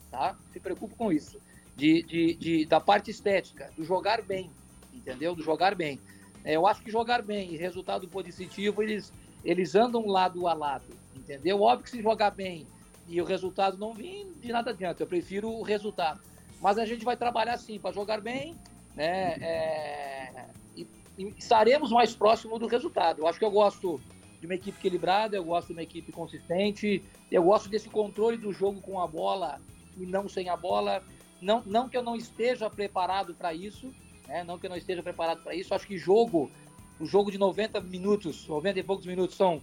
tá? 0.08 0.36
Se 0.52 0.60
preocupam 0.60 0.94
com 0.96 1.12
isso. 1.12 1.40
De, 1.74 2.02
de, 2.04 2.34
de, 2.34 2.64
da 2.64 2.80
parte 2.80 3.10
estética, 3.10 3.72
do 3.76 3.84
jogar 3.84 4.22
bem, 4.22 4.48
entendeu? 4.94 5.34
Do 5.34 5.42
jogar 5.42 5.74
bem. 5.74 6.00
É, 6.44 6.54
eu 6.54 6.64
acho 6.64 6.80
que 6.80 6.92
jogar 6.92 7.22
bem 7.22 7.52
e 7.52 7.56
resultado 7.56 8.06
positivo, 8.06 8.82
eles, 8.82 9.12
eles 9.46 9.76
andam 9.76 10.06
lado 10.08 10.48
a 10.48 10.52
lado, 10.52 10.92
entendeu? 11.14 11.62
Óbvio 11.62 11.84
que 11.84 11.90
se 11.90 12.02
jogar 12.02 12.32
bem 12.32 12.66
e 13.08 13.22
o 13.22 13.24
resultado 13.24 13.78
não 13.78 13.94
vir, 13.94 14.26
de 14.40 14.50
nada 14.50 14.70
adianta. 14.70 15.04
Eu 15.04 15.06
prefiro 15.06 15.48
o 15.48 15.62
resultado. 15.62 16.20
Mas 16.60 16.78
a 16.78 16.84
gente 16.84 17.04
vai 17.04 17.16
trabalhar 17.16 17.54
assim, 17.54 17.78
para 17.78 17.94
jogar 17.94 18.20
bem, 18.20 18.56
né? 18.96 19.36
É, 19.40 20.46
e, 20.76 20.84
e 21.16 21.32
estaremos 21.38 21.92
mais 21.92 22.12
próximo 22.12 22.58
do 22.58 22.66
resultado. 22.66 23.20
Eu 23.20 23.28
acho 23.28 23.38
que 23.38 23.44
eu 23.44 23.50
gosto 23.50 24.00
de 24.40 24.46
uma 24.46 24.54
equipe 24.56 24.76
equilibrada, 24.78 25.36
eu 25.36 25.44
gosto 25.44 25.68
de 25.68 25.74
uma 25.74 25.82
equipe 25.82 26.10
consistente, 26.10 27.04
eu 27.30 27.44
gosto 27.44 27.68
desse 27.68 27.88
controle 27.88 28.36
do 28.36 28.52
jogo 28.52 28.80
com 28.80 29.00
a 29.00 29.06
bola 29.06 29.60
e 29.96 30.04
não 30.04 30.28
sem 30.28 30.48
a 30.48 30.56
bola. 30.56 31.04
Não, 31.40 31.62
não 31.64 31.88
que 31.88 31.96
eu 31.96 32.02
não 32.02 32.16
esteja 32.16 32.68
preparado 32.68 33.32
para 33.32 33.54
isso, 33.54 33.94
né? 34.26 34.42
não 34.42 34.58
que 34.58 34.66
eu 34.66 34.70
não 34.70 34.76
esteja 34.76 35.04
preparado 35.04 35.40
para 35.42 35.54
isso. 35.54 35.72
Acho 35.72 35.86
que 35.86 35.96
jogo, 35.96 36.50
o 36.98 37.06
jogo 37.06 37.30
de 37.30 37.38
90 37.38 37.80
minutos, 37.80 38.46
90 38.46 38.78
e 38.78 38.82
poucos 38.82 39.06
minutos, 39.06 39.36
são, 39.36 39.62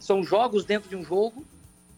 são 0.00 0.22
jogos 0.22 0.64
dentro 0.64 0.88
de 0.88 0.96
um 0.96 1.04
jogo. 1.04 1.44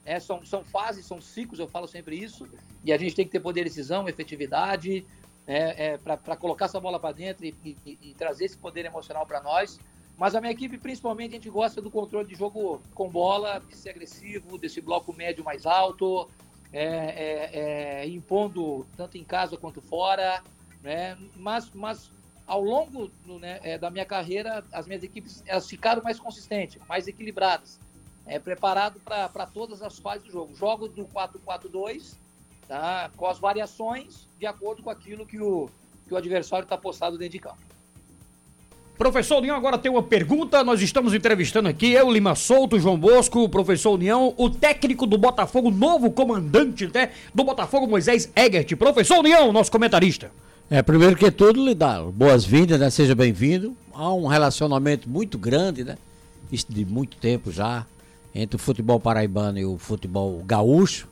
É, 0.05 0.21
são, 0.21 0.45
são 0.47 0.63
fases, 0.65 1.05
são 1.05 1.21
ciclos, 1.21 1.59
eu 1.59 1.67
falo 1.67 1.89
sempre 1.89 2.17
isso, 2.17 2.47
e 2.85 2.93
a 2.93 2.97
gente 2.97 3.17
tem 3.17 3.25
que 3.25 3.33
ter 3.33 3.41
poder 3.41 3.65
de 3.65 3.71
decisão, 3.71 4.09
efetividade, 4.09 5.05
é, 5.47 5.87
é, 5.87 5.99
para 5.99 6.37
colocar 6.37 6.67
essa 6.67 6.79
bola 6.79 7.01
para 7.01 7.11
dentro 7.11 7.45
e, 7.45 7.55
e, 7.65 7.99
e, 8.01 8.15
trazer 8.15 8.45
esse 8.45 8.57
poder 8.57 8.85
emocional 8.85 9.27
para 9.27 9.43
nós. 9.43 9.81
Mas 10.17 10.35
a 10.35 10.41
minha 10.41 10.53
equipe, 10.53 10.79
principalmente, 10.79 11.33
a 11.33 11.35
gente 11.35 11.51
gosta 11.51 11.83
do 11.83 11.91
controle 11.91 12.27
de 12.27 12.35
jogo 12.35 12.81
com 12.95 13.09
bola, 13.09 13.61
de 13.69 13.77
ser 13.77 13.91
agressivo, 13.91 14.57
desse 14.57 14.81
bloco 14.81 15.13
médio 15.13 15.45
mais 15.45 15.67
alto, 15.67 16.29
é, 16.73 16.85
é, 16.85 18.03
é, 18.03 18.09
impondo 18.09 18.87
tanto 18.97 19.19
em 19.19 19.25
casa 19.25 19.57
quanto 19.57 19.81
fora. 19.81 20.43
Né? 20.83 21.19
Mas, 21.37 21.71
mas 21.75 22.11
ao 22.47 22.63
longo 22.63 23.11
né, 23.41 23.61
é, 23.63 23.77
da 23.77 23.91
minha 23.91 24.05
carreira, 24.05 24.65
as 24.73 24.87
minhas 24.87 25.03
equipes 25.03 25.43
elas 25.47 25.69
ficaram 25.69 26.03
mais 26.03 26.19
consistentes, 26.19 26.81
mais 26.89 27.09
equilibradas 27.09 27.79
é, 28.27 28.39
preparado 28.39 29.01
para 29.01 29.47
todas 29.47 29.83
as 29.83 29.99
fases 29.99 30.25
do 30.25 30.33
jogo. 30.33 30.57
Jogo 30.57 30.89
do 30.89 31.05
4-4-2, 31.07 32.15
tá? 32.67 33.11
com 33.17 33.27
as 33.27 33.39
variações 33.39 34.27
de 34.39 34.47
acordo 34.47 34.83
com 34.83 34.91
aquilo 34.91 35.25
que 35.25 35.41
o, 35.41 35.71
que 36.07 36.13
o 36.13 36.17
adversário 36.17 36.65
está 36.65 36.77
postado 36.77 37.17
dentro 37.17 37.33
de 37.33 37.39
campo. 37.39 37.59
Professor 38.99 39.39
União, 39.39 39.55
agora 39.55 39.77
tem 39.77 39.91
uma 39.91 40.03
pergunta. 40.03 40.65
Nós 40.65 40.81
estamos 40.81 41.13
entrevistando 41.13 41.69
aqui, 41.69 41.93
eu, 41.93 42.11
Lima 42.11 42.35
Souto, 42.35 42.81
João 42.81 42.99
Bosco, 42.99 43.41
o 43.41 43.49
professor 43.49 43.93
União, 43.93 44.35
o 44.39 44.49
técnico 44.49 45.07
do 45.07 45.19
Botafogo, 45.19 45.71
novo 45.71 46.11
comandante 46.11 46.91
né, 46.93 47.13
do 47.35 47.45
Botafogo, 47.45 47.87
Moisés 47.87 48.31
Egert. 48.35 48.75
Professor 48.77 49.19
União, 49.19 49.53
nosso 49.53 49.71
comentarista. 49.71 50.33
É, 50.69 50.83
primeiro 50.83 51.15
que 51.15 51.31
tudo, 51.31 51.65
lhe 51.65 51.77
dar 51.77 52.03
boas-vindas, 52.07 52.81
né? 52.81 52.91
Seja 52.91 53.15
bem-vindo. 53.15 53.77
Há 53.95 54.13
um 54.13 54.27
relacionamento 54.27 55.09
muito 55.09 55.39
grande, 55.39 55.85
né? 55.85 55.97
Isso 56.51 56.67
de 56.69 56.85
muito 56.85 57.17
tempo 57.19 57.53
já 57.53 57.87
entre 58.35 58.57
o 58.57 58.59
futebol 58.59 58.99
paraibano 58.99 59.61
e 59.61 59.65
o 59.65 59.79
futebol 59.79 60.43
gaúcho. 60.45 61.07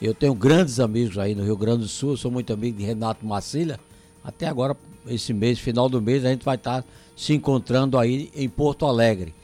Eu 0.00 0.14
tenho 0.14 0.34
grandes 0.34 0.80
amigos 0.80 1.18
aí 1.18 1.34
no 1.34 1.44
Rio 1.44 1.58
Grande 1.58 1.80
do 1.80 1.88
Sul, 1.88 2.16
sou 2.16 2.30
muito 2.30 2.54
amigo 2.54 2.78
de 2.78 2.84
Renato 2.84 3.26
Macilha. 3.26 3.78
Até 4.24 4.46
agora, 4.46 4.74
esse 5.06 5.34
mês, 5.34 5.58
final 5.58 5.90
do 5.90 6.00
mês, 6.00 6.24
a 6.24 6.30
gente 6.30 6.42
vai 6.42 6.56
estar 6.56 6.82
se 7.14 7.34
encontrando 7.34 7.98
aí 7.98 8.30
em 8.34 8.48
Porto 8.48 8.86
Alegre. 8.86 9.34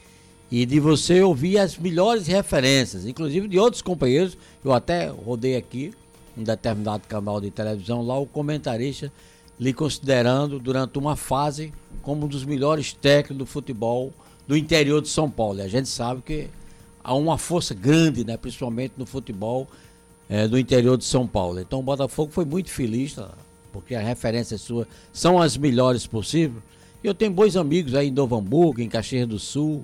E 0.49 0.65
de 0.65 0.79
você 0.79 1.21
ouvir 1.21 1.59
as 1.59 1.77
melhores 1.77 2.25
referências, 2.25 3.05
inclusive 3.05 3.47
de 3.47 3.59
outros 3.59 3.83
companheiros. 3.83 4.35
Eu 4.65 4.73
até 4.73 5.09
rodei 5.09 5.55
aqui 5.55 5.93
um 6.35 6.41
determinado 6.41 7.07
canal 7.07 7.39
de 7.39 7.51
televisão 7.51 8.01
lá, 8.01 8.17
o 8.17 8.25
comentarista 8.25 9.11
lhe 9.59 9.73
considerando 9.73 10.59
durante 10.59 10.97
uma 10.97 11.15
fase 11.15 11.73
como 12.01 12.25
um 12.25 12.27
dos 12.27 12.43
melhores 12.43 12.93
técnicos 12.93 13.37
do 13.37 13.45
futebol 13.45 14.11
do 14.47 14.57
interior 14.57 15.01
de 15.01 15.09
São 15.09 15.29
Paulo. 15.29 15.59
E 15.59 15.61
a 15.61 15.67
gente 15.67 15.87
sabe 15.87 16.21
que 16.21 16.49
há 17.03 17.13
uma 17.13 17.37
força 17.37 17.73
grande, 17.73 18.25
né, 18.25 18.37
principalmente 18.37 18.93
no 18.97 19.05
futebol 19.05 19.67
é, 20.29 20.47
do 20.47 20.57
interior 20.57 20.97
de 20.97 21.05
São 21.05 21.27
Paulo. 21.27 21.59
Então 21.59 21.79
o 21.79 21.83
Botafogo 21.83 22.31
foi 22.31 22.45
muito 22.45 22.69
feliz, 22.69 23.13
tá? 23.13 23.29
porque 23.71 23.95
as 23.95 24.05
referências 24.05 24.61
suas 24.61 24.87
são 25.11 25.41
as 25.41 25.57
melhores 25.57 26.05
possíveis. 26.05 26.63
Eu 27.03 27.13
tenho 27.13 27.31
bons 27.31 27.57
amigos 27.57 27.95
aí 27.95 28.07
em 28.07 28.11
Novo 28.11 28.35
Hamburgo, 28.35 28.81
em 28.81 28.87
Caxias 28.87 29.27
do 29.27 29.39
Sul, 29.39 29.83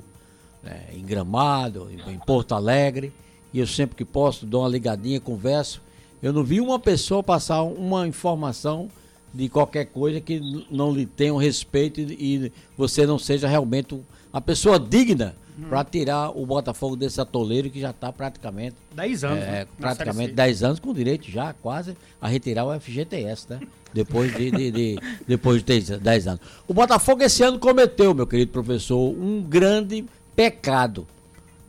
né, 0.63 0.85
em 0.93 1.03
Gramado, 1.03 1.89
em, 1.91 2.13
em 2.13 2.19
Porto 2.19 2.53
Alegre, 2.53 3.11
e 3.53 3.59
eu 3.59 3.67
sempre 3.67 3.95
que 3.95 4.05
posso 4.05 4.45
dou 4.45 4.61
uma 4.61 4.69
ligadinha, 4.69 5.19
converso. 5.19 5.81
Eu 6.21 6.31
não 6.31 6.43
vi 6.43 6.61
uma 6.61 6.79
pessoa 6.79 7.23
passar 7.23 7.63
uma 7.63 8.07
informação 8.07 8.89
de 9.33 9.49
qualquer 9.49 9.85
coisa 9.85 10.19
que 10.19 10.65
não 10.69 10.93
lhe 10.93 11.05
tenha 11.05 11.33
um 11.33 11.37
respeito 11.37 12.01
e, 12.01 12.45
e 12.45 12.51
você 12.77 13.05
não 13.05 13.19
seja 13.19 13.47
realmente 13.47 13.99
uma 14.31 14.41
pessoa 14.41 14.79
digna 14.79 15.35
uhum. 15.57 15.69
para 15.69 15.83
tirar 15.83 16.29
o 16.29 16.45
Botafogo 16.45 16.95
desse 16.95 17.19
atoleiro 17.21 17.69
que 17.69 17.79
já 17.79 17.91
está 17.91 18.11
praticamente 18.11 18.75
10 18.95 19.23
anos, 19.23 19.43
é, 19.43 19.51
né? 19.51 19.67
praticamente 19.79 20.33
10 20.33 20.63
anos 20.63 20.79
com 20.79 20.93
direito 20.93 21.29
já 21.29 21.53
quase 21.53 21.95
a 22.21 22.27
retirar 22.27 22.65
o 22.65 22.79
FGTS, 22.79 23.47
né? 23.49 23.59
Depois 23.93 24.35
de, 24.35 24.51
de, 24.51 24.71
de 24.71 24.99
depois 25.27 25.63
de 25.63 25.97
10 25.97 26.27
anos. 26.27 26.41
O 26.67 26.73
Botafogo 26.73 27.23
esse 27.23 27.41
ano 27.43 27.57
cometeu, 27.57 28.13
meu 28.13 28.27
querido 28.27 28.51
professor, 28.51 28.97
um 28.97 29.41
grande 29.41 30.05
pecado. 30.35 31.07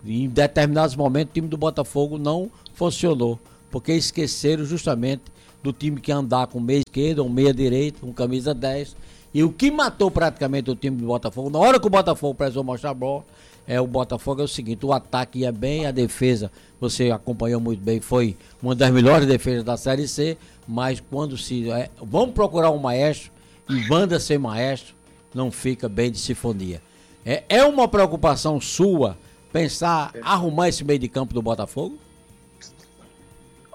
Em 0.05 0.29
determinados 0.29 0.95
momentos 0.97 1.31
o 1.31 1.35
time 1.35 1.49
do 1.49 1.57
Botafogo 1.57 2.19
não 2.19 2.51
funcionou, 2.75 3.39
porque 3.71 3.93
esqueceram 3.93 4.65
justamente 4.65 5.23
do 5.63 5.73
time 5.73 6.01
que 6.01 6.11
andar 6.11 6.47
com 6.47 6.61
meia 6.61 6.83
esquerda 6.87 7.23
ou 7.23 7.29
meia 7.29 7.53
direita, 7.53 8.01
com 8.01 8.13
camisa 8.13 8.55
10. 8.55 8.97
E 9.33 9.45
o 9.45 9.53
que 9.53 9.71
matou 9.71 10.11
praticamente 10.11 10.71
o 10.71 10.75
time 10.75 10.97
do 10.97 11.07
Botafogo, 11.07 11.51
na 11.51 11.59
hora 11.59 11.79
que 11.79 11.87
o 11.87 11.91
Botafogo 11.91 12.35
precisou 12.35 12.65
mostrar 12.65 12.91
a 12.91 12.95
bola, 12.95 13.25
é 13.67 13.81
o 13.81 13.87
Botafogo 13.87 14.41
é 14.41 14.45
o 14.45 14.49
seguinte, 14.49 14.85
o 14.85 14.93
ataque 14.93 15.41
ia 15.41 15.53
bem, 15.53 15.87
a 15.87 15.93
defesa, 15.93 16.51
você 16.81 17.11
acompanhou 17.11 17.61
muito 17.61 17.81
bem, 17.81 18.01
foi 18.01 18.37
uma 18.61 18.75
das 18.75 18.91
melhores 18.91 19.29
defesas 19.29 19.63
da 19.63 19.77
Série 19.77 20.09
C, 20.09 20.37
mas 20.67 20.99
quando 20.99 21.37
se. 21.39 21.71
É, 21.71 21.89
vamos 22.03 22.35
procurar 22.35 22.71
um 22.71 22.79
maestro, 22.79 23.31
e 23.69 23.87
banda 23.87 24.19
sem 24.19 24.39
maestro, 24.39 24.95
não 25.33 25.53
fica 25.53 25.89
bem 25.89 26.11
de 26.11 26.19
sinfonia. 26.19 26.83
É, 27.25 27.45
é 27.49 27.65
uma 27.65 27.87
preocupação 27.87 28.61
sua 28.61 29.17
pensar, 29.53 30.13
arrumar 30.23 30.69
esse 30.69 30.83
meio 30.83 30.99
de 30.99 31.09
campo 31.09 31.35
do 31.35 31.43
Botafogo? 31.43 31.97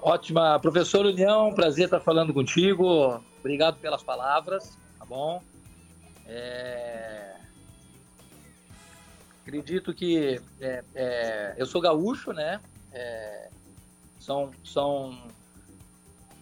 Ótima. 0.06 0.56
Professor 0.60 1.04
União, 1.04 1.52
prazer 1.52 1.86
estar 1.86 1.98
falando 1.98 2.32
contigo. 2.32 3.20
Obrigado 3.40 3.76
pelas 3.80 4.04
palavras, 4.04 4.78
tá 4.96 5.04
bom? 5.04 5.42
É... 6.24 7.34
Acredito 9.42 9.92
que 9.92 10.40
é, 10.60 10.84
é, 10.94 11.54
eu 11.58 11.66
sou 11.66 11.80
gaúcho, 11.80 12.32
né? 12.32 12.60
é, 12.92 13.50
são, 14.20 14.52
são, 14.62 15.18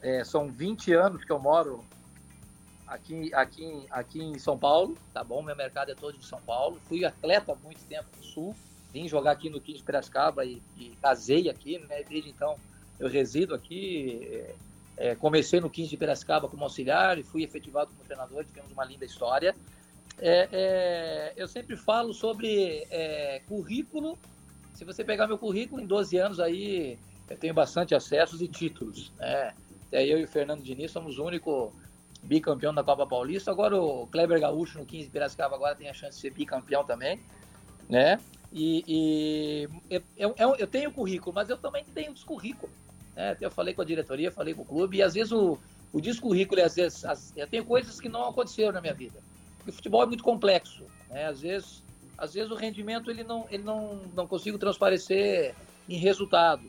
é, 0.02 0.22
são 0.24 0.52
20 0.52 0.92
anos 0.92 1.24
que 1.24 1.32
eu 1.32 1.38
moro 1.38 1.82
aqui, 2.86 3.32
aqui, 3.32 3.86
aqui 3.90 4.22
em 4.22 4.38
São 4.38 4.58
Paulo, 4.58 4.94
tá 5.14 5.24
bom? 5.24 5.40
Meu 5.40 5.56
mercado 5.56 5.90
é 5.90 5.94
todo 5.94 6.18
de 6.18 6.26
São 6.26 6.42
Paulo. 6.42 6.78
Fui 6.86 7.02
atleta 7.02 7.52
há 7.52 7.56
muito 7.56 7.82
tempo 7.86 8.10
no 8.14 8.22
Sul, 8.22 8.54
vim 8.92 9.08
jogar 9.08 9.30
aqui 9.30 9.48
no 9.48 9.58
15 9.58 9.78
de 9.78 9.84
Piracicaba 9.84 10.44
e, 10.44 10.60
e 10.76 10.94
casei 11.00 11.48
aqui, 11.48 11.78
né? 11.78 12.02
Desde 12.02 12.28
então 12.28 12.58
eu 12.98 13.08
resido 13.08 13.54
aqui. 13.54 14.28
É, 14.30 14.54
é, 14.96 15.14
comecei 15.14 15.60
no 15.60 15.68
15 15.68 15.90
de 15.90 15.96
Piracicaba 15.96 16.48
como 16.48 16.62
auxiliar 16.62 17.18
e 17.18 17.22
fui 17.22 17.42
efetivado 17.42 17.90
como 17.90 18.04
treinador, 18.04 18.44
tivemos 18.44 18.70
uma 18.72 18.84
linda 18.84 19.04
história. 19.04 19.54
É, 20.18 20.48
é, 20.52 21.32
eu 21.36 21.48
sempre 21.48 21.76
falo 21.76 22.14
sobre 22.14 22.86
é, 22.90 23.42
currículo. 23.48 24.16
Se 24.74 24.84
você 24.84 25.02
pegar 25.04 25.26
meu 25.26 25.38
currículo, 25.38 25.82
em 25.82 25.86
12 25.86 26.16
anos 26.16 26.40
aí, 26.40 26.98
eu 27.28 27.36
tenho 27.36 27.54
bastante 27.54 27.94
acessos 27.94 28.40
e 28.40 28.48
títulos. 28.48 29.12
Né? 29.18 29.52
Até 29.88 30.06
eu 30.06 30.18
e 30.18 30.24
o 30.24 30.28
Fernando 30.28 30.62
Diniz 30.62 30.90
somos 30.90 31.18
o 31.18 31.24
único 31.24 31.72
bicampeão 32.22 32.72
da 32.72 32.84
Copa 32.84 33.06
Paulista. 33.06 33.50
Agora 33.50 33.76
o 33.76 34.06
Kleber 34.06 34.40
Gaúcho 34.40 34.78
no 34.78 34.86
15 34.86 35.04
de 35.04 35.10
Piracicaba 35.10 35.56
agora 35.56 35.74
tem 35.74 35.88
a 35.88 35.94
chance 35.94 36.16
de 36.16 36.22
ser 36.22 36.30
bicampeão 36.30 36.84
também. 36.84 37.20
Né? 37.88 38.18
E, 38.52 38.84
e 38.86 39.68
eu, 39.90 40.32
eu, 40.38 40.56
eu, 40.56 40.66
tenho 40.66 40.92
currículo, 40.92 41.34
mas 41.34 41.50
eu 41.50 41.56
também 41.56 41.84
tenho 41.92 42.14
descurrículo. 42.14 42.72
Né? 43.14 43.36
Eu 43.40 43.50
falei 43.50 43.74
com 43.74 43.82
a 43.82 43.84
diretoria, 43.84 44.30
falei 44.30 44.54
com 44.54 44.62
o 44.62 44.64
clube, 44.64 44.98
e 44.98 45.02
às 45.02 45.14
vezes 45.14 45.32
o, 45.32 45.58
o 45.92 46.00
descurrículo, 46.00 46.62
às 46.62 46.74
vezes, 46.74 47.04
as, 47.04 47.32
eu 47.36 47.46
tenho 47.46 47.64
coisas 47.64 48.00
que 48.00 48.08
não 48.08 48.28
aconteceram 48.28 48.72
na 48.72 48.80
minha 48.80 48.94
vida. 48.94 49.18
Porque 49.58 49.70
o 49.70 49.74
futebol 49.74 50.02
é 50.02 50.06
muito 50.06 50.24
complexo. 50.24 50.84
Né? 51.08 51.26
Às, 51.26 51.40
vezes, 51.40 51.82
às 52.18 52.34
vezes 52.34 52.50
o 52.50 52.54
rendimento 52.54 53.10
ele 53.10 53.24
não, 53.24 53.46
ele 53.50 53.62
não, 53.62 54.00
não 54.14 54.26
consigo 54.26 54.58
transparecer 54.58 55.54
em 55.88 55.96
resultado. 55.96 56.64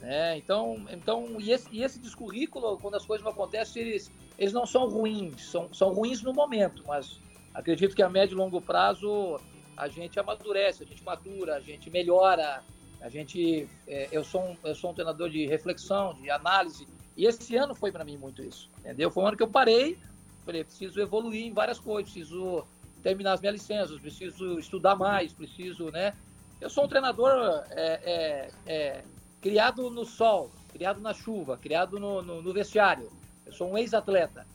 Né? 0.00 0.36
Então, 0.38 0.86
então 0.90 1.40
e, 1.40 1.50
esse, 1.50 1.68
e 1.72 1.82
esse 1.82 1.98
descurrículo, 1.98 2.78
quando 2.78 2.94
as 2.94 3.04
coisas 3.04 3.24
não 3.24 3.32
acontecem, 3.32 3.82
eles, 3.82 4.10
eles 4.38 4.52
não 4.52 4.64
são 4.64 4.88
ruins, 4.88 5.50
são, 5.50 5.72
são 5.74 5.92
ruins 5.92 6.22
no 6.22 6.32
momento, 6.32 6.84
mas 6.86 7.20
acredito 7.52 7.96
que 7.96 8.02
a 8.02 8.08
médio 8.08 8.34
e 8.34 8.38
longo 8.38 8.60
prazo 8.60 9.40
a 9.76 9.88
gente 9.88 10.18
amadurece, 10.18 10.84
a 10.84 10.86
gente 10.86 11.02
matura, 11.04 11.56
a 11.56 11.60
gente 11.60 11.90
melhora, 11.90 12.62
a 13.00 13.08
gente, 13.08 13.68
é, 13.86 14.08
eu, 14.10 14.24
sou 14.24 14.42
um, 14.42 14.56
eu 14.64 14.74
sou 14.74 14.90
um 14.90 14.94
treinador 14.94 15.30
de 15.30 15.46
reflexão, 15.46 16.14
de 16.14 16.30
análise, 16.30 16.86
e 17.16 17.26
esse 17.26 17.56
ano 17.56 17.74
foi 17.74 17.90
para 17.90 18.04
mim 18.04 18.16
muito 18.16 18.42
isso, 18.42 18.68
entendeu? 18.78 19.10
Foi 19.10 19.22
um 19.22 19.26
ano 19.28 19.36
que 19.36 19.42
eu 19.42 19.48
parei, 19.48 19.98
falei, 20.44 20.64
preciso 20.64 21.00
evoluir 21.00 21.46
em 21.46 21.52
várias 21.52 21.78
coisas, 21.78 22.12
preciso 22.12 22.64
terminar 23.02 23.34
as 23.34 23.40
minhas 23.40 23.54
licenças, 23.54 24.00
preciso 24.00 24.58
estudar 24.58 24.96
mais, 24.96 25.32
preciso, 25.32 25.90
né? 25.90 26.14
Eu 26.60 26.68
sou 26.68 26.84
um 26.84 26.88
treinador 26.88 27.30
é, 27.70 28.00
é, 28.04 28.50
é, 28.66 29.04
criado 29.40 29.88
no 29.90 30.04
sol, 30.04 30.50
criado 30.72 31.00
na 31.00 31.14
chuva, 31.14 31.56
criado 31.56 32.00
no, 32.00 32.20
no, 32.22 32.42
no 32.42 32.52
vestiário. 32.52 33.10
Eu 33.46 33.52
sou 33.52 33.70
um 33.70 33.78
ex-atleta, 33.78 34.46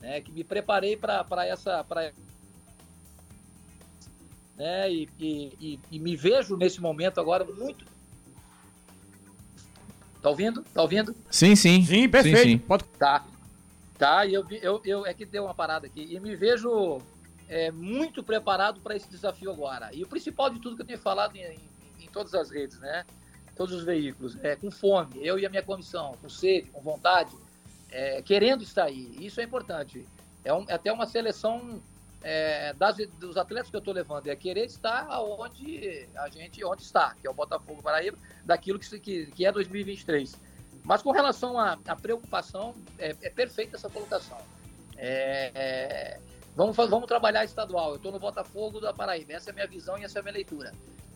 né? 0.00 0.20
Que 0.20 0.30
me 0.30 0.44
preparei 0.44 0.96
para 0.96 1.46
essa. 1.46 1.84
Né? 4.58 4.92
E, 4.92 5.08
e, 5.18 5.80
e, 5.90 5.98
me 5.98 6.16
vejo 6.16 6.56
nesse 6.56 6.80
momento 6.80 7.20
agora 7.20 7.44
muito 7.44 7.86
Tá 10.20 10.30
ouvindo? 10.30 10.62
Tá 10.74 10.82
ouvindo? 10.82 11.14
Sim, 11.30 11.54
sim. 11.54 11.82
Sim, 11.84 12.08
perfeito. 12.08 12.38
Sim, 12.38 12.44
sim. 12.44 12.58
Pode... 12.58 12.84
Tá. 12.98 13.24
Tá, 13.96 14.24
e 14.24 14.34
eu, 14.34 14.46
eu, 14.50 14.80
eu 14.84 15.06
é 15.06 15.12
que 15.12 15.24
deu 15.24 15.44
uma 15.44 15.54
parada 15.54 15.86
aqui. 15.86 16.06
E 16.10 16.20
me 16.20 16.36
vejo 16.36 17.00
é, 17.48 17.70
muito 17.70 18.22
preparado 18.22 18.80
para 18.80 18.94
esse 18.94 19.08
desafio 19.08 19.50
agora. 19.50 19.90
E 19.92 20.02
o 20.02 20.06
principal 20.06 20.50
de 20.50 20.60
tudo 20.60 20.76
que 20.76 20.82
eu 20.82 20.86
tenho 20.86 20.98
falado 20.98 21.34
em, 21.36 21.42
em, 21.42 21.60
em, 22.00 22.06
todas 22.08 22.34
as 22.34 22.50
redes, 22.50 22.78
né? 22.78 23.04
Todos 23.56 23.74
os 23.74 23.84
veículos, 23.84 24.36
é 24.44 24.54
com 24.54 24.70
fome, 24.70 25.18
eu 25.20 25.36
e 25.36 25.44
a 25.44 25.50
minha 25.50 25.64
comissão, 25.64 26.16
com 26.22 26.28
sede, 26.28 26.70
com 26.70 26.80
vontade, 26.80 27.34
é, 27.90 28.22
querendo 28.22 28.62
estar 28.62 28.84
aí. 28.84 29.16
Isso 29.18 29.40
é 29.40 29.44
importante. 29.44 30.06
É, 30.44 30.54
um, 30.54 30.64
é 30.68 30.74
até 30.74 30.92
uma 30.92 31.06
seleção 31.06 31.82
é, 32.22 32.72
das, 32.74 32.96
dos 33.18 33.36
atletas 33.36 33.70
que 33.70 33.76
eu 33.76 33.80
estou 33.80 33.94
levando, 33.94 34.26
é 34.26 34.36
querer 34.36 34.66
estar 34.66 35.08
onde 35.20 36.08
a 36.16 36.28
gente 36.28 36.64
onde 36.64 36.82
está, 36.82 37.14
que 37.20 37.26
é 37.26 37.30
o 37.30 37.34
Botafogo 37.34 37.82
Paraíba, 37.82 38.18
daquilo 38.44 38.78
que, 38.78 38.98
que, 38.98 39.26
que 39.26 39.46
é 39.46 39.52
2023. 39.52 40.36
Mas 40.84 41.02
com 41.02 41.10
relação 41.10 41.58
à, 41.58 41.78
à 41.86 41.96
preocupação, 41.96 42.74
é, 42.98 43.14
é, 43.22 43.30
perfeita 43.30 43.76
essa 43.76 43.90
colocação. 43.90 44.38
É, 44.96 45.52
é, 45.54 46.20
vamos, 46.56 46.74
vamos 46.74 47.06
trabalhar 47.06 47.44
estadual. 47.44 47.90
Eu 47.90 47.96
estou 47.96 48.10
no 48.10 48.18
Botafogo 48.18 48.80
da 48.80 48.92
Paraíba. 48.92 49.34
Essa 49.34 49.50
é 49.50 49.52
a 49.52 49.54
minha 49.54 49.66
visão 49.66 49.98
e 49.98 50.04
essa 50.04 50.18
é 50.18 50.20
a 50.20 50.22
minha 50.22 50.34
leitura. 50.34 50.72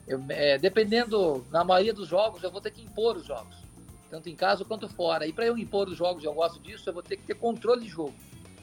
Eu, 0.06 0.22
é, 0.28 0.58
dependendo, 0.58 1.46
na 1.50 1.64
maioria 1.64 1.94
dos 1.94 2.08
jogos, 2.08 2.42
eu 2.42 2.50
vou 2.50 2.60
ter 2.60 2.70
que 2.70 2.82
impor 2.82 3.16
os 3.16 3.24
jogos, 3.24 3.56
tanto 4.10 4.28
em 4.28 4.36
casa 4.36 4.64
quanto 4.64 4.88
fora. 4.88 5.26
E 5.26 5.32
para 5.32 5.46
eu 5.46 5.56
impor 5.56 5.88
os 5.88 5.96
jogos, 5.96 6.22
eu 6.22 6.34
gosto 6.34 6.60
disso, 6.60 6.88
eu 6.88 6.92
vou 6.92 7.02
ter 7.02 7.16
que 7.16 7.24
ter 7.24 7.34
controle 7.34 7.82
de 7.82 7.88
jogo. 7.88 8.14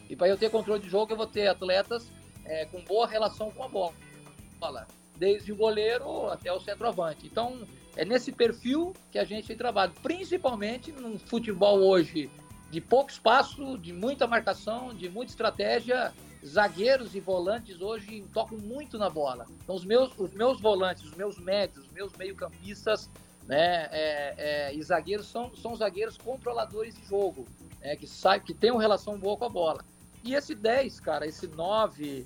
E 0.10 0.16
para 0.16 0.28
eu 0.28 0.38
ter 0.38 0.50
controle 0.52 0.82
de 0.82 0.90
jogo, 0.90 1.14
eu 1.14 1.18
vou 1.18 1.28
ter 1.28 1.48
atletas 1.48 2.12
é, 2.50 2.66
com 2.66 2.82
boa 2.82 3.08
relação 3.08 3.52
com 3.52 3.64
a 3.64 3.68
bola, 3.68 4.88
desde 5.16 5.52
o 5.52 5.56
goleiro 5.56 6.28
até 6.28 6.52
o 6.52 6.60
centroavante. 6.60 7.28
Então, 7.28 7.62
é 7.96 8.04
nesse 8.04 8.32
perfil 8.32 8.94
que 9.12 9.20
a 9.20 9.24
gente 9.24 9.48
tem 9.48 9.56
trabalho, 9.56 9.94
principalmente 10.02 10.92
no 10.92 11.18
futebol 11.20 11.80
hoje 11.80 12.30
de 12.72 12.82
pouco 12.82 13.12
espaço, 13.12 13.78
de 13.78 13.94
muita 13.94 14.28
marcação, 14.28 14.94
de 14.94 15.10
muita 15.10 15.32
estratégia. 15.32 16.14
Zagueiros 16.46 17.16
e 17.16 17.20
volantes 17.20 17.82
hoje 17.82 18.26
tocam 18.34 18.58
muito 18.58 18.98
na 18.98 19.10
bola. 19.10 19.46
Então, 19.62 19.76
os 19.76 19.84
meus, 19.84 20.18
os 20.18 20.32
meus 20.34 20.62
volantes, 20.62 21.04
os 21.04 21.14
meus 21.14 21.38
médios, 21.38 21.86
os 21.86 21.92
meus 21.92 22.14
meio-campistas 22.14 23.10
né, 23.46 23.90
é, 23.92 24.36
é, 24.38 24.74
e 24.74 24.82
zagueiros 24.82 25.28
são, 25.28 25.54
são 25.56 25.76
zagueiros 25.76 26.16
controladores 26.18 26.96
de 26.96 27.06
jogo, 27.06 27.46
né, 27.82 27.98
que, 27.98 28.08
sai, 28.08 28.40
que 28.40 28.54
tem 28.54 28.72
uma 28.72 28.80
relação 28.80 29.20
boa 29.20 29.36
com 29.36 29.46
a 29.46 29.50
bola. 29.50 29.84
E 30.24 30.34
esse 30.36 30.54
10, 30.54 31.00
cara, 31.00 31.26
esse 31.26 31.48
9, 31.48 32.26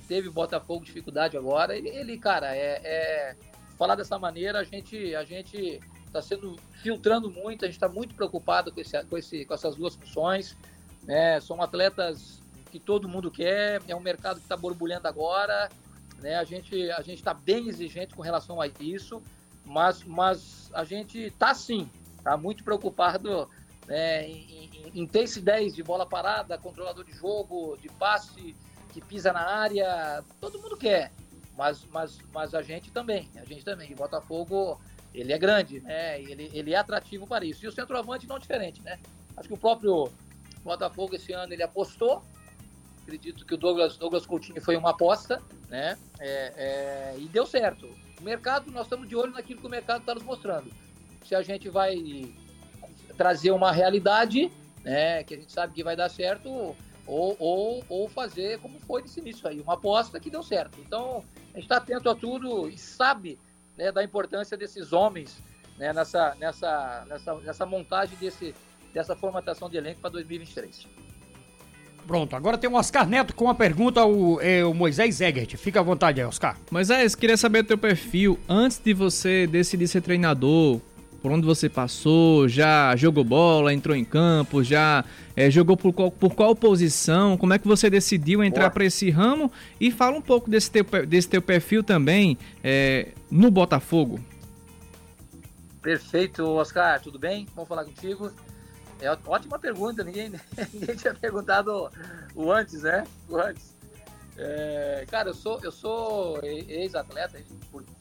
que 0.00 0.06
teve 0.06 0.30
Botafogo 0.30 0.84
dificuldade 0.84 1.36
agora, 1.36 1.76
ele, 1.76 1.88
ele 1.88 2.18
cara, 2.18 2.54
é, 2.54 2.80
é, 2.84 3.36
falar 3.76 3.96
dessa 3.96 4.18
maneira, 4.18 4.60
a 4.60 4.64
gente 4.64 5.14
a 5.14 5.24
gente 5.24 5.80
está 6.06 6.22
sendo 6.22 6.56
filtrando 6.82 7.30
muito, 7.30 7.64
a 7.64 7.68
gente 7.68 7.76
está 7.76 7.88
muito 7.88 8.14
preocupado 8.14 8.72
com, 8.72 8.80
esse, 8.80 9.02
com, 9.04 9.18
esse, 9.18 9.44
com 9.44 9.54
essas 9.54 9.76
duas 9.76 9.94
funções. 9.94 10.56
Né? 11.02 11.40
São 11.40 11.60
atletas 11.60 12.40
que 12.70 12.78
todo 12.78 13.08
mundo 13.08 13.30
quer, 13.30 13.82
é 13.88 13.94
um 13.94 14.00
mercado 14.00 14.36
que 14.36 14.42
está 14.42 14.56
borbulhando 14.56 15.08
agora, 15.08 15.68
né? 16.20 16.36
A 16.36 16.44
gente 16.44 16.90
a 16.90 17.02
gente 17.02 17.18
está 17.18 17.32
bem 17.32 17.68
exigente 17.68 18.14
com 18.14 18.22
relação 18.22 18.60
a 18.60 18.66
isso, 18.80 19.22
mas 19.64 20.04
mas 20.04 20.70
a 20.74 20.84
gente 20.84 21.18
está 21.18 21.54
sim, 21.54 21.90
está 22.18 22.36
muito 22.36 22.62
preocupado 22.62 23.48
né, 23.86 24.28
em, 24.28 24.70
em, 24.94 25.02
em, 25.02 25.06
ter 25.06 25.20
esse 25.20 25.40
10 25.40 25.74
de 25.74 25.82
bola 25.82 26.06
parada, 26.06 26.58
controlador 26.58 27.04
de 27.04 27.12
jogo, 27.12 27.76
de 27.80 27.88
passe, 27.88 28.54
que 29.00 29.06
pisa 29.06 29.32
na 29.32 29.40
área, 29.40 30.24
todo 30.40 30.60
mundo 30.60 30.76
quer 30.76 31.12
mas, 31.58 31.84
mas, 31.92 32.18
mas 32.32 32.54
a 32.54 32.62
gente 32.62 32.88
também, 32.92 33.28
a 33.34 33.44
gente 33.44 33.64
também. 33.64 33.92
O 33.92 33.96
Botafogo, 33.96 34.80
ele 35.12 35.32
é 35.32 35.38
grande, 35.38 35.80
né? 35.80 36.22
Ele, 36.22 36.48
ele 36.54 36.72
é 36.72 36.76
atrativo 36.76 37.26
para 37.26 37.44
isso. 37.44 37.64
E 37.64 37.68
o 37.68 37.72
centroavante 37.72 38.28
não 38.28 38.38
diferente, 38.38 38.80
né? 38.80 38.96
Acho 39.36 39.48
que 39.48 39.54
o 39.54 39.58
próprio 39.58 40.08
Botafogo 40.62 41.16
esse 41.16 41.32
ano 41.32 41.52
ele 41.52 41.64
apostou. 41.64 42.22
Acredito 43.02 43.44
que 43.44 43.54
o 43.54 43.56
Douglas, 43.56 43.96
Douglas 43.96 44.24
Coutinho 44.24 44.62
foi 44.62 44.76
uma 44.76 44.90
aposta, 44.90 45.42
né? 45.68 45.98
É, 46.20 46.52
é, 46.56 47.18
e 47.18 47.26
deu 47.26 47.44
certo. 47.44 47.88
O 48.20 48.22
mercado, 48.22 48.70
nós 48.70 48.86
estamos 48.86 49.08
de 49.08 49.16
olho 49.16 49.32
naquilo 49.32 49.60
que 49.60 49.66
o 49.66 49.70
mercado 49.70 50.00
está 50.00 50.14
nos 50.14 50.22
mostrando. 50.22 50.70
Se 51.26 51.34
a 51.34 51.42
gente 51.42 51.68
vai 51.68 52.32
trazer 53.16 53.50
uma 53.50 53.72
realidade, 53.72 54.48
né? 54.84 55.24
Que 55.24 55.34
a 55.34 55.38
gente 55.38 55.50
sabe 55.50 55.72
que 55.72 55.82
vai 55.82 55.96
dar 55.96 56.08
certo, 56.08 56.76
ou, 57.08 57.34
ou, 57.38 57.84
ou 57.88 58.08
fazer 58.08 58.58
como 58.60 58.78
foi 58.80 59.00
nesse 59.00 59.18
início 59.18 59.48
aí, 59.48 59.60
uma 59.60 59.74
aposta 59.74 60.20
que 60.20 60.28
deu 60.28 60.42
certo. 60.42 60.78
Então, 60.86 61.24
a 61.52 61.56
gente 61.56 61.64
está 61.64 61.78
atento 61.78 62.08
a 62.10 62.14
tudo 62.14 62.68
e 62.68 62.76
sabe 62.76 63.38
né, 63.76 63.90
da 63.90 64.04
importância 64.04 64.56
desses 64.56 64.92
homens 64.92 65.42
né, 65.78 65.92
nessa, 65.92 66.36
nessa, 66.38 67.06
nessa, 67.08 67.34
nessa 67.36 67.66
montagem 67.66 68.16
desse, 68.18 68.54
dessa 68.92 69.16
formatação 69.16 69.70
de 69.70 69.78
elenco 69.78 70.00
para 70.00 70.10
2023. 70.10 70.86
Pronto, 72.06 72.36
agora 72.36 72.58
tem 72.58 72.68
o 72.70 72.74
Oscar 72.74 73.06
Neto 73.06 73.34
com 73.34 73.44
uma 73.44 73.54
pergunta 73.54 74.00
ao, 74.00 74.40
é, 74.40 74.64
o 74.64 74.74
Moisés 74.74 75.20
Egert. 75.20 75.56
Fica 75.56 75.80
à 75.80 75.82
vontade 75.82 76.20
aí, 76.20 76.26
Oscar. 76.26 76.56
Moisés, 76.70 77.14
queria 77.14 77.36
saber 77.36 77.64
teu 77.64 77.76
perfil. 77.76 78.38
Antes 78.48 78.78
de 78.78 78.92
você 78.94 79.46
decidir 79.46 79.88
ser 79.88 80.00
treinador, 80.00 80.80
por 81.20 81.32
onde 81.32 81.46
você 81.46 81.68
passou, 81.68 82.48
já 82.48 82.94
jogou 82.96 83.24
bola, 83.24 83.72
entrou 83.74 83.96
em 83.96 84.04
campo, 84.04 84.62
já 84.62 85.04
é, 85.36 85.50
jogou 85.50 85.76
por 85.76 85.92
qual, 85.92 86.10
por 86.10 86.34
qual 86.34 86.54
posição, 86.54 87.36
como 87.36 87.54
é 87.54 87.58
que 87.58 87.66
você 87.66 87.90
decidiu 87.90 88.42
entrar 88.42 88.70
para 88.70 88.84
esse 88.84 89.10
ramo 89.10 89.50
e 89.80 89.90
fala 89.90 90.16
um 90.16 90.22
pouco 90.22 90.48
desse 90.50 90.70
teu, 90.70 90.84
desse 91.06 91.28
teu 91.28 91.42
perfil 91.42 91.82
também 91.82 92.38
é, 92.62 93.08
no 93.30 93.50
Botafogo. 93.50 94.20
Perfeito, 95.82 96.44
Oscar, 96.44 97.00
tudo 97.00 97.18
bem? 97.18 97.46
Vamos 97.54 97.68
falar 97.68 97.84
contigo. 97.84 98.30
É 99.00 99.10
ótima 99.26 99.58
pergunta, 99.58 100.02
ninguém, 100.02 100.32
ninguém 100.74 100.96
tinha 100.96 101.14
perguntado 101.14 101.88
o 102.34 102.52
antes, 102.52 102.82
né? 102.82 103.04
O 103.28 103.36
antes. 103.36 103.77
É, 104.38 105.04
cara, 105.10 105.30
eu 105.30 105.34
sou, 105.34 105.58
eu 105.64 105.72
sou 105.72 106.38
ex-atleta, 106.44 107.42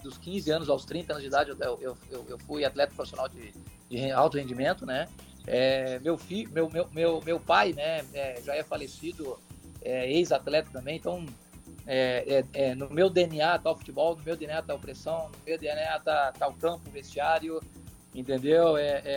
dos 0.03 0.19
15 0.19 0.51
anos 0.51 0.69
aos 0.69 0.85
30 0.85 1.13
anos 1.13 1.23
de 1.23 1.29
idade, 1.29 1.49
eu, 1.49 1.57
eu, 1.81 1.97
eu, 2.11 2.25
eu 2.29 2.37
fui 2.39 2.63
atleta 2.63 2.93
profissional 2.93 3.27
de, 3.27 3.51
de 3.89 4.11
alto 4.11 4.37
rendimento, 4.37 4.85
né? 4.85 5.07
É, 5.47 5.97
meu, 5.99 6.19
meu, 6.51 6.69
meu, 6.69 6.89
meu, 6.91 7.21
meu 7.25 7.39
pai, 7.39 7.73
né, 7.73 8.05
é, 8.13 8.39
já 8.43 8.53
é 8.53 8.61
falecido, 8.61 9.39
é, 9.81 10.11
ex-atleta 10.11 10.69
também, 10.71 10.97
então 10.97 11.25
é, 11.87 12.43
é, 12.53 12.67
é, 12.69 12.75
no 12.75 12.87
meu 12.89 13.09
DNA 13.09 13.57
tá 13.57 13.71
o 13.71 13.77
futebol, 13.77 14.15
no 14.15 14.23
meu 14.23 14.35
DNA 14.35 14.61
tá 14.61 14.73
a 14.73 14.75
opressão, 14.75 15.29
no 15.29 15.37
meu 15.43 15.57
DNA 15.57 15.99
tá, 16.01 16.33
tá 16.33 16.47
o 16.47 16.53
campo, 16.53 16.87
o 16.87 16.91
vestiário, 16.91 17.61
entendeu? 18.13 18.73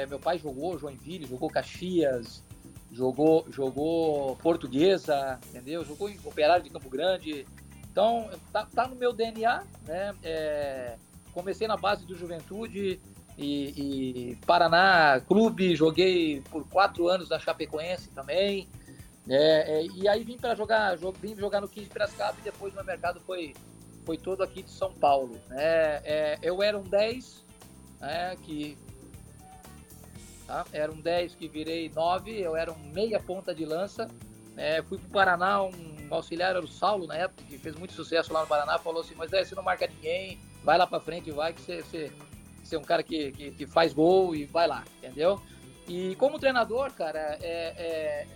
Meu 0.09 0.19
pai 0.19 0.39
jogou 0.39 0.79
Joinville, 0.79 1.27
jogou 1.27 1.51
Caxias, 1.51 2.45
jogou, 2.93 3.47
jogou 3.51 4.37
Portuguesa, 4.37 5.39
entendeu? 5.49 5.85
Jogou 5.85 6.09
em 6.09 6.19
Operário 6.25 6.65
de 6.65 6.71
Campo 6.71 6.89
Grande. 6.89 7.47
Então, 7.91 8.31
tá, 8.53 8.67
tá 8.67 8.87
no 8.87 8.97
meu 8.97 9.13
DNA, 9.13 9.63
né? 9.87 10.15
É, 10.23 10.97
comecei 11.33 11.67
na 11.67 11.77
base 11.77 12.05
do 12.05 12.15
Juventude 12.15 13.01
e, 13.39 14.31
e, 14.33 14.37
Paraná 14.47 15.21
Clube, 15.27 15.75
joguei 15.75 16.43
por 16.51 16.69
quatro 16.69 17.09
anos 17.09 17.29
na 17.29 17.39
Chapecoense 17.39 18.11
também. 18.11 18.69
É, 19.29 19.81
é, 19.81 19.87
e 19.95 20.09
aí 20.09 20.25
vim 20.25 20.37
para 20.37 20.55
jogar, 20.55 20.97
vim 21.21 21.37
jogar 21.37 21.61
no 21.61 21.69
15 21.69 21.87
de 21.87 21.93
Piracicaba 21.93 22.37
e 22.41 22.43
depois 22.43 22.75
meu 22.75 22.85
mercado 22.85 23.21
foi, 23.21 23.55
foi 24.05 24.19
todo 24.19 24.43
aqui 24.43 24.63
de 24.63 24.71
São 24.71 24.93
Paulo. 24.93 25.39
Né? 25.49 26.01
É, 26.05 26.39
eu 26.43 26.63
era 26.63 26.79
um 26.79 26.83
10, 26.83 27.45
né, 28.01 28.37
que 28.43 28.77
Tá? 30.51 30.67
Era 30.73 30.91
um 30.91 31.01
10 31.01 31.37
que 31.37 31.47
virei 31.47 31.89
9, 31.95 32.41
eu 32.41 32.57
era 32.57 32.73
um 32.73 32.93
meia 32.93 33.21
ponta 33.21 33.55
de 33.55 33.65
lança. 33.65 34.09
É, 34.57 34.83
fui 34.83 34.99
para 34.99 35.07
o 35.07 35.11
Paraná, 35.11 35.63
um 35.63 35.71
auxiliar 36.11 36.51
era 36.51 36.61
o 36.61 36.67
Saulo 36.67 37.07
na 37.07 37.15
época, 37.15 37.45
que 37.49 37.57
fez 37.57 37.77
muito 37.77 37.93
sucesso 37.95 38.33
lá 38.33 38.41
no 38.41 38.49
Paraná, 38.49 38.77
falou 38.77 39.01
assim, 39.01 39.15
mas 39.15 39.33
é, 39.33 39.45
você 39.45 39.55
não 39.55 39.63
marca 39.63 39.87
ninguém, 39.87 40.41
vai 40.65 40.77
lá 40.77 40.89
para 40.89 40.99
frente, 40.99 41.31
vai 41.31 41.53
que 41.53 41.61
você, 41.61 41.83
você, 41.83 42.13
você, 42.65 42.75
é 42.75 42.79
um 42.81 42.83
cara 42.83 43.01
que, 43.05 43.31
que, 43.31 43.53
que, 43.53 43.65
faz 43.65 43.93
gol 43.93 44.35
e 44.35 44.45
vai 44.45 44.67
lá, 44.67 44.83
entendeu? 44.99 45.41
E 45.87 46.17
como 46.17 46.37
treinador, 46.37 46.93
cara, 46.95 47.39
é, 47.41 47.75
é 47.79 48.27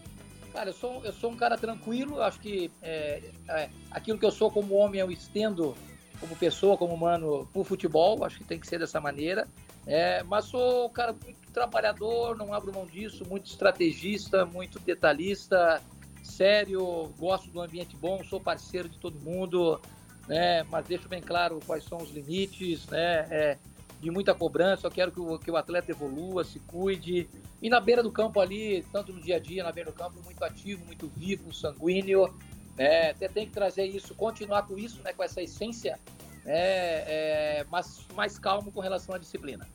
cara, 0.52 0.70
eu 0.70 0.74
sou, 0.74 1.04
eu 1.04 1.12
sou 1.12 1.32
um 1.32 1.36
cara 1.36 1.58
tranquilo, 1.58 2.22
acho 2.22 2.38
que 2.38 2.70
é, 2.80 3.22
é, 3.48 3.68
aquilo 3.90 4.20
que 4.20 4.24
eu 4.24 4.30
sou 4.30 4.52
como 4.52 4.76
homem 4.76 5.00
eu 5.00 5.10
estendo 5.10 5.74
como 6.20 6.36
pessoa, 6.36 6.78
como 6.78 6.94
humano, 6.94 7.48
pro 7.52 7.64
futebol, 7.64 8.24
acho 8.24 8.38
que 8.38 8.44
tem 8.44 8.60
que 8.60 8.68
ser 8.68 8.78
dessa 8.78 9.00
maneira. 9.00 9.48
É, 9.84 10.22
mas 10.22 10.44
sou 10.44 10.86
um 10.86 10.90
cara 10.90 11.12
muito 11.12 11.43
trabalhador, 11.54 12.36
não 12.36 12.52
abro 12.52 12.74
mão 12.74 12.84
disso, 12.84 13.24
muito 13.26 13.46
estrategista, 13.46 14.44
muito 14.44 14.78
detalhista, 14.80 15.80
sério, 16.22 17.12
gosto 17.18 17.50
do 17.50 17.62
ambiente 17.62 17.96
bom, 17.96 18.22
sou 18.24 18.40
parceiro 18.40 18.88
de 18.88 18.98
todo 18.98 19.18
mundo, 19.20 19.80
né? 20.28 20.64
Mas 20.64 20.86
deixo 20.86 21.08
bem 21.08 21.22
claro 21.22 21.60
quais 21.64 21.84
são 21.84 21.98
os 21.98 22.10
limites, 22.10 22.86
né? 22.88 23.26
É, 23.30 23.58
de 24.00 24.10
muita 24.10 24.34
cobrança, 24.34 24.86
eu 24.86 24.90
quero 24.90 25.12
que 25.12 25.20
o, 25.20 25.38
que 25.38 25.50
o 25.50 25.56
atleta 25.56 25.90
evolua, 25.90 26.44
se 26.44 26.58
cuide. 26.60 27.28
E 27.62 27.70
na 27.70 27.80
beira 27.80 28.02
do 28.02 28.12
campo 28.12 28.40
ali, 28.40 28.84
tanto 28.92 29.12
no 29.12 29.20
dia 29.20 29.36
a 29.36 29.38
dia, 29.38 29.62
na 29.62 29.72
beira 29.72 29.90
do 29.90 29.96
campo, 29.96 30.20
muito 30.22 30.44
ativo, 30.44 30.84
muito 30.84 31.08
vivo, 31.08 31.54
sanguíneo. 31.54 32.34
Né? 32.76 33.10
Até 33.10 33.28
tem 33.28 33.46
que 33.46 33.52
trazer 33.52 33.86
isso, 33.86 34.14
continuar 34.14 34.66
com 34.66 34.76
isso, 34.76 35.02
né? 35.02 35.12
com 35.12 35.22
essa 35.22 35.40
essência 35.40 35.98
é, 36.44 37.60
é, 37.60 37.66
mas 37.70 38.06
mais 38.14 38.38
calmo 38.38 38.70
com 38.70 38.80
relação 38.80 39.14
à 39.14 39.18
disciplina. 39.18 39.66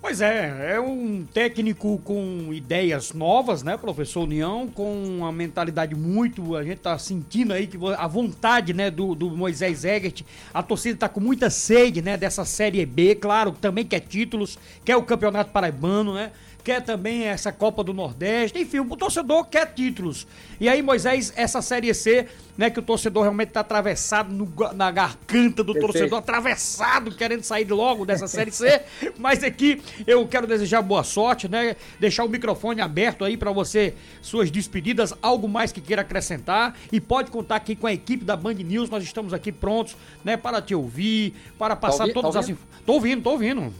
Pois 0.00 0.20
é, 0.20 0.74
é 0.74 0.80
um 0.80 1.24
técnico 1.24 1.98
com 2.04 2.52
ideias 2.52 3.12
novas, 3.12 3.62
né, 3.62 3.76
professor 3.76 4.22
União, 4.22 4.68
com 4.68 5.04
uma 5.04 5.32
mentalidade 5.32 5.94
muito, 5.96 6.54
a 6.54 6.62
gente 6.62 6.78
tá 6.78 6.96
sentindo 6.96 7.52
aí 7.52 7.66
que 7.66 7.76
a 7.96 8.06
vontade, 8.06 8.72
né, 8.72 8.90
do, 8.90 9.14
do 9.14 9.30
Moisés 9.30 9.84
Egert, 9.84 10.22
a 10.54 10.62
torcida 10.62 10.96
tá 10.96 11.08
com 11.08 11.18
muita 11.18 11.50
sede, 11.50 12.02
né, 12.02 12.16
dessa 12.16 12.44
Série 12.44 12.86
B, 12.86 13.16
claro, 13.16 13.50
também 13.52 13.84
quer 13.84 14.00
títulos, 14.00 14.56
quer 14.84 14.96
o 14.96 15.02
Campeonato 15.02 15.50
Paraibano, 15.50 16.14
né, 16.14 16.30
quer 16.66 16.82
também 16.82 17.22
essa 17.22 17.52
Copa 17.52 17.84
do 17.84 17.94
Nordeste, 17.94 18.58
enfim, 18.58 18.80
o 18.80 18.96
torcedor 18.96 19.44
quer 19.44 19.72
títulos. 19.72 20.26
E 20.58 20.68
aí, 20.68 20.82
Moisés, 20.82 21.32
essa 21.36 21.62
Série 21.62 21.94
C, 21.94 22.26
né, 22.58 22.68
que 22.68 22.80
o 22.80 22.82
torcedor 22.82 23.22
realmente 23.22 23.50
está 23.50 23.60
atravessado 23.60 24.34
no, 24.34 24.52
na 24.74 24.90
garganta 24.90 25.62
do 25.62 25.72
Perfeito. 25.72 25.92
torcedor, 25.92 26.18
atravessado, 26.18 27.14
querendo 27.14 27.44
sair 27.44 27.70
logo 27.70 28.04
dessa 28.04 28.26
Série 28.26 28.50
C. 28.50 28.82
Mas 29.16 29.44
aqui 29.44 29.80
eu 30.08 30.26
quero 30.26 30.44
desejar 30.44 30.82
boa 30.82 31.04
sorte, 31.04 31.46
né, 31.46 31.76
deixar 32.00 32.24
o 32.24 32.28
microfone 32.28 32.80
aberto 32.80 33.24
aí 33.24 33.36
para 33.36 33.52
você, 33.52 33.94
suas 34.20 34.50
despedidas, 34.50 35.14
algo 35.22 35.48
mais 35.48 35.70
que 35.70 35.80
queira 35.80 36.02
acrescentar 36.02 36.76
e 36.90 37.00
pode 37.00 37.30
contar 37.30 37.56
aqui 37.56 37.76
com 37.76 37.86
a 37.86 37.92
equipe 37.92 38.24
da 38.24 38.34
Band 38.34 38.54
News, 38.54 38.90
nós 38.90 39.04
estamos 39.04 39.32
aqui 39.32 39.52
prontos, 39.52 39.96
né, 40.24 40.36
para 40.36 40.60
te 40.60 40.74
ouvir, 40.74 41.32
para 41.56 41.76
passar 41.76 42.08
tá 42.08 42.12
todas 42.12 42.34
tá 42.34 42.40
as... 42.40 42.52
Tô 42.84 42.94
ouvindo, 42.94 43.22
tô 43.22 43.30
ouvindo. 43.30 43.72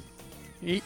E... 0.63 0.81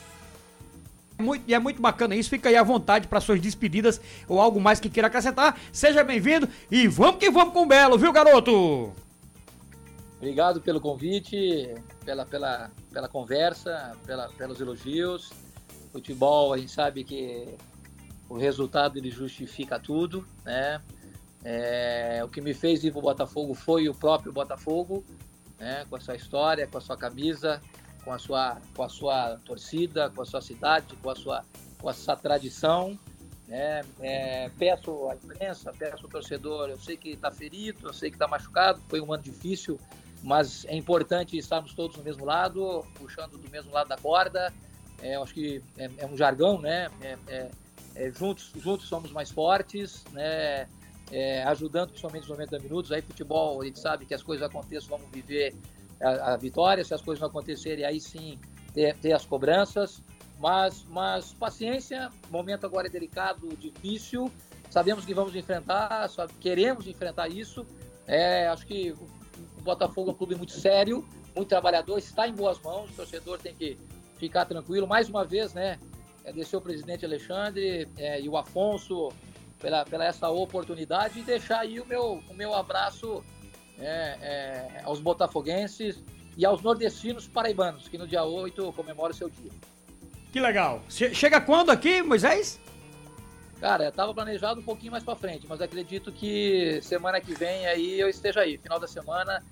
Muito, 1.20 1.44
e 1.46 1.54
é 1.54 1.58
muito 1.58 1.80
bacana 1.80 2.16
isso. 2.16 2.30
Fica 2.30 2.48
aí 2.48 2.56
à 2.56 2.62
vontade 2.62 3.06
para 3.06 3.20
suas 3.20 3.40
despedidas 3.40 4.00
ou 4.26 4.40
algo 4.40 4.60
mais 4.60 4.80
que 4.80 4.88
queira 4.88 5.08
acrescentar. 5.08 5.58
Seja 5.72 6.02
bem-vindo 6.02 6.48
e 6.70 6.88
vamos 6.88 7.16
que 7.16 7.30
vamos 7.30 7.52
com 7.52 7.62
o 7.62 7.66
Belo, 7.66 7.98
viu, 7.98 8.12
garoto? 8.12 8.92
Obrigado 10.16 10.60
pelo 10.60 10.80
convite, 10.80 11.74
pela, 12.04 12.26
pela, 12.26 12.70
pela 12.92 13.08
conversa, 13.08 13.96
pela, 14.04 14.28
pelos 14.30 14.60
elogios. 14.60 15.30
Futebol, 15.92 16.52
a 16.52 16.58
gente 16.58 16.72
sabe 16.72 17.04
que 17.04 17.54
o 18.28 18.36
resultado 18.36 18.98
ele 18.98 19.10
justifica 19.10 19.78
tudo, 19.78 20.26
né? 20.44 20.80
É, 21.42 22.20
o 22.22 22.28
que 22.28 22.40
me 22.40 22.52
fez 22.52 22.84
ir 22.84 22.90
para 22.90 22.98
o 22.98 23.02
Botafogo 23.02 23.54
foi 23.54 23.88
o 23.88 23.94
próprio 23.94 24.32
Botafogo, 24.32 25.04
né? 25.58 25.86
com 25.88 25.96
a 25.96 26.00
sua 26.00 26.16
história, 26.16 26.66
com 26.66 26.78
a 26.78 26.80
sua 26.80 26.96
camisa, 26.96 27.60
com 28.04 28.12
a 28.12 28.18
sua, 28.18 28.58
com 28.74 28.82
a 28.82 28.88
sua 28.88 29.38
torcida, 29.44 30.10
com 30.10 30.22
a 30.22 30.26
sua 30.26 30.40
cidade, 30.40 30.96
com 30.96 31.10
a 31.10 31.14
sua, 31.14 31.44
com 31.80 31.88
a 31.88 31.92
sua 31.92 32.16
tradição. 32.16 32.98
Né? 33.46 33.82
É, 34.00 34.50
peço 34.58 35.08
à 35.08 35.14
imprensa, 35.16 35.72
peço 35.76 36.04
ao 36.04 36.10
torcedor, 36.10 36.68
eu 36.68 36.78
sei 36.78 36.96
que 36.96 37.10
está 37.10 37.30
ferido, 37.30 37.88
eu 37.88 37.92
sei 37.92 38.10
que 38.10 38.16
está 38.16 38.28
machucado, 38.28 38.80
foi 38.88 39.00
um 39.00 39.12
ano 39.12 39.24
difícil, 39.24 39.78
mas 40.22 40.64
é 40.66 40.76
importante 40.76 41.36
estarmos 41.36 41.74
todos 41.74 41.96
no 41.96 42.04
mesmo 42.04 42.24
lado, 42.24 42.84
puxando 42.94 43.36
do 43.38 43.50
mesmo 43.50 43.72
lado 43.72 43.88
da 43.88 43.96
corda. 43.96 44.52
É, 45.02 45.16
acho 45.16 45.34
que 45.34 45.62
é, 45.76 45.90
é, 45.98 46.06
um 46.06 46.16
jargão, 46.16 46.60
né? 46.60 46.88
É, 47.00 47.18
é, 47.26 47.50
é, 47.96 48.10
juntos, 48.12 48.52
juntos 48.56 48.86
somos 48.86 49.10
mais 49.10 49.30
fortes, 49.30 50.04
né? 50.12 50.68
ajudando 51.44 51.88
principalmente 51.88 52.28
nos 52.28 52.38
90 52.38 52.58
minutos. 52.60 52.92
Aí 52.92 53.02
futebol, 53.02 53.60
a 53.60 53.64
gente 53.64 53.80
sabe 53.80 54.06
que 54.06 54.14
as 54.14 54.22
coisas 54.22 54.46
aconteçam, 54.46 54.90
vamos 54.90 55.10
viver 55.10 55.56
a, 56.02 56.32
a, 56.32 56.36
vitória, 56.36 56.84
se 56.84 56.94
as 56.94 57.02
coisas 57.02 57.20
não 57.20 57.28
acontecerem, 57.28 57.84
aí 57.84 58.00
sim 58.00 58.38
ter, 58.72 58.96
ter 58.96 59.12
as 59.12 59.24
cobranças. 59.24 60.02
Mas, 60.38 60.86
mas 60.88 61.34
paciência, 61.34 62.10
momento 62.30 62.64
agora 62.64 62.86
é 62.86 62.90
delicado, 62.90 63.48
difícil. 63.56 64.32
Sabemos 64.70 65.04
que 65.04 65.12
vamos 65.12 65.36
enfrentar, 65.36 66.08
só 66.08 66.26
queremos 66.26 66.86
enfrentar 66.86 67.28
isso. 67.28 67.66
É, 68.06 68.48
acho 68.48 68.66
que 68.66 68.92
o 69.58 69.62
Botafogo 69.62 70.10
é 70.10 70.12
um 70.12 70.16
clube 70.16 70.34
muito 70.34 70.52
sério, 70.52 71.06
muito 71.36 71.48
trabalhador, 71.48 71.98
está 71.98 72.26
em 72.26 72.32
boas 72.32 72.58
mãos. 72.60 72.90
O 72.90 72.94
torcedor 72.94 73.38
tem 73.38 73.54
que 73.54 73.76
ficar 74.16 74.46
tranquilo. 74.46 74.86
Mais 74.86 75.08
uma 75.10 75.24
vez, 75.24 75.52
né? 75.52 75.78
Agradecer 76.20 76.56
o 76.56 76.60
presidente 76.60 77.04
Alexandre 77.04 77.88
é, 77.98 78.20
e 78.20 78.28
o 78.28 78.36
Afonso 78.36 79.10
pela, 79.58 79.84
pela 79.84 80.04
essa 80.06 80.28
oportunidade 80.30 81.18
e 81.18 81.22
deixar 81.22 81.60
aí 81.60 81.80
o 81.80 81.86
meu, 81.86 82.22
o 82.28 82.34
meu 82.34 82.54
abraço 82.54 83.22
é, 83.80 84.18
é, 84.20 84.82
aos 84.84 85.00
botafoguenses 85.00 86.02
e 86.36 86.44
aos 86.44 86.62
nordestinos 86.62 87.26
paraibanos, 87.26 87.88
que 87.88 87.98
no 87.98 88.06
dia 88.06 88.22
8 88.24 88.72
comemoram 88.72 89.10
o 89.12 89.16
seu 89.16 89.28
dia. 89.28 89.50
Que 90.32 90.40
legal. 90.40 90.82
Chega 90.88 91.40
quando 91.40 91.70
aqui, 91.70 92.02
Moisés? 92.02 92.60
Cara, 93.60 93.88
estava 93.88 94.14
planejado 94.14 94.60
um 94.60 94.62
pouquinho 94.62 94.92
mais 94.92 95.04
para 95.04 95.16
frente, 95.16 95.46
mas 95.46 95.60
acredito 95.60 96.10
que 96.10 96.80
semana 96.82 97.20
que 97.20 97.34
vem 97.34 97.66
aí 97.66 98.00
eu 98.00 98.08
esteja 98.08 98.40
aí, 98.40 98.56
final 98.56 98.80
da 98.80 98.86
semana. 98.86 99.42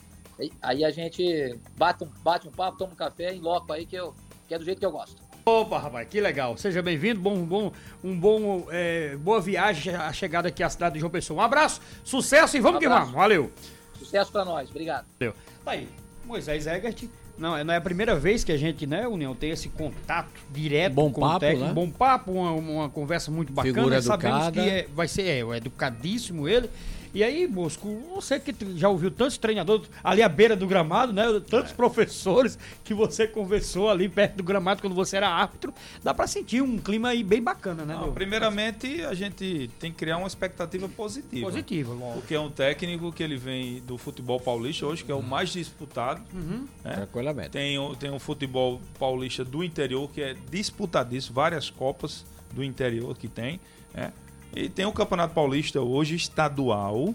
Aí 0.62 0.84
a 0.84 0.90
gente 0.90 1.58
bate 1.76 2.04
um, 2.04 2.08
bate 2.22 2.48
um 2.48 2.50
papo, 2.50 2.78
toma 2.78 2.92
um 2.92 2.96
café 2.96 3.34
em 3.34 3.40
loco 3.40 3.72
aí, 3.72 3.84
que, 3.84 3.96
eu, 3.96 4.14
que 4.46 4.54
é 4.54 4.58
do 4.58 4.64
jeito 4.64 4.78
que 4.78 4.86
eu 4.86 4.92
gosto. 4.92 5.20
Opa, 5.44 5.78
rapaz, 5.78 6.08
que 6.08 6.20
legal. 6.20 6.56
Seja 6.56 6.80
bem-vindo, 6.80 7.20
bom, 7.20 7.44
bom, 7.44 7.72
um 8.04 8.18
bom, 8.18 8.66
é, 8.70 9.16
boa 9.16 9.40
viagem 9.40 9.94
a 9.94 10.12
chegada 10.12 10.48
aqui 10.48 10.62
à 10.62 10.70
cidade 10.70 10.94
de 10.94 11.00
João 11.00 11.10
Pessoa. 11.10 11.40
Um 11.40 11.44
abraço, 11.44 11.80
sucesso 12.04 12.56
e 12.56 12.60
vamos 12.60 12.76
um 12.76 12.80
que 12.80 12.88
vamos. 12.88 13.10
Valeu. 13.10 13.52
Sucesso 13.98 14.30
para 14.30 14.44
nós, 14.44 14.70
obrigado. 14.70 15.06
Valeu. 15.18 15.34
Tá 15.64 15.72
aí, 15.72 15.88
Moisés 16.24 16.66
Egert. 16.66 17.08
Não, 17.38 17.62
não 17.64 17.72
é 17.72 17.76
a 17.76 17.80
primeira 17.80 18.16
vez 18.16 18.42
que 18.42 18.50
a 18.50 18.56
gente, 18.56 18.84
né, 18.84 19.06
União, 19.06 19.34
tem 19.34 19.50
esse 19.50 19.68
contato 19.68 20.28
direto 20.50 20.94
bom 20.94 21.10
com 21.12 21.20
papo, 21.20 21.36
o 21.36 21.40
técnico. 21.40 21.66
Né? 21.66 21.72
Bom 21.72 21.88
papo, 21.88 22.32
uma, 22.32 22.52
uma 22.52 22.88
conversa 22.88 23.30
muito 23.30 23.52
bacana. 23.52 23.74
Figura 23.74 24.02
Sabemos 24.02 24.46
educada. 24.46 24.60
que 24.60 24.68
é, 24.68 24.88
vai 24.92 25.06
ser 25.06 25.22
é, 25.22 25.40
é 25.40 25.56
educadíssimo 25.56 26.48
ele. 26.48 26.68
E 27.14 27.22
aí, 27.22 27.46
Bosco, 27.46 28.02
você 28.14 28.38
que 28.38 28.54
já 28.76 28.88
ouviu 28.88 29.10
tantos 29.10 29.38
treinadores 29.38 29.88
ali 30.02 30.22
à 30.22 30.28
beira 30.28 30.54
do 30.54 30.66
gramado, 30.66 31.12
né? 31.12 31.24
Tantos 31.48 31.72
é. 31.72 31.74
professores 31.74 32.58
que 32.84 32.94
você 32.94 33.26
conversou 33.26 33.90
ali 33.90 34.08
perto 34.08 34.36
do 34.36 34.42
gramado 34.42 34.80
quando 34.80 34.94
você 34.94 35.16
era 35.16 35.28
árbitro, 35.28 35.72
dá 36.02 36.12
para 36.12 36.26
sentir 36.26 36.62
um 36.62 36.78
clima 36.78 37.08
aí 37.08 37.22
bem 37.22 37.42
bacana, 37.42 37.84
né? 37.84 37.94
Não, 37.94 38.12
primeiramente, 38.12 39.02
a 39.04 39.14
gente 39.14 39.70
tem 39.78 39.90
que 39.90 39.98
criar 39.98 40.18
uma 40.18 40.26
expectativa 40.26 40.88
positiva. 40.88 41.46
Positiva, 41.46 41.92
logo. 41.92 42.14
Porque 42.14 42.34
é 42.34 42.40
um 42.40 42.50
técnico 42.50 43.12
que 43.12 43.22
ele 43.22 43.36
vem 43.36 43.80
do 43.80 43.96
futebol 43.98 44.40
paulista 44.40 44.86
hoje, 44.86 45.04
que 45.04 45.12
é 45.12 45.14
o 45.14 45.22
mais 45.22 45.50
disputado. 45.50 46.22
Uhum. 46.32 46.66
Né? 46.84 47.06
Tem, 47.50 47.78
tem 47.96 48.10
o 48.10 48.18
futebol 48.18 48.80
paulista 48.98 49.44
do 49.44 49.64
interior, 49.64 50.10
que 50.10 50.20
é 50.20 50.36
disputadíssimo, 50.50 51.34
várias 51.34 51.70
copas 51.70 52.24
do 52.52 52.62
interior 52.64 53.16
que 53.16 53.28
tem. 53.28 53.60
Né? 53.94 54.12
E 54.54 54.68
tem 54.68 54.86
o 54.86 54.92
Campeonato 54.92 55.34
Paulista 55.34 55.80
hoje 55.80 56.14
estadual, 56.14 57.14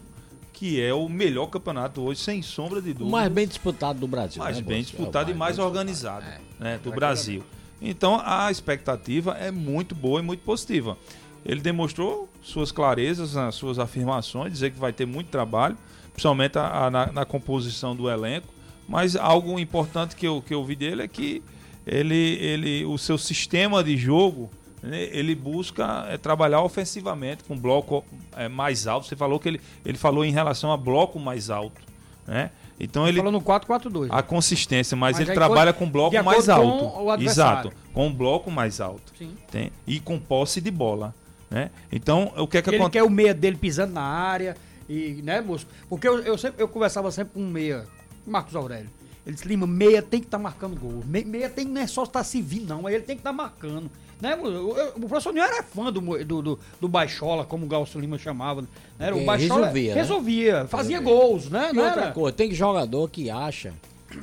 que 0.51 0.81
é 0.81 0.93
o 0.93 1.09
melhor 1.09 1.47
campeonato 1.47 2.01
hoje, 2.01 2.21
sem 2.21 2.41
sombra 2.41 2.81
de 2.81 2.93
dúvida. 2.93 3.05
O 3.05 3.11
mais 3.11 3.31
bem 3.31 3.47
disputado 3.47 3.99
do 3.99 4.07
Brasil. 4.07 4.41
Mais 4.41 4.57
né, 4.57 4.63
bem 4.63 4.81
disputado 4.81 5.31
é 5.31 5.33
mais 5.33 5.57
e 5.57 5.59
mais 5.59 5.59
organizado 5.59 6.25
é. 6.25 6.39
né, 6.59 6.79
do 6.81 6.91
Brasil. 6.91 7.43
Então 7.81 8.21
a 8.23 8.49
expectativa 8.49 9.33
é 9.33 9.51
muito 9.51 9.93
boa 9.93 10.19
e 10.19 10.23
muito 10.23 10.41
positiva. 10.41 10.97
Ele 11.45 11.59
demonstrou 11.59 12.29
suas 12.41 12.71
clarezas 12.71 13.33
nas 13.33 13.55
suas 13.55 13.77
afirmações, 13.77 14.53
dizer 14.53 14.71
que 14.71 14.79
vai 14.79 14.93
ter 14.93 15.05
muito 15.05 15.27
trabalho, 15.27 15.77
principalmente 16.13 16.57
a, 16.57 16.85
a, 16.85 16.91
na, 16.91 17.11
na, 17.11 17.25
composição 17.25 17.93
do 17.93 18.09
elenco. 18.09 18.47
Mas 18.87 19.15
algo 19.15 19.59
importante 19.59 20.15
que 20.15 20.25
eu, 20.25 20.41
que 20.41 20.53
eu 20.53 20.63
vi 20.63 20.75
dele 20.75 21.01
é 21.01 21.07
que 21.07 21.43
ele, 21.85 22.37
ele, 22.39 22.85
o 22.85 22.97
seu 22.97 23.17
sistema 23.17 23.83
de 23.83 23.97
jogo 23.97 24.49
né, 24.49 24.62
ele 24.91 25.33
busca 25.33 26.05
é, 26.09 26.17
trabalhar 26.17 26.61
ofensivamente 26.61 27.43
com 27.43 27.57
bloco 27.57 28.03
é, 28.35 28.49
mais 28.49 28.85
alto. 28.85 29.07
Você 29.07 29.15
falou 29.15 29.39
que 29.39 29.47
ele, 29.47 29.61
ele 29.85 29.97
falou 29.97 30.25
em 30.25 30.31
relação 30.31 30.71
a 30.71 30.77
bloco 30.77 31.19
mais 31.19 31.49
alto, 31.49 31.81
né? 32.27 32.51
Então 32.79 33.07
ele 33.07 33.17
falou 33.17 33.31
no 33.31 33.41
4-4-2. 33.41 34.07
A 34.09 34.21
consistência, 34.21 34.97
mas, 34.97 35.17
mas 35.17 35.25
ele 35.25 35.33
trabalha 35.33 35.71
com 35.71 35.89
bloco 35.89 36.21
mais 36.23 36.49
alto. 36.49 36.89
Com 36.89 37.13
Exato, 37.21 37.71
com 37.93 38.07
um 38.07 38.13
bloco 38.13 38.51
mais 38.51 38.81
alto. 38.81 39.13
Sim. 39.17 39.35
Tem, 39.49 39.71
e 39.87 39.99
com 39.99 40.19
posse 40.19 40.59
de 40.59 40.71
bola, 40.71 41.15
né? 41.49 41.69
Então, 41.91 42.33
o 42.35 42.47
que 42.47 42.57
é 42.57 42.61
que 42.61 42.69
acontece? 42.69 42.83
Ele 42.83 42.89
quer 42.89 43.03
o 43.03 43.09
meia 43.09 43.33
dele 43.33 43.55
pisando 43.55 43.93
na 43.93 44.01
área 44.01 44.57
e, 44.89 45.21
né, 45.23 45.39
moço? 45.39 45.67
Porque 45.87 46.07
eu, 46.07 46.19
eu 46.23 46.37
sempre 46.37 46.61
eu 46.61 46.67
conversava 46.67 47.09
sempre 47.11 47.35
com 47.35 47.41
um 47.41 47.49
meia, 47.49 47.85
Marcos 48.25 48.55
Aurélio. 48.55 48.89
Ele 49.25 49.35
disse, 49.35 49.47
Lima, 49.47 49.65
meia 49.65 50.01
tem 50.01 50.19
que 50.19 50.27
estar 50.27 50.37
tá 50.37 50.43
marcando 50.43 50.77
gol. 50.77 51.01
Meia 51.05 51.49
tem 51.49 51.65
não 51.65 51.79
é 51.79 51.87
só 51.87 52.03
estar 52.03 52.19
tá 52.19 52.23
se 52.23 52.41
vir, 52.41 52.61
não. 52.61 52.89
Ele 52.89 53.03
tem 53.03 53.15
que 53.15 53.21
estar 53.21 53.29
tá 53.29 53.35
marcando. 53.35 53.89
Né? 54.23 54.37
O, 54.37 54.95
o 54.95 55.07
professor 55.09 55.33
Nil 55.33 55.43
era 55.43 55.61
fã 55.61 55.91
do, 55.91 55.99
do, 55.99 56.41
do, 56.41 56.59
do, 56.79 56.87
Baixola, 56.87 57.43
como 57.43 57.65
o 57.65 57.67
Galso 57.67 57.99
Lima 57.99 58.17
chamava. 58.17 58.61
Né? 58.61 58.67
Era, 58.97 59.13
o 59.13 59.19
é, 59.19 59.25
Baixola 59.25 59.65
resolvia, 59.65 59.93
né? 59.93 60.01
resolvia 60.01 60.67
fazia 60.67 60.99
resolvia. 60.99 61.25
gols, 61.27 61.49
né? 61.49 61.71
E 61.73 61.77
outra 61.77 62.11
coisa, 62.13 62.31
tem 62.31 62.53
jogador 62.53 63.09
que 63.09 63.29
acha 63.29 63.73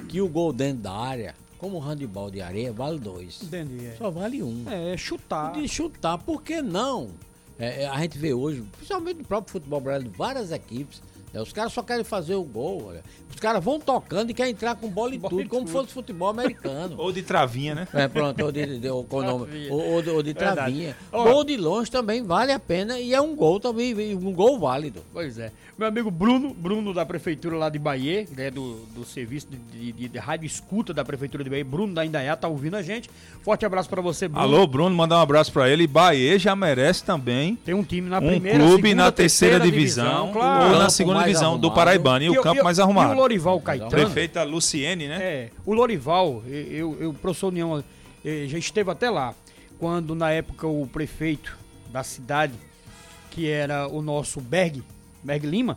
que 0.09 0.23
o 0.23 0.27
gol 0.27 0.55
dentro 0.55 0.85
da 0.85 0.93
área, 0.93 1.35
como 1.59 1.77
o 1.77 1.81
handball 1.81 2.31
de 2.31 2.41
areia, 2.41 2.73
vale 2.73 2.99
dois. 2.99 3.43
Entendi. 3.43 3.89
É. 3.89 3.97
Só 3.99 4.11
vale 4.11 4.43
um. 4.43 4.65
É, 4.71 4.97
chutar. 4.97 5.53
De 5.53 5.69
chutar, 5.69 6.17
por 6.17 6.43
que 6.43 6.63
não? 6.63 7.11
É, 7.59 7.83
é, 7.83 7.87
a 7.87 7.99
gente 7.99 8.17
vê 8.17 8.33
hoje, 8.33 8.65
principalmente 8.79 9.19
no 9.19 9.25
próprio 9.25 9.53
futebol 9.53 9.83
brasileiro, 9.83 10.17
várias 10.17 10.51
equipes 10.51 11.03
é, 11.33 11.41
os 11.41 11.53
caras 11.53 11.73
só 11.73 11.83
querem 11.83 12.05
fazer 12.05 12.35
o 12.35 12.43
gol. 12.43 12.87
Olha. 12.89 13.03
Os 13.31 13.37
caras 13.37 13.63
vão 13.63 13.79
tocando 13.79 14.31
e 14.31 14.35
querem 14.35 14.53
entrar 14.53 14.75
com 14.75 14.89
bola 14.89 15.15
e 15.15 15.19
bola 15.19 15.31
tudo, 15.31 15.49
como 15.49 15.65
tudo. 15.65 15.73
fosse 15.73 15.93
futebol 15.93 16.29
americano. 16.29 16.97
ou 16.99 17.13
de 17.13 17.23
travinha, 17.23 17.75
né? 17.75 17.89
É, 17.95 18.09
pronto, 18.09 18.45
ou 18.45 18.53
de, 18.53 18.79
de, 18.79 18.89
ou, 18.89 19.07
ou, 19.09 19.49
ou, 19.71 20.15
ou 20.15 20.23
de 20.23 20.35
travinha. 20.35 20.97
Gol 21.11 21.45
de 21.45 21.57
longe 21.57 21.91
também 21.91 22.23
vale 22.23 22.53
a 22.53 22.59
pena 22.59 22.99
e 22.99 23.15
é 23.15 23.21
um 23.21 23.37
gol 23.37 23.61
também, 23.61 23.95
um 24.17 24.33
gol 24.33 24.59
válido. 24.59 25.03
Pois 25.13 25.39
é. 25.39 25.53
Meu 25.79 25.89
amigo 25.89 26.11
Bruno, 26.11 26.53
Bruno 26.53 26.93
da 26.93 27.07
Prefeitura 27.07 27.57
lá 27.57 27.71
de 27.71 27.79
Bahia, 27.79 28.27
né, 28.37 28.51
do, 28.51 28.85
do 28.95 29.03
serviço 29.03 29.47
de, 29.49 29.93
de, 29.93 30.09
de, 30.09 30.19
rádio 30.19 30.45
escuta 30.45 30.93
da 30.93 31.03
Prefeitura 31.03 31.43
de 31.43 31.49
Bahia, 31.49 31.65
Bruno 31.65 31.95
da 31.95 32.05
Indaiá, 32.05 32.37
tá 32.37 32.49
ouvindo 32.49 32.77
a 32.77 32.83
gente. 32.83 33.09
Forte 33.43 33.65
abraço 33.65 33.89
para 33.89 34.03
você, 34.03 34.29
Bruno. 34.29 34.45
Alô, 34.45 34.67
Bruno, 34.67 34.95
mandar 34.95 35.17
um 35.17 35.23
abraço 35.23 35.51
para 35.51 35.71
ele. 35.71 35.87
Bahia 35.87 36.39
já 36.39 36.55
merece 36.55 37.03
também. 37.03 37.57
Tem 37.57 37.73
um 37.73 37.83
time 37.83 38.11
na 38.11 38.19
um 38.19 38.27
primeira, 38.29 38.59
clube 38.59 38.83
segunda, 38.83 39.05
na 39.05 39.11
terceira, 39.11 39.59
terceira 39.59 39.77
divisão, 39.77 40.05
divisão 40.05 40.33
claro. 40.35 40.75
ou 40.75 40.79
na 40.79 40.91
segunda 40.91 41.20
divisão 41.25 41.49
arrumado. 41.53 41.69
do 41.69 41.75
Paraibano 41.75 42.25
e, 42.25 42.27
e 42.27 42.31
o 42.31 42.43
campo 42.43 42.61
e, 42.61 42.63
mais 42.63 42.79
arrumado. 42.79 43.13
E 43.13 43.17
o 43.17 43.19
Lorival 43.19 43.61
Caetano. 43.61 43.91
Prefeita 43.91 44.43
Luciene, 44.43 45.09
né? 45.09 45.19
É, 45.21 45.51
o 45.65 45.73
Lorival, 45.73 46.43
eu, 46.47 46.97
eu, 47.01 47.15
professor 47.15 47.49
União, 47.49 47.83
eh, 48.25 48.45
já 48.47 48.59
esteve 48.59 48.91
até 48.91 49.11
lá, 49.11 49.35
quando 49.79 50.15
na 50.15 50.31
época 50.31 50.67
o 50.67 50.87
prefeito 50.87 51.57
da 51.91 52.03
cidade, 52.03 52.55
que 53.31 53.49
era 53.49 53.89
o 53.89 54.03
nosso 54.03 54.41
Berg, 54.41 54.83
Berg 55.23 55.47
Lima, 55.47 55.77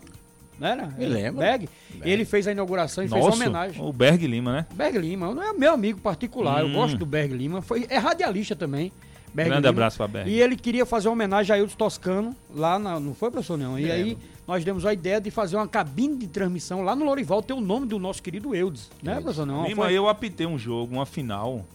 não 0.59 0.67
era? 0.67 0.87
Me 0.87 1.05
lembro. 1.05 1.39
Berg. 1.39 1.69
Berg. 1.89 2.09
Ele 2.09 2.25
fez 2.25 2.47
a 2.47 2.51
inauguração 2.51 3.03
e 3.03 3.07
Nossa, 3.07 3.23
fez 3.23 3.35
homenagem. 3.35 3.81
O 3.83 3.91
Berg 3.91 4.25
Lima, 4.27 4.53
né? 4.53 4.65
Berg 4.73 4.97
Lima, 4.97 5.33
não 5.33 5.43
é 5.43 5.53
meu 5.53 5.73
amigo 5.73 5.99
particular, 5.99 6.63
hum. 6.63 6.67
eu 6.67 6.73
gosto 6.73 6.97
do 6.97 7.05
Berg 7.05 7.33
Lima. 7.33 7.61
Foi, 7.61 7.85
é 7.89 7.97
radialista 7.97 8.55
também. 8.55 8.91
Berg 9.33 9.49
Grande 9.49 9.63
Lima. 9.63 9.69
abraço 9.69 9.97
pra 9.97 10.07
Berg. 10.07 10.29
E 10.29 10.39
ele 10.39 10.55
queria 10.55 10.85
fazer 10.85 11.07
uma 11.07 11.13
homenagem 11.13 11.53
a 11.53 11.55
Ailton 11.55 11.75
Toscano, 11.75 12.35
lá 12.53 12.77
na, 12.77 12.99
não 12.99 13.15
foi, 13.15 13.31
professor 13.31 13.57
Neão? 13.57 13.79
E 13.79 13.91
aí 13.91 14.17
nós 14.47 14.63
demos 14.63 14.85
a 14.85 14.93
ideia 14.93 15.19
de 15.21 15.31
fazer 15.31 15.55
uma 15.55 15.67
cabine 15.67 16.17
de 16.17 16.27
transmissão 16.27 16.81
lá 16.83 16.95
no 16.95 17.05
Lorival, 17.05 17.41
ter 17.41 17.53
o 17.53 17.61
nome 17.61 17.85
do 17.85 17.97
nosso 17.97 18.21
querido 18.21 18.55
Eudes, 18.55 18.89
né, 19.01 19.15
professor 19.15 19.45
Neão? 19.45 19.65
Lima, 19.65 19.85
foi... 19.85 19.93
eu 19.93 20.07
apitei 20.07 20.45
um 20.45 20.57
jogo, 20.57 20.95
uma 20.95 21.05
final. 21.05 21.65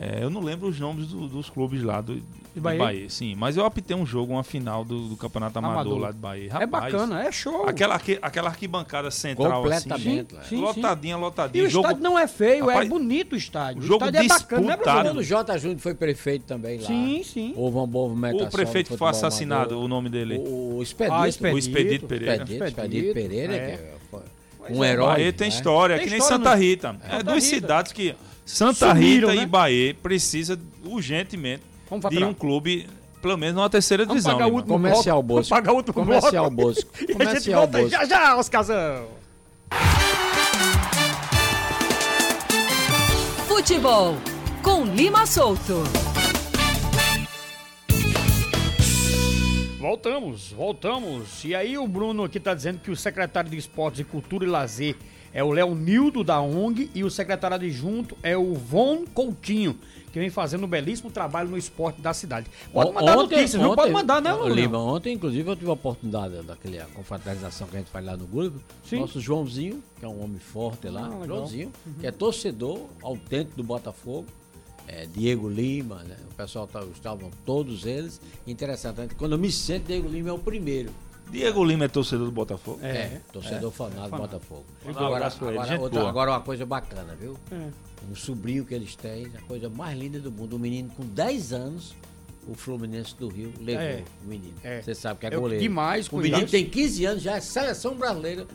É, 0.00 0.22
eu 0.22 0.30
não 0.30 0.40
lembro 0.40 0.68
os 0.68 0.78
nomes 0.78 1.08
do, 1.08 1.26
dos 1.26 1.50
clubes 1.50 1.82
lá 1.82 2.00
do, 2.00 2.14
de 2.14 2.60
Bahia? 2.60 2.78
Bahia? 2.78 3.10
sim. 3.10 3.34
Mas 3.34 3.56
eu 3.56 3.64
optei 3.64 3.96
um 3.96 4.06
jogo, 4.06 4.32
uma 4.32 4.44
final 4.44 4.84
do, 4.84 5.08
do 5.08 5.16
Campeonato 5.16 5.58
Amador, 5.58 5.80
Amador, 5.80 5.98
lá 5.98 6.12
de 6.12 6.18
Bahia. 6.18 6.48
É 6.48 6.52
Rapaz, 6.52 6.94
é 6.94 6.96
bacana, 6.96 7.24
é 7.24 7.32
show. 7.32 7.68
Aquela, 7.68 8.00
aquela 8.22 8.48
arquibancada 8.48 9.10
central 9.10 9.62
Completamente. 9.62 10.36
assim. 10.36 10.48
Sim, 10.48 10.60
lotadinha, 10.60 11.16
sim. 11.16 11.20
lotadinha. 11.20 11.64
E 11.64 11.66
o 11.66 11.70
jogo... 11.70 11.86
estádio 11.86 12.04
não 12.04 12.16
é 12.16 12.28
feio, 12.28 12.70
é 12.70 12.74
Rapaz, 12.74 12.86
é 12.86 12.88
bonito 12.88 13.32
o 13.32 13.36
estádio. 13.36 13.82
O, 13.82 13.84
jogo 13.84 14.04
o 14.04 14.08
estádio 14.08 14.28
disputado. 14.28 14.62
é 14.62 14.76
bacana, 14.76 15.02
né, 15.02 15.10
Quando 15.10 15.18
o 15.18 15.24
J. 15.24 15.58
Júnior 15.58 15.80
foi 15.80 15.94
prefeito 15.94 16.44
também 16.44 16.78
lá. 16.78 16.86
Sim, 16.86 17.22
sim. 17.24 17.52
Houve 17.56 17.76
uma 17.76 17.86
boa 17.86 18.12
O 18.12 18.50
prefeito 18.50 18.92
que 18.92 18.96
foi 18.96 19.08
assassinado, 19.08 19.74
Amador. 19.74 19.84
o 19.84 19.88
nome 19.88 20.08
dele. 20.08 20.38
O, 20.38 20.76
o 20.76 20.82
Expedito. 20.82 21.16
Ah, 21.16 21.28
Expedito. 21.28 21.56
O 21.56 21.58
Expedito 21.58 22.06
Pereira. 22.06 22.34
Expedito, 22.44 22.64
Expedito 22.64 23.14
Pereira, 23.14 23.54
é. 23.54 23.66
que 23.66 23.72
é 23.72 23.98
um 24.70 24.84
herói. 24.84 25.06
Bahia 25.06 25.32
tem 25.32 25.48
né? 25.48 25.54
história, 25.54 25.96
tem 25.96 26.06
que 26.06 26.10
nem 26.12 26.20
Santa 26.20 26.54
Rita. 26.54 26.96
É, 27.08 27.22
duas 27.22 27.44
cidades 27.44 27.92
que 27.92 28.14
Santa 28.48 28.88
Sumiram, 28.88 29.28
Rita 29.28 29.40
né? 29.40 29.42
e 29.42 29.46
Bahia 29.46 29.94
precisa 30.02 30.58
urgentemente 30.82 31.62
de 32.10 32.24
um 32.24 32.32
clube 32.32 32.86
pelo 33.20 33.36
menos 33.36 33.54
numa 33.54 33.68
terceira 33.68 34.06
Vamos 34.06 34.22
divisão. 34.22 34.38
Pagar 34.38 34.62
Comercial 34.62 35.22
Bosco. 35.22 35.50
Pagar 35.50 35.72
outro 35.72 35.92
Comercial 35.94 36.50
Bosco. 36.50 36.90
Comercial 37.12 37.66
Bosco. 37.66 37.90
Já 37.90 38.06
já, 38.06 38.36
Oscarzão. 38.38 39.06
Futebol 43.46 44.16
com 44.62 44.84
Lima 44.86 45.26
Solto. 45.26 45.82
Voltamos, 49.78 50.52
voltamos. 50.52 51.44
E 51.44 51.54
aí 51.54 51.76
o 51.76 51.86
Bruno 51.86 52.24
aqui 52.24 52.40
tá 52.40 52.54
dizendo 52.54 52.78
que 52.78 52.90
o 52.90 52.96
secretário 52.96 53.50
de 53.50 53.58
Esportes 53.58 54.00
e 54.00 54.04
Cultura 54.04 54.46
e 54.46 54.48
Lazer 54.48 54.96
é 55.38 55.44
o 55.44 55.52
Leonildo 55.52 56.24
da 56.24 56.40
ONG 56.40 56.90
e 56.92 57.04
o 57.04 57.10
secretário 57.10 57.54
adjunto 57.54 58.18
é 58.24 58.36
o 58.36 58.54
Von 58.54 59.04
Coutinho, 59.06 59.78
que 60.12 60.18
vem 60.18 60.30
fazendo 60.30 60.64
um 60.64 60.66
belíssimo 60.66 61.12
trabalho 61.12 61.48
no 61.48 61.56
esporte 61.56 62.00
da 62.00 62.12
cidade. 62.12 62.50
Pode 62.72 62.92
mandar 62.92 63.16
ontem, 63.16 63.36
notícias, 63.36 63.54
ontem, 63.54 63.68
não 63.68 63.76
pode 63.76 63.92
mandar, 63.92 64.20
não. 64.20 64.48
Lima, 64.48 64.78
ontem, 64.78 65.14
inclusive, 65.14 65.48
eu 65.48 65.54
tive 65.54 65.70
a 65.70 65.74
oportunidade 65.74 66.42
daquela 66.42 66.86
confraternização 66.86 67.68
que 67.68 67.76
a 67.76 67.78
gente 67.78 67.88
faz 67.88 68.04
lá 68.04 68.16
no 68.16 68.26
grupo. 68.26 68.60
Sim. 68.84 68.98
Nosso 68.98 69.20
Joãozinho, 69.20 69.80
que 70.00 70.04
é 70.04 70.08
um 70.08 70.24
homem 70.24 70.40
forte 70.40 70.88
lá, 70.88 71.06
ah, 71.06 71.24
Joãozinho, 71.24 71.70
uhum. 71.86 71.92
que 72.00 72.06
é 72.08 72.10
torcedor 72.10 72.80
autêntico 73.00 73.56
do 73.58 73.62
Botafogo. 73.62 74.26
É, 74.88 75.06
Diego 75.06 75.48
Lima, 75.48 76.02
né? 76.02 76.16
O 76.32 76.34
pessoal 76.34 76.66
tá, 76.66 76.82
estavam 76.92 77.30
todos 77.46 77.86
eles. 77.86 78.20
Interessante, 78.44 79.14
quando 79.14 79.32
eu 79.32 79.38
me 79.38 79.52
sento, 79.52 79.86
Diego 79.86 80.08
Lima 80.08 80.30
é 80.30 80.32
o 80.32 80.38
primeiro. 80.38 80.90
Diego 81.30 81.64
Lima 81.64 81.84
é 81.84 81.88
torcedor 81.88 82.26
do 82.26 82.32
Botafogo? 82.32 82.80
É, 82.82 82.88
é 82.88 83.20
torcedor 83.32 83.70
é, 83.70 83.74
fanático 83.74 84.16
do 84.16 84.22
Botafogo. 84.22 84.64
Agora, 84.86 85.26
agora, 85.26 85.80
outra, 85.80 86.08
agora, 86.08 86.30
uma 86.32 86.40
coisa 86.40 86.64
bacana, 86.64 87.14
viu? 87.14 87.36
É. 87.52 87.68
Um 88.10 88.14
sobrinho 88.14 88.64
que 88.64 88.74
eles 88.74 88.96
têm, 88.96 89.26
a 89.36 89.42
coisa 89.42 89.68
mais 89.68 89.98
linda 89.98 90.18
do 90.18 90.32
mundo. 90.32 90.56
Um 90.56 90.58
menino 90.58 90.90
com 90.90 91.04
10 91.04 91.52
anos, 91.52 91.94
o 92.46 92.54
Fluminense 92.54 93.14
do 93.16 93.28
Rio 93.28 93.52
levou 93.60 93.82
é. 93.82 94.04
o 94.24 94.28
menino. 94.28 94.54
É. 94.64 94.80
Você 94.80 94.94
sabe 94.94 95.20
que 95.20 95.26
é 95.26 95.30
goleiro. 95.30 95.62
Demais, 95.62 96.08
O 96.08 96.16
menino 96.16 96.46
tem 96.46 96.64
15 96.64 97.04
anos, 97.04 97.22
já 97.22 97.36
é 97.36 97.40
seleção 97.40 97.94
brasileira. 97.94 98.46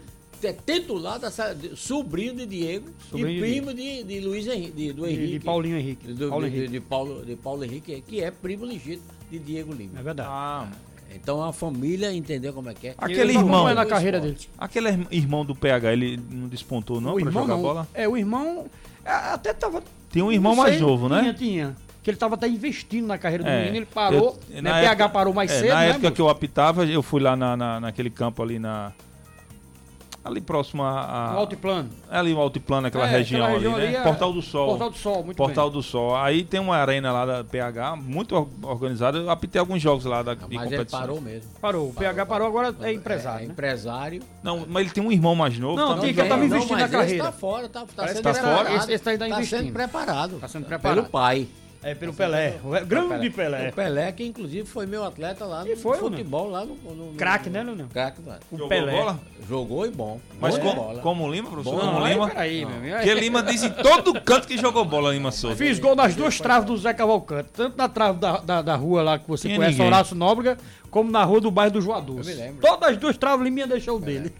É 0.41 0.51
titular 0.51 1.17
da 1.19 1.31
sobrinho 1.73 2.35
de 2.35 2.45
Diego 2.45 2.89
sobrinho 3.09 3.29
e 3.29 3.39
primo 3.39 3.73
de, 3.73 4.03
de, 4.03 4.19
Luiz 4.19 4.45
Henrique, 4.45 4.71
de, 4.73 4.91
do 4.91 5.07
Henrique. 5.07 5.25
De, 5.25 5.39
de 5.39 5.45
Paulinho 5.45 5.77
Henrique. 5.77 6.13
Do, 6.13 6.27
Paulo 6.27 6.49
de, 6.49 6.57
Henrique. 6.57 6.71
De, 6.71 6.79
Paulo, 6.81 7.25
de 7.25 7.35
Paulo 7.37 7.63
Henrique, 7.63 8.01
que 8.01 8.21
é 8.21 8.29
primo 8.29 8.65
legítimo 8.65 9.07
de 9.31 9.39
Diego 9.39 9.73
Lima. 9.73 9.97
É 9.97 10.03
verdade. 10.03 10.27
Ah, 10.29 10.69
então 11.15 11.43
a 11.43 11.53
família 11.53 12.13
entendeu 12.13 12.53
como 12.53 12.69
é 12.69 12.73
que 12.73 12.87
é. 12.87 12.95
Aquele 12.97 13.33
irmão. 13.33 13.67
é 13.67 13.73
na 13.73 13.85
carreira 13.85 14.19
dele. 14.19 14.37
Aquele 14.57 15.07
irmão 15.11 15.45
do 15.45 15.55
PH, 15.55 15.93
ele 15.93 16.19
não 16.29 16.47
despontou 16.47 16.99
não 16.99 17.15
o 17.15 17.21
pra 17.21 17.31
jogar 17.31 17.47
não. 17.47 17.61
bola? 17.61 17.87
É, 17.93 18.07
o 18.07 18.17
irmão. 18.17 18.65
É, 19.05 19.11
até 19.11 19.53
tava. 19.53 19.83
Tem 20.11 20.21
um 20.21 20.31
irmão 20.31 20.55
mais 20.55 20.79
novo, 20.79 21.09
né? 21.09 21.21
Tinha, 21.21 21.33
tinha. 21.33 21.75
que 22.01 22.09
ele 22.09 22.15
estava 22.15 22.35
até 22.35 22.47
investindo 22.47 23.07
na 23.07 23.17
carreira 23.17 23.43
do 23.43 23.49
é, 23.49 23.59
menino, 23.59 23.77
ele 23.77 23.85
parou, 23.85 24.39
eu, 24.49 24.61
né? 24.61 24.71
PH 24.71 24.91
época, 24.91 25.09
parou 25.09 25.33
mais 25.33 25.51
é, 25.51 25.59
cedo, 25.59 25.69
Na 25.69 25.79
né, 25.79 25.89
época 25.89 26.11
que 26.11 26.21
eu 26.21 26.29
apitava, 26.29 26.85
eu 26.85 27.01
fui 27.01 27.21
lá 27.21 27.35
na, 27.35 27.57
na, 27.57 27.79
naquele 27.79 28.09
campo 28.09 28.43
ali 28.43 28.59
na 28.59 28.91
Ali 30.23 30.39
próximo 30.39 30.83
a. 30.83 31.01
a 31.01 31.31
altiplano. 31.33 31.89
Ali 32.09 32.33
o 32.33 32.39
altiplano, 32.39 32.87
aquela 32.87 33.05
é, 33.05 33.11
região, 33.11 33.43
aquela 33.43 33.57
região 33.57 33.75
ali, 33.75 33.87
né? 33.87 33.95
É 33.95 34.03
Portal 34.03 34.31
do 34.31 34.41
Sol. 34.41 34.67
Portal 34.69 34.89
do 34.89 34.97
Sol, 34.97 35.23
muito 35.23 35.35
Portal 35.37 35.69
bem. 35.69 35.73
do 35.79 35.83
Sol. 35.83 36.15
Aí 36.15 36.45
tem 36.45 36.61
uma 36.61 36.77
arena 36.77 37.11
lá 37.11 37.25
da 37.25 37.43
PH, 37.43 37.97
muito 37.97 38.49
organizada. 38.61 39.17
Eu 39.17 39.29
apitei 39.29 39.59
alguns 39.59 39.81
jogos 39.81 40.05
lá 40.05 40.23
da, 40.23 40.33
Não, 40.33 40.47
de 40.47 40.55
mas 40.55 40.69
competição. 40.69 40.99
Ele 40.99 41.07
parou 41.07 41.21
mesmo. 41.21 41.49
Parou. 41.59 41.89
O 41.89 41.93
PH 41.93 42.25
parou, 42.25 42.47
agora 42.47 42.73
é 42.81 42.93
empresário. 42.93 43.41
É, 43.41 43.47
é 43.47 43.51
empresário. 43.51 44.23
Não, 44.41 44.65
mas 44.65 44.85
ele 44.85 44.93
tem 44.93 45.03
um 45.03 45.11
irmão 45.11 45.35
mais 45.35 45.59
novo. 45.59 45.75
Não, 45.75 45.99
tem 45.99 46.13
que 46.13 46.21
eu 46.21 46.29
tava 46.29 46.45
investindo 46.45 46.77
na 46.77 46.87
carreira. 46.87 47.15
Esse 47.15 47.17
tá 47.17 47.31
fora, 47.33 47.67
tá, 47.67 47.85
tá 47.93 48.07
sendo 48.07 48.21
tá 48.21 48.31
preparado. 48.31 48.57
Fora. 48.65 48.75
Esse, 48.75 48.93
esse 48.93 49.03
tá 49.03 49.11
ainda 49.11 49.27
tá 49.27 49.35
investindo. 49.35 49.59
sendo 49.59 49.73
preparado. 49.73 50.39
Tá 50.39 50.47
sendo 50.47 50.65
preparado. 50.65 50.97
Pelo 50.99 51.09
pai. 51.09 51.47
É, 51.83 51.93
pelo 51.93 52.13
Pelé. 52.13 52.59
O 52.63 52.85
grande 52.85 53.29
Pelé. 53.29 53.69
O 53.69 53.73
Pelé, 53.73 54.11
que 54.13 54.23
inclusive 54.23 54.65
foi 54.65 54.85
meu 54.85 55.03
atleta 55.03 55.45
lá 55.45 55.65
no 55.65 55.75
foi, 55.75 55.97
futebol, 55.97 56.49
lá 56.49 56.65
no. 56.65 56.75
no, 56.75 57.13
Craque, 57.15 57.49
né, 57.49 57.61
Leonel? 57.61 57.87
Craque, 57.91 58.21
né? 58.21 58.39
O 58.49 58.57
Jogou 58.57 58.69
Pelé. 58.69 58.91
Bola? 58.91 59.19
Jogou 59.47 59.85
e 59.85 59.91
bom. 59.91 60.19
Mas 60.39 60.57
com, 60.57 60.73
bola. 60.73 61.01
como 61.01 61.29
Lima, 61.29 61.49
professor? 61.49 61.75
Bom, 61.75 61.93
como 61.93 62.07
Lima? 62.07 62.27
Peraí, 62.29 62.65
meu 62.65 62.77
amigo. 62.77 62.95
Porque 62.95 63.13
Lima 63.15 63.43
diz 63.43 63.63
em 63.63 63.69
todo 63.69 64.21
canto 64.21 64.47
que 64.47 64.57
jogou 64.57 64.85
bola, 64.85 65.11
Lima 65.11 65.31
Souza. 65.31 65.57
Fiz 65.57 65.79
gol 65.79 65.95
nas 65.95 66.15
duas 66.15 66.37
traves 66.39 66.65
do 66.65 66.77
Zé 66.77 66.93
Cavalcante. 66.93 67.49
Tanto 67.53 67.77
na 67.77 67.89
trave 67.89 68.19
da, 68.19 68.37
da, 68.37 68.61
da 68.61 68.75
rua 68.75 69.03
lá 69.03 69.19
que 69.19 69.27
você 69.27 69.49
Tinha 69.49 69.57
conhece, 69.57 69.73
ninguém. 69.73 69.87
Horácio 69.87 70.15
Nóbrega, 70.15 70.57
como 70.93 71.09
na 71.09 71.23
rua 71.23 71.41
do 71.41 71.49
bairro 71.49 71.73
do 71.73 71.81
Joador. 71.81 72.21
Todas 72.61 72.89
as 72.91 72.97
duas 72.97 73.17
traves 73.17 73.43
Liminha 73.43 73.65
deixou 73.65 73.97
é. 73.97 74.01
dele. 74.01 74.33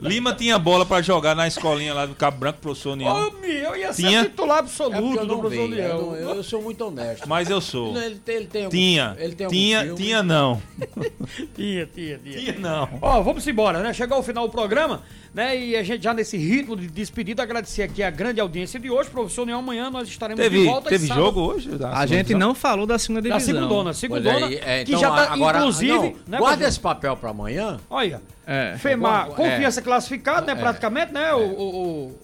Lima 0.00 0.32
tinha 0.32 0.56
bola 0.60 0.86
pra 0.86 1.02
jogar 1.02 1.34
na 1.34 1.48
escolinha 1.48 1.92
lá 1.92 2.06
do 2.06 2.14
Cabo 2.14 2.38
Branco, 2.38 2.60
professor 2.60 2.92
União. 2.92 3.12
Ô, 3.12 3.44
eu 3.44 3.74
ia 3.74 3.92
tinha... 3.92 4.22
ser 4.22 4.30
titular 4.30 4.58
absoluto 4.58 5.18
é 5.18 5.26
do 5.26 5.38
professor 5.38 5.64
União. 5.64 6.14
Eu, 6.14 6.36
eu, 6.36 6.42
sou 6.44 6.62
muito 6.62 6.84
honesto. 6.84 7.28
Mas 7.28 7.50
eu 7.50 7.60
sou. 7.60 7.92
Não, 7.92 8.00
ele 8.00 8.20
tem, 8.24 8.36
ele 8.36 8.46
tem 8.46 8.64
algum, 8.64 8.76
tinha. 8.76 9.16
Ele 9.18 9.34
tem 9.34 9.48
tinha, 9.48 9.80
filme. 9.80 9.96
tinha 9.96 10.22
não. 10.22 10.62
tinha, 11.56 11.86
tinha, 11.86 12.18
tinha. 12.18 12.38
Tinha 12.38 12.58
não. 12.60 12.88
Ó, 13.02 13.20
vamos 13.22 13.44
embora, 13.48 13.80
né? 13.80 13.92
Chegou 13.92 14.20
o 14.20 14.22
final 14.22 14.46
do 14.46 14.52
programa, 14.52 15.02
né? 15.36 15.54
E 15.54 15.76
a 15.76 15.82
gente 15.82 16.02
já 16.02 16.14
nesse 16.14 16.38
ritmo 16.38 16.74
de 16.74 16.86
despedida, 16.86 17.42
agradecer 17.42 17.82
aqui 17.82 18.02
a 18.02 18.08
grande 18.08 18.40
audiência 18.40 18.80
de 18.80 18.90
hoje. 18.90 19.10
Professor 19.10 19.42
União, 19.42 19.58
amanhã 19.58 19.90
nós 19.90 20.08
estaremos 20.08 20.42
teve, 20.42 20.60
de 20.60 20.64
volta. 20.64 20.88
Teve 20.88 21.06
jogo 21.06 21.42
hoje? 21.42 21.68
A 21.92 22.06
gente 22.06 22.34
não 22.34 22.54
falou 22.54 22.86
da 22.86 22.98
segunda 22.98 23.20
divisão. 23.20 23.54
Da 23.54 23.60
segundona, 23.60 23.92
segundona, 23.92 24.46
é, 24.46 24.80
então, 24.80 24.94
que 24.94 24.98
já 24.98 25.10
tá, 25.10 25.34
agora, 25.34 25.58
inclusive... 25.58 25.92
Não, 25.92 26.14
né, 26.26 26.38
guarda 26.38 26.66
esse 26.66 26.80
papel 26.80 27.14
para 27.18 27.28
amanhã. 27.28 27.78
Olha, 27.90 28.22
é, 28.46 28.76
FEMAR, 28.78 29.26
confiança 29.26 29.80
é, 29.80 29.82
classificada, 29.82 30.46
né? 30.46 30.52
É, 30.52 30.56
praticamente, 30.56 31.12
né? 31.12 31.34
O, 31.34 31.40
o, 31.40 31.82
o, 31.82 32.14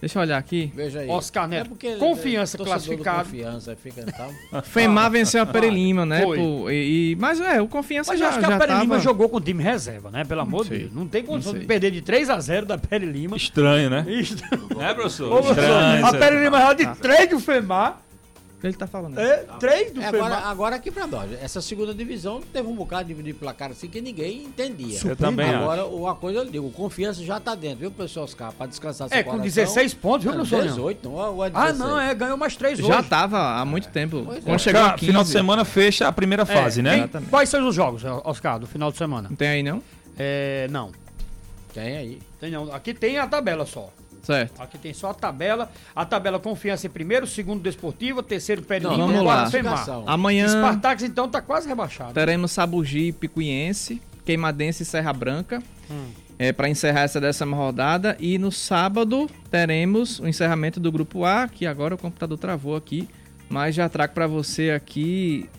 Deixa 0.00 0.18
eu 0.18 0.22
olhar 0.22 0.38
aqui. 0.38 0.72
Veja 0.74 1.00
aí. 1.00 1.08
Oscar 1.08 1.46
Neto. 1.46 1.76
É 1.82 1.96
confiança 1.96 2.56
é, 2.56 2.64
classificado. 2.64 3.24
Confiança, 3.24 3.76
fica 3.76 4.04
tal. 4.06 4.62
FEMAR 4.62 5.10
venceu 5.10 5.42
a 5.42 5.46
Perilima, 5.46 6.06
né? 6.06 6.22
Pô, 6.22 6.70
e, 6.70 7.16
mas 7.20 7.40
é, 7.40 7.60
o 7.60 7.68
confiança 7.68 8.12
mas 8.12 8.18
já. 8.18 8.26
Mas 8.26 8.38
acho 8.38 8.46
que 8.46 8.52
a 8.52 8.58
Perilima 8.58 8.94
tava... 8.94 9.00
jogou 9.00 9.28
com 9.28 9.36
o 9.36 9.40
time 9.40 9.62
reserva, 9.62 10.10
né? 10.10 10.24
Pelo 10.24 10.40
amor 10.40 10.64
de 10.64 10.78
Deus. 10.78 10.92
Não 10.92 11.06
tem 11.06 11.22
condição 11.22 11.52
de 11.52 11.66
perder 11.66 11.90
de 11.90 12.00
3 12.00 12.30
a 12.30 12.40
0 12.40 12.66
da 12.66 12.78
Perilima. 12.78 13.36
Estranho, 13.36 13.90
né? 13.90 14.06
Estranho. 14.08 14.68
É, 14.80 14.94
professor? 14.94 15.40
Estranho. 15.40 16.06
A 16.06 16.12
Perilima 16.12 16.60
errou 16.60 16.74
de 16.74 16.86
3 16.86 17.30
do 17.30 17.40
FEMAR 17.40 18.00
ele 18.66 18.76
tá 18.76 18.86
falando. 18.86 19.18
É, 19.18 19.44
três 19.58 19.92
do 19.92 20.00
é, 20.02 20.06
agora, 20.06 20.36
agora 20.36 20.76
aqui 20.76 20.90
pra 20.90 21.06
nós, 21.06 21.32
essa 21.42 21.60
segunda 21.60 21.94
divisão 21.94 22.40
teve 22.40 22.68
um 22.68 22.74
bocado 22.74 23.12
de, 23.12 23.22
de 23.22 23.32
placar 23.32 23.70
assim 23.70 23.88
que 23.88 24.00
ninguém 24.00 24.44
entendia. 24.44 24.98
Eu 25.04 25.16
também 25.16 25.48
Agora, 25.48 25.82
acho. 25.82 25.90
uma 25.90 26.14
coisa 26.14 26.40
eu 26.40 26.44
digo, 26.50 26.70
confiança 26.70 27.22
já 27.22 27.40
tá 27.40 27.54
dentro, 27.54 27.78
viu, 27.78 27.90
pessoal 27.90 28.24
Oscar? 28.24 28.52
Pra 28.52 28.66
descansar 28.66 29.08
É, 29.10 29.22
com 29.22 29.38
16 29.38 29.94
pontos, 29.94 30.24
viu, 30.24 30.32
professor? 30.32 30.62
18, 30.62 31.08
não, 31.08 31.44
é 31.44 31.50
Ah, 31.54 31.72
não, 31.72 31.98
é, 32.00 32.14
ganhou 32.14 32.36
mais 32.36 32.56
3 32.56 32.78
hoje. 32.78 32.88
Já 32.88 33.02
tava 33.02 33.38
há 33.60 33.64
muito 33.64 33.88
tempo. 33.88 34.22
Pois 34.24 34.44
Quando 34.44 34.54
é. 34.56 34.58
chegou 34.58 34.80
a 34.82 34.98
final 34.98 35.22
de 35.24 35.30
semana, 35.30 35.64
fecha 35.64 36.06
a 36.06 36.12
primeira 36.12 36.42
é, 36.42 36.46
fase, 36.46 36.82
né? 36.82 37.08
Tem, 37.08 37.22
quais 37.22 37.48
são 37.48 37.66
os 37.66 37.74
jogos, 37.74 38.02
Oscar, 38.24 38.58
do 38.58 38.66
final 38.66 38.90
de 38.90 38.98
semana? 38.98 39.28
Não 39.28 39.36
tem 39.36 39.48
aí, 39.48 39.62
não? 39.62 39.82
É, 40.18 40.68
não. 40.70 40.90
Tem 41.72 41.96
aí. 41.96 42.18
Tem 42.40 42.50
não. 42.50 42.72
Aqui 42.72 42.92
tem 42.92 43.18
a 43.18 43.26
tabela 43.26 43.64
só. 43.64 43.90
Certo. 44.22 44.60
Aqui 44.60 44.78
tem 44.78 44.92
só 44.92 45.10
a 45.10 45.14
tabela. 45.14 45.70
A 45.94 46.04
tabela 46.04 46.38
confiança 46.38 46.86
em 46.86 46.90
primeiro, 46.90 47.26
segundo 47.26 47.62
desportiva, 47.62 48.22
terceiro 48.22 48.62
pé 48.62 48.78
de 48.78 48.86
Não, 48.86 48.96
vamos 48.96 49.24
lá. 49.24 49.48
Amanhã. 50.06 50.48
Spartax 50.48 51.02
então 51.02 51.28
tá 51.28 51.40
quase 51.40 51.68
rebaixado. 51.68 52.12
Teremos 52.12 52.52
Sabugi 52.52 53.12
Picuiense, 53.12 54.00
Queimadense 54.24 54.82
e 54.82 54.86
Serra 54.86 55.12
Branca. 55.12 55.62
Hum. 55.90 56.10
É, 56.38 56.52
para 56.52 56.70
encerrar 56.70 57.02
essa 57.02 57.20
décima 57.20 57.54
rodada. 57.54 58.16
E 58.18 58.38
no 58.38 58.50
sábado 58.50 59.28
teremos 59.50 60.20
o 60.20 60.26
encerramento 60.26 60.80
do 60.80 60.90
grupo 60.90 61.24
A, 61.24 61.46
que 61.46 61.66
agora 61.66 61.94
o 61.94 61.98
computador 61.98 62.38
travou 62.38 62.76
aqui. 62.76 63.08
Mas 63.48 63.74
já 63.74 63.88
trago 63.88 64.14
para 64.14 64.26
você 64.26 64.70
aqui 64.70 65.50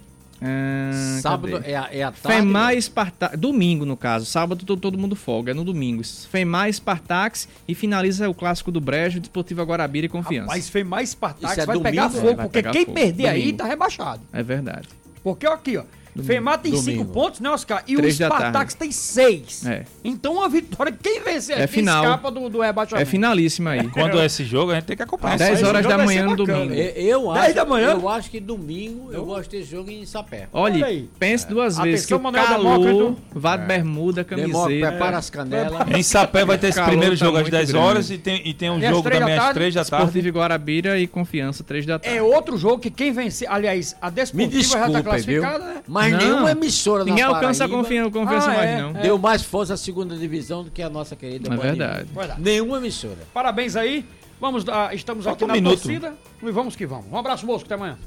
ah, 0.42 1.20
sábado 1.22 1.62
é 1.64 1.76
a, 1.76 1.90
é 1.92 2.02
a 2.02 2.12
tarde? 2.12 2.40
FEMAR 2.40 2.74
e 2.74 2.82
Spartax. 2.82 3.38
Domingo, 3.38 3.86
no 3.86 3.96
caso. 3.96 4.26
Sábado 4.26 4.66
todo, 4.66 4.80
todo 4.80 4.98
mundo 4.98 5.16
folga, 5.16 5.52
é 5.52 5.54
no 5.54 5.64
domingo. 5.64 6.02
FEMAR 6.04 6.68
e 6.68 6.74
Spartax 6.74 7.48
e 7.68 7.76
finaliza 7.76 8.28
o 8.28 8.34
clássico 8.34 8.72
do 8.72 8.82
Brejo, 8.82 9.20
Desportivo 9.20 9.62
Guarabira 9.64 10.08
e 10.08 10.10
Confiança. 10.10 10.48
Mas 10.48 10.68
FEMAR 10.68 11.04
e 11.04 11.08
Spartax 11.08 11.58
é 11.60 11.66
vai 11.66 11.76
domingo, 11.78 11.84
pegar 11.84 12.10
fogo, 12.10 12.30
é, 12.30 12.36
vai 12.36 12.46
porque 12.46 12.60
pegar 12.60 12.72
quem 12.72 12.86
fogo. 12.86 12.96
perder 12.96 13.28
domingo. 13.28 13.46
aí 13.46 13.54
tá 13.54 13.66
rebaixado. 13.66 14.22
É 14.34 14.42
verdade. 14.42 14.90
Porque 15.24 15.46
aqui, 15.46 15.78
ó. 15.78 15.84
Domingo. 16.16 16.34
Femar 16.34 16.58
tem 16.60 16.76
5 16.76 17.06
pontos, 17.06 17.40
né, 17.40 17.50
Oscar? 17.50 17.84
E 17.88 17.96
o 17.96 18.12
Spartax 18.12 18.74
tem 18.74 18.92
6. 18.92 19.66
É. 19.66 19.86
Então 20.04 20.44
a 20.44 20.48
vitória, 20.48 20.92
quem 21.02 21.22
vencer 21.22 21.58
é 21.58 21.64
aqui 21.64 21.74
final. 21.74 22.04
escapa 22.04 22.30
do, 22.32 22.50
do 22.50 22.62
rebaixamento. 22.62 23.02
É 23.02 23.06
finalíssima 23.06 23.72
aí. 23.72 23.88
Quando 23.90 24.20
é 24.20 24.26
esse 24.26 24.44
jogo, 24.44 24.72
a 24.72 24.76
gente 24.76 24.86
tem 24.86 24.98
que 24.98 25.04
acompanhar. 25.04 25.38
10 25.38 25.64
horas 25.64 25.86
da 25.86 25.98
manhã 25.98 26.26
no 26.26 26.36
domingo. 26.36 26.74
Eu, 26.74 27.22
eu 27.24 27.32
acho, 27.32 27.56
da 27.56 27.66
manhã? 27.66 27.92
Eu 27.92 28.10
acho 28.10 28.30
que 28.30 28.40
domingo 28.40 29.12
eu 29.12 29.26
gosto 29.26 29.52
desse 29.52 29.70
jogo 29.70 29.90
em 29.90 30.06
Sapé. 30.06 30.48
Olha, 30.52 30.86
pense 31.18 31.48
duas 31.48 31.80
é. 31.80 31.84
vezes 31.84 32.06
Atenção, 32.06 32.20
que 32.20 32.28
o 32.28 32.32
calor, 32.32 33.16
vá 33.34 33.58
de 33.58 33.66
bermuda, 33.66 34.24
camiseta. 34.24 34.66
prepara 34.66 35.18
as 35.18 35.30
canelas. 35.30 35.88
Em 35.96 36.04
Sapé 36.04 36.46
vai 36.46 36.58
ter 36.58 36.68
esse 36.68 36.82
primeiro 36.82 37.18
tá 37.18 37.26
jogo 37.26 37.38
às 37.38 37.50
10 37.50 37.74
horas 37.74 38.12
e 38.12 38.18
tem, 38.18 38.42
e 38.46 38.54
tem 38.54 38.70
um 38.70 38.80
e 38.80 38.88
jogo 38.88 39.10
também 39.10 39.38
às 39.38 39.54
3 39.54 39.74
da 39.74 39.86
tarde. 39.86 40.06
Esportivo 40.08 40.38
Guarabira 40.38 41.00
e 41.00 41.08
Confiança, 41.08 41.64
3 41.64 41.86
da 41.86 42.00
tarde. 42.00 42.18
É 42.18 42.22
outro 42.22 42.58
jogo 42.58 42.80
que 42.80 42.90
quem 42.90 43.12
vencer, 43.12 43.50
aliás, 43.50 43.96
a 44.02 44.10
Desportiva 44.10 44.64
já 44.64 44.90
tá 44.90 45.04
classificada, 45.04 45.66
né? 45.66 45.82
Mas 46.10 46.24
nenhuma 46.24 46.52
emissora 46.52 46.72
emissora 46.72 47.04
Ninguém 47.04 47.24
alcança 47.24 47.66
a 47.66 47.70
confiança, 47.70 48.12
confiança 48.12 48.52
ah, 48.52 48.56
mais, 48.56 48.70
é, 48.70 48.82
não. 48.82 48.94
Deu 48.94 49.18
mais 49.18 49.44
força 49.44 49.74
à 49.74 49.78
segunda 49.78 50.16
divisão 50.16 50.64
do 50.64 50.72
que 50.72 50.82
a 50.82 50.90
nossa 50.90 51.16
querida 51.16 51.54
É 51.54 51.58
verdade. 51.58 52.08
Nenhuma 52.40 52.78
emissora. 52.78 53.20
Parabéns 53.34 53.76
aí. 53.76 54.06
Vamos, 54.40 54.64
uh, 54.64 54.92
estamos 54.94 55.26
Falta 55.26 55.38
aqui 55.38 55.44
um 55.44 55.48
na 55.48 55.54
minuto. 55.54 55.74
torcida. 55.74 56.16
E 56.42 56.52
vamos 56.52 56.76
que 56.76 56.86
vamos. 56.86 57.06
Um 57.12 57.18
abraço, 57.18 57.46
moço. 57.46 57.64
Até 57.64 57.76
amanhã. 57.76 57.98